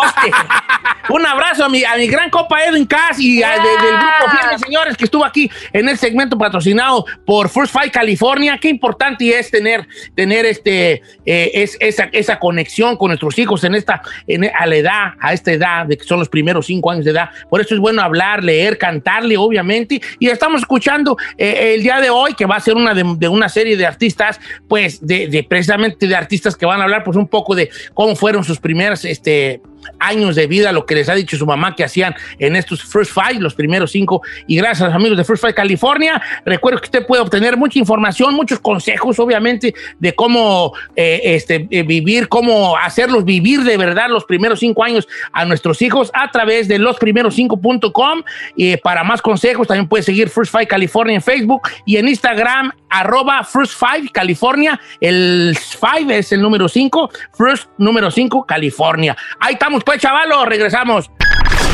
Un 1.11 1.25
abrazo 1.27 1.67
a 1.67 1.69
mi, 1.69 1.85
a 1.85 1.97
mi 1.97 2.07
gran 2.07 2.31
copa 2.31 2.65
Edwin 2.65 2.87
Cass 2.87 3.19
y 3.21 3.43
a- 3.43 3.51
de- 3.51 3.59
del 3.59 3.97
grupo 3.99 4.31
Firme, 4.41 4.59
señores, 4.59 4.97
que 4.97 5.05
estuvo 5.05 5.23
aquí 5.23 5.51
en 5.75 5.87
el 5.91 5.99
segmento 5.99 6.39
patrocinado 6.39 7.05
por 7.27 7.51
First 7.51 7.75
Fight 7.75 7.93
California. 7.93 8.57
Qué 8.59 8.69
importante 8.71 9.39
es 9.39 9.51
tener, 9.51 9.87
tener 10.17 10.47
este, 10.47 11.03
eh, 11.27 11.51
es, 11.53 11.77
esa, 11.81 12.05
esa 12.11 12.39
conexión 12.39 12.97
con 12.97 13.09
nuestros 13.09 13.39
hijos 13.39 13.65
en 13.65 13.75
esta, 13.75 14.01
en, 14.27 14.51
a 14.59 14.65
la 14.67 14.77
edad, 14.77 15.13
a 15.21 15.35
esta 15.35 15.53
edad, 15.53 15.85
de 15.85 15.99
que 15.99 16.05
son 16.05 16.19
los 16.21 16.31
primeros 16.31 16.65
cinco 16.67 16.91
años 16.91 17.05
de 17.05 17.11
edad. 17.11 17.29
Por 17.49 17.61
eso 17.61 17.75
es 17.75 17.81
bueno 17.81 18.03
hablar, 18.03 18.43
leer, 18.43 18.79
cantarle, 18.79 19.37
obviamente. 19.37 20.01
Y 20.19 20.29
estamos 20.29 20.61
escuchando 20.61 21.17
eh, 21.37 21.75
el 21.75 21.83
día 21.83 22.01
de 22.01 22.11
hoy, 22.11 22.35
que 22.35 22.47
va 22.47 22.57
a 22.57 22.61
ser 22.61 22.75
una 22.75 22.95
de, 22.95 23.29
una 23.29 23.49
serie 23.49 23.77
de 23.77 23.87
artistas, 23.87 24.41
pues, 24.69 25.05
de, 25.07 25.29
de 25.29 25.43
precisamente 25.43 26.07
de 26.07 26.17
artistas 26.17 26.57
que 26.57 26.67
van 26.67 26.81
a 26.81 26.85
hablar, 26.85 27.05
pues, 27.05 27.17
un 27.17 27.29
poco 27.29 27.55
de 27.55 27.71
cómo 27.95 28.17
fueron 28.17 28.45
sus 28.45 28.59
primeras, 28.59 29.05
este, 29.05 29.61
años 29.99 30.37
de 30.37 30.47
vida, 30.47 30.73
lo 30.73 30.87
que 30.87 30.95
les 30.95 31.09
ha 31.09 31.15
dicho 31.15 31.37
su 31.37 31.47
mamá 31.47 31.75
que 31.75 31.85
hacían 31.85 32.15
en 32.39 32.57
estos 32.57 32.83
First 32.83 33.13
Five, 33.13 33.41
los 33.41 33.55
primeros 33.55 33.93
cinco. 33.93 34.23
Y 34.47 34.57
gracias 34.57 34.93
amigos 34.93 35.17
de 35.17 35.25
First 35.25 35.43
Five 35.43 35.55
California, 35.55 36.21
recuerdo 36.45 36.81
que 36.81 36.87
usted 36.87 37.07
puede 37.07 37.23
obtener 37.23 37.57
mucha 37.57 37.79
información, 37.79 38.35
muchos 38.35 38.61
consejos, 38.61 39.19
obviamente, 39.19 39.75
de 39.99 40.15
cómo 40.15 40.73
eh, 40.97 41.21
este, 41.25 41.67
eh, 41.71 41.83
vivir, 41.83 42.29
cómo 42.29 42.77
hacerlos 42.77 43.25
vivir 43.25 43.63
de 43.63 43.77
verdad 43.77 44.09
los 44.09 44.25
primeros 44.25 44.61
cinco 44.61 44.85
años 44.85 45.09
a 45.33 45.45
nuestros 45.45 45.83
hijos 45.83 46.11
a 46.15 46.31
través 46.31 46.69
de 46.69 46.79
losprimeros5.com. 46.79 48.23
Y 48.57 48.77
para 48.79 49.05
más 49.05 49.23
consejos, 49.23 49.69
también 49.69 49.89
puede 49.89 50.03
seguir 50.03 50.29
First 50.29 50.53
Five 50.53 50.67
California 50.67 51.15
en 51.17 51.23
Facebook 51.23 51.63
y 51.85 51.97
en 51.97 52.09
Instagram, 52.09 52.73
arroba 52.89 53.45
First 53.45 53.79
Five 53.79 54.11
California. 54.13 54.81
El 55.01 55.57
Five 55.59 56.19
es 56.19 56.33
el 56.33 56.41
número 56.41 56.69
5, 56.69 57.11
First 57.37 57.69
número 57.79 58.11
5 58.11 58.45
California. 58.47 59.17
Ahí 59.41 59.55
estamos, 59.55 59.74
pues, 59.83 60.01
chavalos, 60.01 60.47
regresamos. 60.47 61.11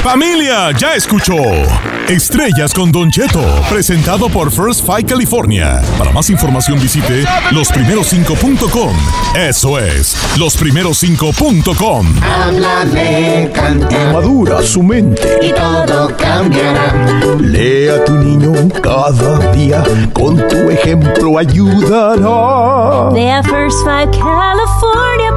Familia, 0.03 0.71
ya 0.73 0.95
escuchó. 0.95 1.35
Estrellas 2.09 2.73
con 2.75 2.91
Don 2.91 3.11
Cheto, 3.11 3.41
presentado 3.69 4.29
por 4.31 4.51
First 4.51 4.85
Fight 4.85 5.09
California. 5.09 5.81
Para 5.99 6.11
más 6.11 6.31
información 6.31 6.81
visite 6.81 7.25
losprimeros5.com. 7.51 8.97
Eso 9.37 9.79
es, 9.79 10.17
losprimeros5.com. 10.39 12.07
Háblale, 12.23 13.51
canta 13.55 14.13
Madura 14.13 14.63
su 14.63 14.83
mente. 14.83 15.39
y 15.43 15.53
todo 15.53 16.17
cambiará. 16.17 16.95
Lea 17.39 17.97
a 17.97 18.05
tu 18.05 18.15
niño 18.15 18.55
cada 18.83 19.53
día. 19.53 19.85
Con 20.15 20.37
tu 20.49 20.71
ejemplo 20.71 21.39
ayudará. 21.39 23.11
Are 23.11 23.43
first 23.45 23.85
five 23.85 24.11
California. 24.11 25.30